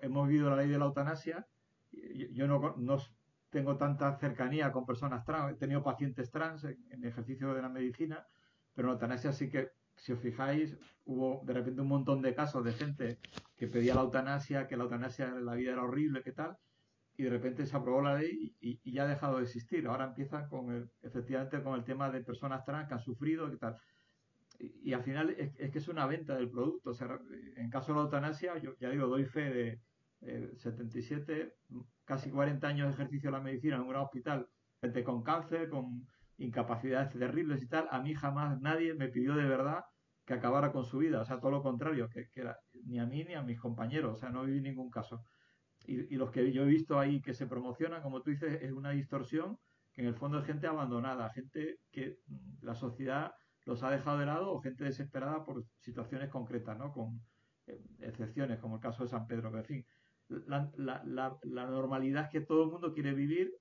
Hemos 0.00 0.28
vivido 0.28 0.48
la 0.48 0.56
ley 0.56 0.68
de 0.68 0.78
la 0.78 0.86
eutanasia 0.86 1.46
yo 2.32 2.46
no, 2.46 2.74
no, 2.76 2.98
tengo 3.50 3.76
tanta 3.76 4.16
cercanía 4.18 4.72
con 4.72 4.86
personas 4.86 5.24
trans, 5.24 5.52
he 5.52 5.56
tenido 5.56 5.82
pacientes 5.82 6.30
trans 6.30 6.64
en, 6.64 7.04
ejercicio 7.04 7.54
de 7.54 7.62
la 7.62 7.68
medicina, 7.68 8.26
pero 8.74 8.88
en 8.88 8.94
eutanasia 8.94 9.32
sí 9.32 9.48
que, 9.48 9.70
si 9.96 10.12
os 10.12 10.20
fijáis, 10.20 10.76
hubo 11.04 11.42
de 11.44 11.52
repente 11.52 11.80
un 11.80 11.88
montón 11.88 12.22
de 12.22 12.34
casos 12.34 12.64
de 12.64 12.72
gente 12.72 13.18
que 13.56 13.68
pedía 13.68 13.94
la 13.94 14.02
eutanasia, 14.02 14.66
que 14.66 14.76
la 14.76 14.84
eutanasia 14.84 15.28
en 15.28 15.44
la 15.44 15.54
vida 15.54 15.72
era 15.72 15.82
horrible, 15.82 16.22
qué 16.22 16.32
tal, 16.32 16.56
y 17.16 17.22
de 17.24 17.30
repente 17.30 17.66
se 17.66 17.76
aprobó 17.76 18.02
la 18.02 18.18
ley 18.18 18.56
y, 18.60 18.92
ya 18.92 19.04
ha 19.04 19.08
dejado 19.08 19.36
de 19.36 19.44
existir. 19.44 19.86
Ahora 19.86 20.06
empieza 20.06 20.48
con 20.48 20.70
el, 20.72 20.90
efectivamente 21.02 21.62
con 21.62 21.74
el 21.74 21.84
tema 21.84 22.10
de 22.10 22.22
personas 22.22 22.64
trans 22.64 22.88
que 22.88 22.94
han 22.94 23.00
sufrido, 23.00 23.50
qué 23.50 23.56
tal. 23.56 23.76
Y, 24.58 24.92
al 24.92 25.02
final 25.02 25.30
es, 25.30 25.70
que 25.70 25.78
es 25.78 25.88
una 25.88 26.06
venta 26.06 26.34
del 26.34 26.50
producto. 26.50 26.92
En 27.56 27.70
caso 27.70 27.92
de 27.92 27.98
la 27.98 28.04
eutanasia, 28.04 28.58
yo 28.58 28.74
ya 28.80 28.90
digo, 28.90 29.06
doy 29.06 29.24
fe 29.24 29.50
de, 29.50 29.80
77, 30.56 31.40
eh, 31.40 31.54
casi 32.04 32.30
40 32.30 32.66
años 32.66 32.88
de 32.88 32.94
ejercicio 32.94 33.30
de 33.30 33.36
la 33.36 33.42
medicina 33.42 33.76
en 33.76 33.82
un 33.82 33.88
gran 33.88 34.02
hospital, 34.02 34.48
gente 34.80 35.04
con 35.04 35.22
cáncer, 35.22 35.68
con 35.68 36.06
incapacidades 36.38 37.10
terribles 37.10 37.62
y 37.62 37.68
tal, 37.68 37.86
a 37.90 38.00
mí 38.00 38.14
jamás 38.14 38.60
nadie 38.60 38.94
me 38.94 39.08
pidió 39.08 39.34
de 39.34 39.44
verdad 39.44 39.84
que 40.24 40.34
acabara 40.34 40.72
con 40.72 40.84
su 40.84 40.98
vida, 40.98 41.20
o 41.20 41.24
sea, 41.24 41.38
todo 41.38 41.50
lo 41.50 41.62
contrario, 41.62 42.08
que, 42.08 42.28
ni 42.86 42.98
a 42.98 43.06
mí 43.06 43.24
ni 43.24 43.34
a 43.34 43.42
mis 43.42 43.60
compañeros, 43.60 44.14
o 44.14 44.16
sea, 44.16 44.30
no 44.30 44.44
viví 44.44 44.60
ningún 44.60 44.90
caso. 44.90 45.22
Y, 45.86 46.16
los 46.16 46.30
que 46.30 46.50
yo 46.50 46.62
he 46.62 46.66
visto 46.66 46.98
ahí 46.98 47.20
que 47.20 47.34
se 47.34 47.46
promocionan, 47.46 48.02
como 48.02 48.22
tú 48.22 48.30
dices, 48.30 48.62
es 48.62 48.72
una 48.72 48.90
distorsión 48.90 49.58
que 49.92 50.00
en 50.00 50.08
el 50.08 50.14
fondo 50.14 50.38
es 50.38 50.46
gente 50.46 50.66
abandonada, 50.66 51.30
gente 51.30 51.78
que 51.92 52.16
la 52.62 52.74
sociedad 52.74 53.32
los 53.66 53.82
ha 53.82 53.90
dejado 53.90 54.18
de 54.18 54.26
lado 54.26 54.52
o 54.52 54.60
gente 54.60 54.84
desesperada 54.84 55.44
por 55.44 55.64
situaciones 55.80 56.30
concretas, 56.30 56.76
¿no? 56.78 56.90
Con 56.90 57.20
eh, 57.66 57.78
excepciones, 58.00 58.58
como 58.58 58.76
el 58.76 58.82
caso 58.82 59.02
de 59.02 59.10
San 59.10 59.26
Pedro, 59.26 59.52
que 59.52 59.58
en 59.58 59.64
fin, 59.64 59.86
la, 60.28 60.70
la, 60.76 61.36
la, 61.42 61.66
normalidad 61.66 62.24
es 62.24 62.30
que 62.30 62.40
todo 62.40 62.64
el 62.64 62.70
mundo 62.70 62.92
quiere 62.92 63.12
vivir 63.12 63.52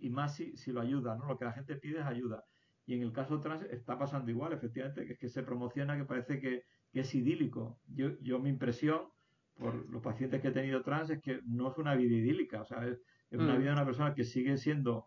y 0.00 0.10
más 0.10 0.36
si, 0.36 0.56
si, 0.56 0.72
lo 0.72 0.80
ayuda, 0.80 1.16
¿no? 1.16 1.26
Lo 1.26 1.38
que 1.38 1.44
la 1.44 1.52
gente 1.52 1.76
pide 1.76 2.00
es 2.00 2.06
ayuda. 2.06 2.44
Y 2.86 2.94
en 2.94 3.02
el 3.02 3.12
caso 3.12 3.40
trans 3.40 3.62
está 3.62 3.98
pasando 3.98 4.30
igual, 4.30 4.52
efectivamente, 4.52 5.06
que 5.06 5.12
es 5.12 5.18
que 5.18 5.28
se 5.28 5.42
promociona 5.42 5.96
que 5.96 6.04
parece 6.04 6.40
que, 6.40 6.64
es 6.92 7.14
idílico. 7.14 7.78
Yo, 7.86 8.18
yo 8.20 8.40
mi 8.40 8.50
impresión 8.50 9.02
por 9.54 9.88
los 9.90 10.02
pacientes 10.02 10.40
que 10.40 10.48
he 10.48 10.52
tenido 10.52 10.82
trans 10.82 11.10
es 11.10 11.20
que 11.20 11.40
no 11.46 11.70
es 11.70 11.78
una 11.78 11.94
vida 11.94 12.16
idílica, 12.16 12.62
o 12.62 12.64
sea, 12.64 12.84
es, 12.84 13.00
una 13.30 13.54
mm. 13.54 13.58
vida 13.58 13.68
de 13.68 13.74
una 13.74 13.84
persona 13.84 14.12
que 14.12 14.24
sigue 14.24 14.56
siendo 14.56 15.06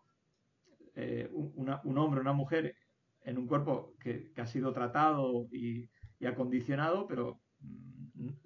eh, 0.94 1.28
un 1.30 1.98
hombre, 1.98 2.20
una 2.22 2.32
mujer 2.32 2.74
en 3.20 3.36
un 3.36 3.46
cuerpo 3.46 3.94
que, 4.00 4.32
ha 4.36 4.46
sido 4.46 4.72
tratado 4.72 5.46
y, 5.52 5.90
y 6.18 6.26
acondicionado, 6.26 7.06
pero 7.06 7.42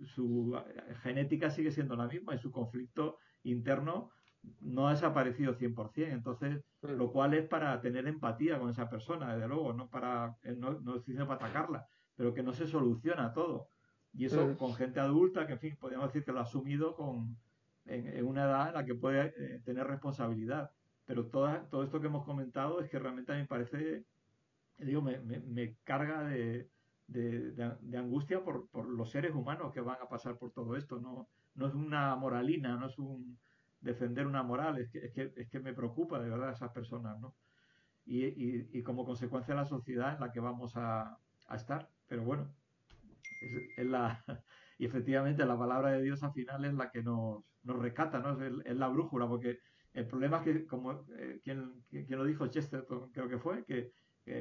su 0.04 0.60
genética 1.02 1.50
sigue 1.50 1.70
siendo 1.70 1.96
la 1.96 2.08
misma 2.08 2.34
y 2.34 2.38
su 2.38 2.50
conflicto 2.50 3.18
interno 3.42 4.10
no 4.60 4.88
ha 4.88 4.92
desaparecido 4.92 5.54
100%. 5.56 6.12
Entonces, 6.12 6.62
lo 6.82 7.12
cual 7.12 7.34
es 7.34 7.46
para 7.46 7.80
tener 7.80 8.06
empatía 8.06 8.58
con 8.58 8.70
esa 8.70 8.88
persona, 8.88 9.34
desde 9.34 9.48
luego, 9.48 9.72
no 9.72 9.88
para 9.88 10.36
eh, 10.42 10.54
no, 10.56 10.80
no 10.80 11.02
para 11.02 11.34
atacarla, 11.34 11.86
pero 12.16 12.34
que 12.34 12.42
no 12.42 12.52
se 12.52 12.66
soluciona 12.66 13.32
todo. 13.32 13.68
Y 14.12 14.24
eso 14.24 14.56
con 14.56 14.74
gente 14.74 15.00
adulta, 15.00 15.46
que 15.46 15.54
en 15.54 15.58
fin, 15.58 15.76
podríamos 15.78 16.08
decir 16.08 16.24
que 16.24 16.32
lo 16.32 16.40
ha 16.40 16.42
asumido 16.42 16.96
con, 16.96 17.36
en, 17.84 18.24
una 18.24 18.44
edad 18.44 18.68
en 18.68 18.74
la 18.74 18.84
que 18.84 18.94
puede 18.94 19.34
eh, 19.36 19.60
tener 19.64 19.86
responsabilidad. 19.86 20.70
Pero 21.04 21.26
toda, 21.26 21.68
todo 21.68 21.84
esto 21.84 22.00
que 22.00 22.06
hemos 22.06 22.24
comentado 22.24 22.80
es 22.80 22.90
que 22.90 22.98
realmente 22.98 23.32
a 23.32 23.34
mí 23.36 23.42
me 23.42 23.46
parece, 23.46 24.04
digo, 24.78 25.02
me, 25.02 25.18
me 25.20 25.76
carga 25.84 26.24
de, 26.24 26.68
de, 27.08 27.98
angustia 27.98 28.44
por, 28.44 28.68
por, 28.68 28.86
los 28.86 29.10
seres 29.10 29.34
humanos 29.34 29.72
que 29.72 29.80
van 29.80 29.98
a 30.02 30.08
pasar 30.08 30.36
por 30.36 30.52
todo 30.52 30.76
esto. 30.76 31.00
No, 31.00 31.28
no 31.54 31.66
es 31.66 31.74
una 31.74 32.14
moralina, 32.16 32.76
no 32.76 32.86
es 32.86 32.98
un 32.98 33.38
defender 33.80 34.26
una 34.26 34.42
moral, 34.42 34.78
es 34.78 34.90
que, 34.90 34.98
es 34.98 35.12
que, 35.12 35.32
es 35.36 35.48
que 35.48 35.60
me 35.60 35.74
preocupa 35.74 36.18
de 36.20 36.30
verdad 36.30 36.50
esas 36.50 36.72
personas, 36.72 37.18
¿no? 37.20 37.34
Y, 38.04 38.24
y, 38.24 38.82
como 38.82 39.04
consecuencia 39.04 39.54
la 39.54 39.66
sociedad 39.66 40.14
en 40.14 40.20
la 40.20 40.32
que 40.32 40.40
vamos 40.40 40.76
a, 40.76 41.18
a 41.46 41.56
estar. 41.56 41.90
Pero 42.06 42.24
bueno, 42.24 42.50
es, 43.76 43.86
la, 43.86 44.24
y 44.78 44.86
efectivamente 44.86 45.44
la 45.44 45.58
palabra 45.58 45.90
de 45.90 46.02
Dios 46.02 46.22
al 46.22 46.32
final 46.32 46.64
es 46.64 46.72
la 46.72 46.90
que 46.90 47.02
nos, 47.02 47.44
nos 47.64 47.78
rescata, 47.78 48.18
¿no? 48.20 48.42
Es, 48.42 48.76
la 48.76 48.88
brújula, 48.88 49.28
porque 49.28 49.58
el 49.92 50.06
problema 50.06 50.38
es 50.38 50.42
que, 50.42 50.66
como 50.66 51.04
eh, 51.18 51.40
quien, 51.44 51.84
quien, 51.90 52.18
lo 52.18 52.24
dijo 52.24 52.46
Chesterton, 52.46 53.10
creo 53.12 53.28
que 53.28 53.38
fue, 53.38 53.64
que 53.64 53.92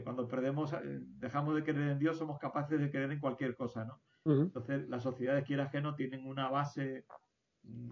cuando 0.04 0.28
perdemos, 0.28 0.74
eh, 0.74 0.80
dejamos 1.18 1.56
de 1.56 1.64
creer 1.64 1.92
en 1.92 2.00
Dios, 2.00 2.18
somos 2.18 2.40
capaces 2.40 2.80
de 2.80 2.90
creer 2.90 3.12
en 3.12 3.20
cualquier 3.20 3.56
cosa, 3.56 3.86
¿no? 3.86 4.02
Entonces, 4.26 4.90
las 4.90 5.04
sociedades, 5.04 5.46
quieras 5.46 5.72
que 5.72 5.80
no, 5.80 5.96
tienen 5.96 6.28
una 6.28 6.50
base 6.50 7.06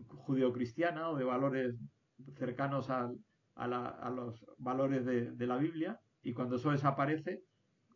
judeocristiana 0.08 1.10
o 1.10 1.18
de 1.18 1.24
valores 1.24 1.76
cercanos 2.36 2.90
a, 2.90 3.12
los 4.10 4.46
valores 4.58 5.06
de, 5.06 5.48
la 5.48 5.58
Biblia, 5.58 6.00
y 6.22 6.34
cuando 6.34 6.56
eso 6.56 6.72
desaparece, 6.72 7.44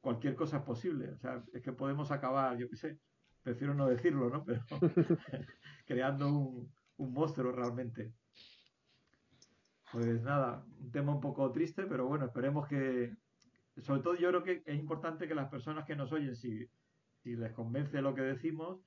cualquier 0.01 0.36
cosa 0.36 0.57
es 0.57 0.63
posible. 0.63 1.11
O 1.11 1.17
sea, 1.17 1.43
es 1.53 1.61
que 1.61 1.73
podemos 1.73 2.11
acabar, 2.11 2.57
yo 2.57 2.69
qué 2.69 2.75
sé, 2.75 2.99
prefiero 3.41 3.73
no 3.73 3.88
decirlo, 3.88 4.30
¿no? 4.30 4.43
Pero 4.43 4.61
creando 5.86 6.27
un, 6.27 6.71
un 6.97 7.13
monstruo 7.13 7.51
realmente. 7.51 8.13
Pues 9.91 10.21
nada, 10.21 10.63
un 10.80 10.91
tema 10.91 11.13
un 11.13 11.21
poco 11.21 11.51
triste, 11.51 11.84
pero 11.88 12.05
bueno, 12.05 12.25
esperemos 12.25 12.67
que, 12.67 13.15
sobre 13.77 14.01
todo 14.01 14.15
yo 14.15 14.30
creo 14.30 14.43
que 14.43 14.63
es 14.65 14.77
importante 14.77 15.27
que 15.27 15.34
las 15.34 15.49
personas 15.49 15.86
que 15.86 15.95
nos 15.95 16.11
oyen, 16.11 16.36
si, 16.36 16.69
si 17.23 17.36
les 17.36 17.53
convence 17.53 18.01
lo 18.01 18.13
que 18.13 18.21
decimos, 18.21 18.80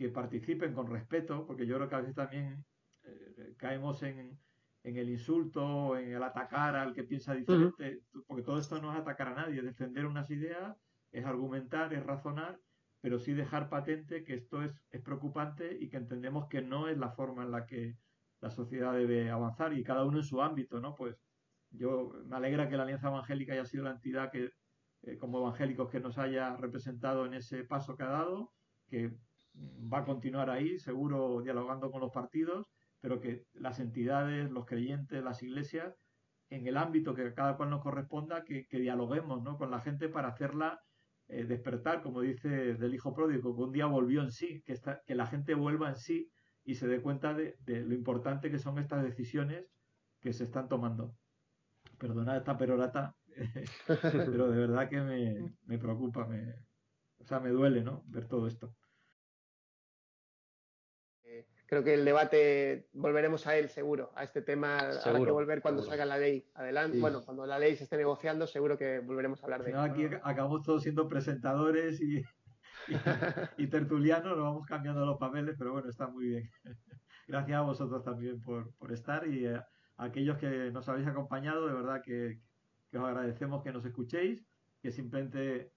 que 0.00 0.08
participen 0.08 0.72
con 0.72 0.86
respeto, 0.86 1.46
porque 1.46 1.66
yo 1.66 1.76
creo 1.76 1.86
que 1.86 1.94
a 1.94 2.00
veces 2.00 2.14
también 2.14 2.64
eh, 3.02 3.54
caemos 3.58 4.02
en, 4.02 4.40
en, 4.82 4.96
el 4.96 5.10
insulto, 5.10 5.94
en 5.94 6.14
el 6.14 6.22
atacar 6.22 6.74
al 6.74 6.94
que 6.94 7.04
piensa 7.04 7.34
diferente, 7.34 8.00
porque 8.26 8.42
todo 8.42 8.58
esto 8.58 8.80
no 8.80 8.94
es 8.94 8.98
atacar 8.98 9.28
a 9.28 9.34
nadie, 9.34 9.60
defender 9.60 10.06
unas 10.06 10.30
ideas, 10.30 10.74
es 11.12 11.26
argumentar, 11.26 11.92
es 11.92 12.02
razonar, 12.02 12.58
pero 13.02 13.18
sí 13.18 13.34
dejar 13.34 13.68
patente 13.68 14.24
que 14.24 14.36
esto 14.36 14.62
es, 14.62 14.72
es 14.90 15.02
preocupante 15.02 15.76
y 15.78 15.90
que 15.90 15.98
entendemos 15.98 16.48
que 16.48 16.62
no 16.62 16.88
es 16.88 16.96
la 16.96 17.10
forma 17.10 17.42
en 17.42 17.50
la 17.50 17.66
que 17.66 17.98
la 18.40 18.48
sociedad 18.48 18.94
debe 18.94 19.28
avanzar 19.28 19.74
y 19.74 19.84
cada 19.84 20.06
uno 20.06 20.16
en 20.16 20.24
su 20.24 20.40
ámbito, 20.40 20.80
¿no? 20.80 20.94
Pues 20.94 21.14
yo 21.72 22.14
me 22.24 22.36
alegra 22.36 22.70
que 22.70 22.78
la 22.78 22.84
Alianza 22.84 23.08
Evangélica 23.08 23.52
haya 23.52 23.66
sido 23.66 23.84
la 23.84 23.90
entidad 23.90 24.30
que, 24.32 24.50
eh, 25.02 25.18
como 25.18 25.40
evangélicos, 25.40 25.90
que 25.90 26.00
nos 26.00 26.16
haya 26.16 26.56
representado 26.56 27.26
en 27.26 27.34
ese 27.34 27.64
paso 27.64 27.98
que 27.98 28.04
ha 28.04 28.08
dado, 28.08 28.54
que 28.88 29.12
va 29.92 29.98
a 29.98 30.04
continuar 30.04 30.50
ahí, 30.50 30.78
seguro 30.78 31.40
dialogando 31.42 31.90
con 31.90 32.00
los 32.00 32.12
partidos, 32.12 32.66
pero 33.00 33.20
que 33.20 33.44
las 33.54 33.80
entidades, 33.80 34.50
los 34.50 34.66
creyentes, 34.66 35.22
las 35.22 35.42
iglesias, 35.42 35.94
en 36.50 36.66
el 36.66 36.76
ámbito 36.76 37.14
que 37.14 37.32
cada 37.34 37.56
cual 37.56 37.70
nos 37.70 37.82
corresponda, 37.82 38.44
que, 38.44 38.66
dialoguemos 38.70 39.42
¿no? 39.42 39.56
con 39.56 39.70
la 39.70 39.80
gente 39.80 40.08
para 40.08 40.28
hacerla 40.28 40.80
eh, 41.28 41.44
despertar, 41.44 42.02
como 42.02 42.20
dice 42.20 42.74
del 42.74 42.94
hijo 42.94 43.14
pródigo, 43.14 43.54
que 43.54 43.62
un 43.62 43.72
día 43.72 43.86
volvió 43.86 44.22
en 44.22 44.32
sí, 44.32 44.62
que, 44.66 44.74
que 45.06 45.14
la 45.14 45.26
gente 45.26 45.54
vuelva 45.54 45.88
en 45.88 45.96
sí 45.96 46.28
y 46.64 46.74
se 46.74 46.88
dé 46.88 47.00
cuenta 47.00 47.34
de, 47.34 47.56
de 47.60 47.82
lo 47.82 47.94
importante 47.94 48.50
que 48.50 48.58
son 48.58 48.78
estas 48.78 49.02
decisiones 49.02 49.66
que 50.20 50.32
se 50.32 50.44
están 50.44 50.68
tomando 50.68 51.14
perdonad 52.00 52.38
esta 52.38 52.56
perorata, 52.56 53.14
pero 53.86 54.50
de 54.50 54.58
verdad 54.58 54.88
que 54.88 55.00
me, 55.66 55.78
preocupa, 55.78 56.26
me, 56.26 56.54
o 57.18 57.24
sea, 57.24 57.40
me 57.40 57.50
duele, 57.50 57.82
¿no? 57.82 58.02
Ver 58.06 58.26
todo 58.26 58.46
esto. 58.46 58.74
Creo 61.70 61.84
que 61.84 61.94
el 61.94 62.04
debate 62.04 62.88
volveremos 62.94 63.46
a 63.46 63.56
él 63.56 63.68
seguro, 63.68 64.10
a 64.16 64.24
este 64.24 64.42
tema 64.42 64.76
habrá 64.80 65.24
que 65.24 65.30
volver 65.30 65.62
cuando 65.62 65.84
salga 65.84 66.04
la 66.04 66.18
ley 66.18 66.44
adelante. 66.54 66.98
Bueno, 66.98 67.22
cuando 67.24 67.46
la 67.46 67.60
ley 67.60 67.76
se 67.76 67.84
esté 67.84 67.96
negociando, 67.96 68.48
seguro 68.48 68.76
que 68.76 68.98
volveremos 68.98 69.40
a 69.40 69.46
hablar 69.46 69.62
de 69.62 69.70
él. 69.70 69.76
Aquí 69.76 70.04
acabamos 70.24 70.64
todos 70.64 70.82
siendo 70.82 71.06
presentadores 71.06 72.00
y, 72.00 72.24
y, 73.56 73.66
tertulianos, 73.68 74.36
nos 74.36 74.46
vamos 74.46 74.66
cambiando 74.66 75.06
los 75.06 75.16
papeles, 75.16 75.54
pero 75.56 75.70
bueno, 75.70 75.88
está 75.88 76.08
muy 76.08 76.26
bien. 76.26 76.50
Gracias 77.28 77.56
a 77.56 77.62
vosotros 77.62 78.02
también 78.02 78.42
por, 78.42 78.74
por 78.74 78.90
estar 78.90 79.28
y 79.28 79.46
eh, 79.46 79.62
aquellos 79.96 80.38
que 80.38 80.72
nos 80.72 80.88
habéis 80.88 81.06
acompañado, 81.06 81.68
de 81.68 81.74
verdad 81.74 82.02
que, 82.02 82.40
os 82.92 83.04
agradecemos 83.04 83.62
que 83.62 83.70
nos 83.70 83.84
escuchéis, 83.84 84.44
que 84.82 84.90
simplemente 84.90 85.70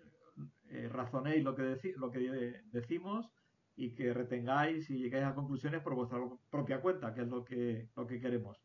eh, 0.69 0.89
razonéis 0.91 1.43
lo 1.43 1.53
que, 1.53 1.77
lo 1.97 2.09
que 2.09 2.63
decimos 2.71 3.31
y 3.75 3.95
que 3.95 4.13
retengáis 4.13 4.89
y 4.89 4.97
lleguéis 4.97 5.25
a 5.25 5.33
conclusiones 5.33 5.81
por 5.81 5.95
vuestra 5.95 6.19
propia 6.49 6.81
cuenta, 6.81 7.13
que 7.13 7.21
es 7.21 7.27
lo 7.27 7.43
que, 7.43 7.89
lo 7.95 8.05
que 8.05 8.19
queremos. 8.19 8.61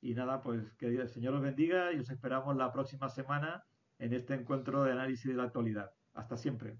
Y 0.00 0.14
nada, 0.14 0.42
pues 0.42 0.72
que 0.74 0.86
el 0.86 1.08
Señor 1.08 1.34
os 1.34 1.42
bendiga 1.42 1.92
y 1.92 1.98
os 1.98 2.10
esperamos 2.10 2.56
la 2.56 2.72
próxima 2.72 3.08
semana 3.08 3.64
en 3.98 4.12
este 4.12 4.34
encuentro 4.34 4.84
de 4.84 4.92
análisis 4.92 5.26
de 5.26 5.36
la 5.36 5.44
actualidad. 5.44 5.92
Hasta 6.14 6.36
siempre. 6.36 6.78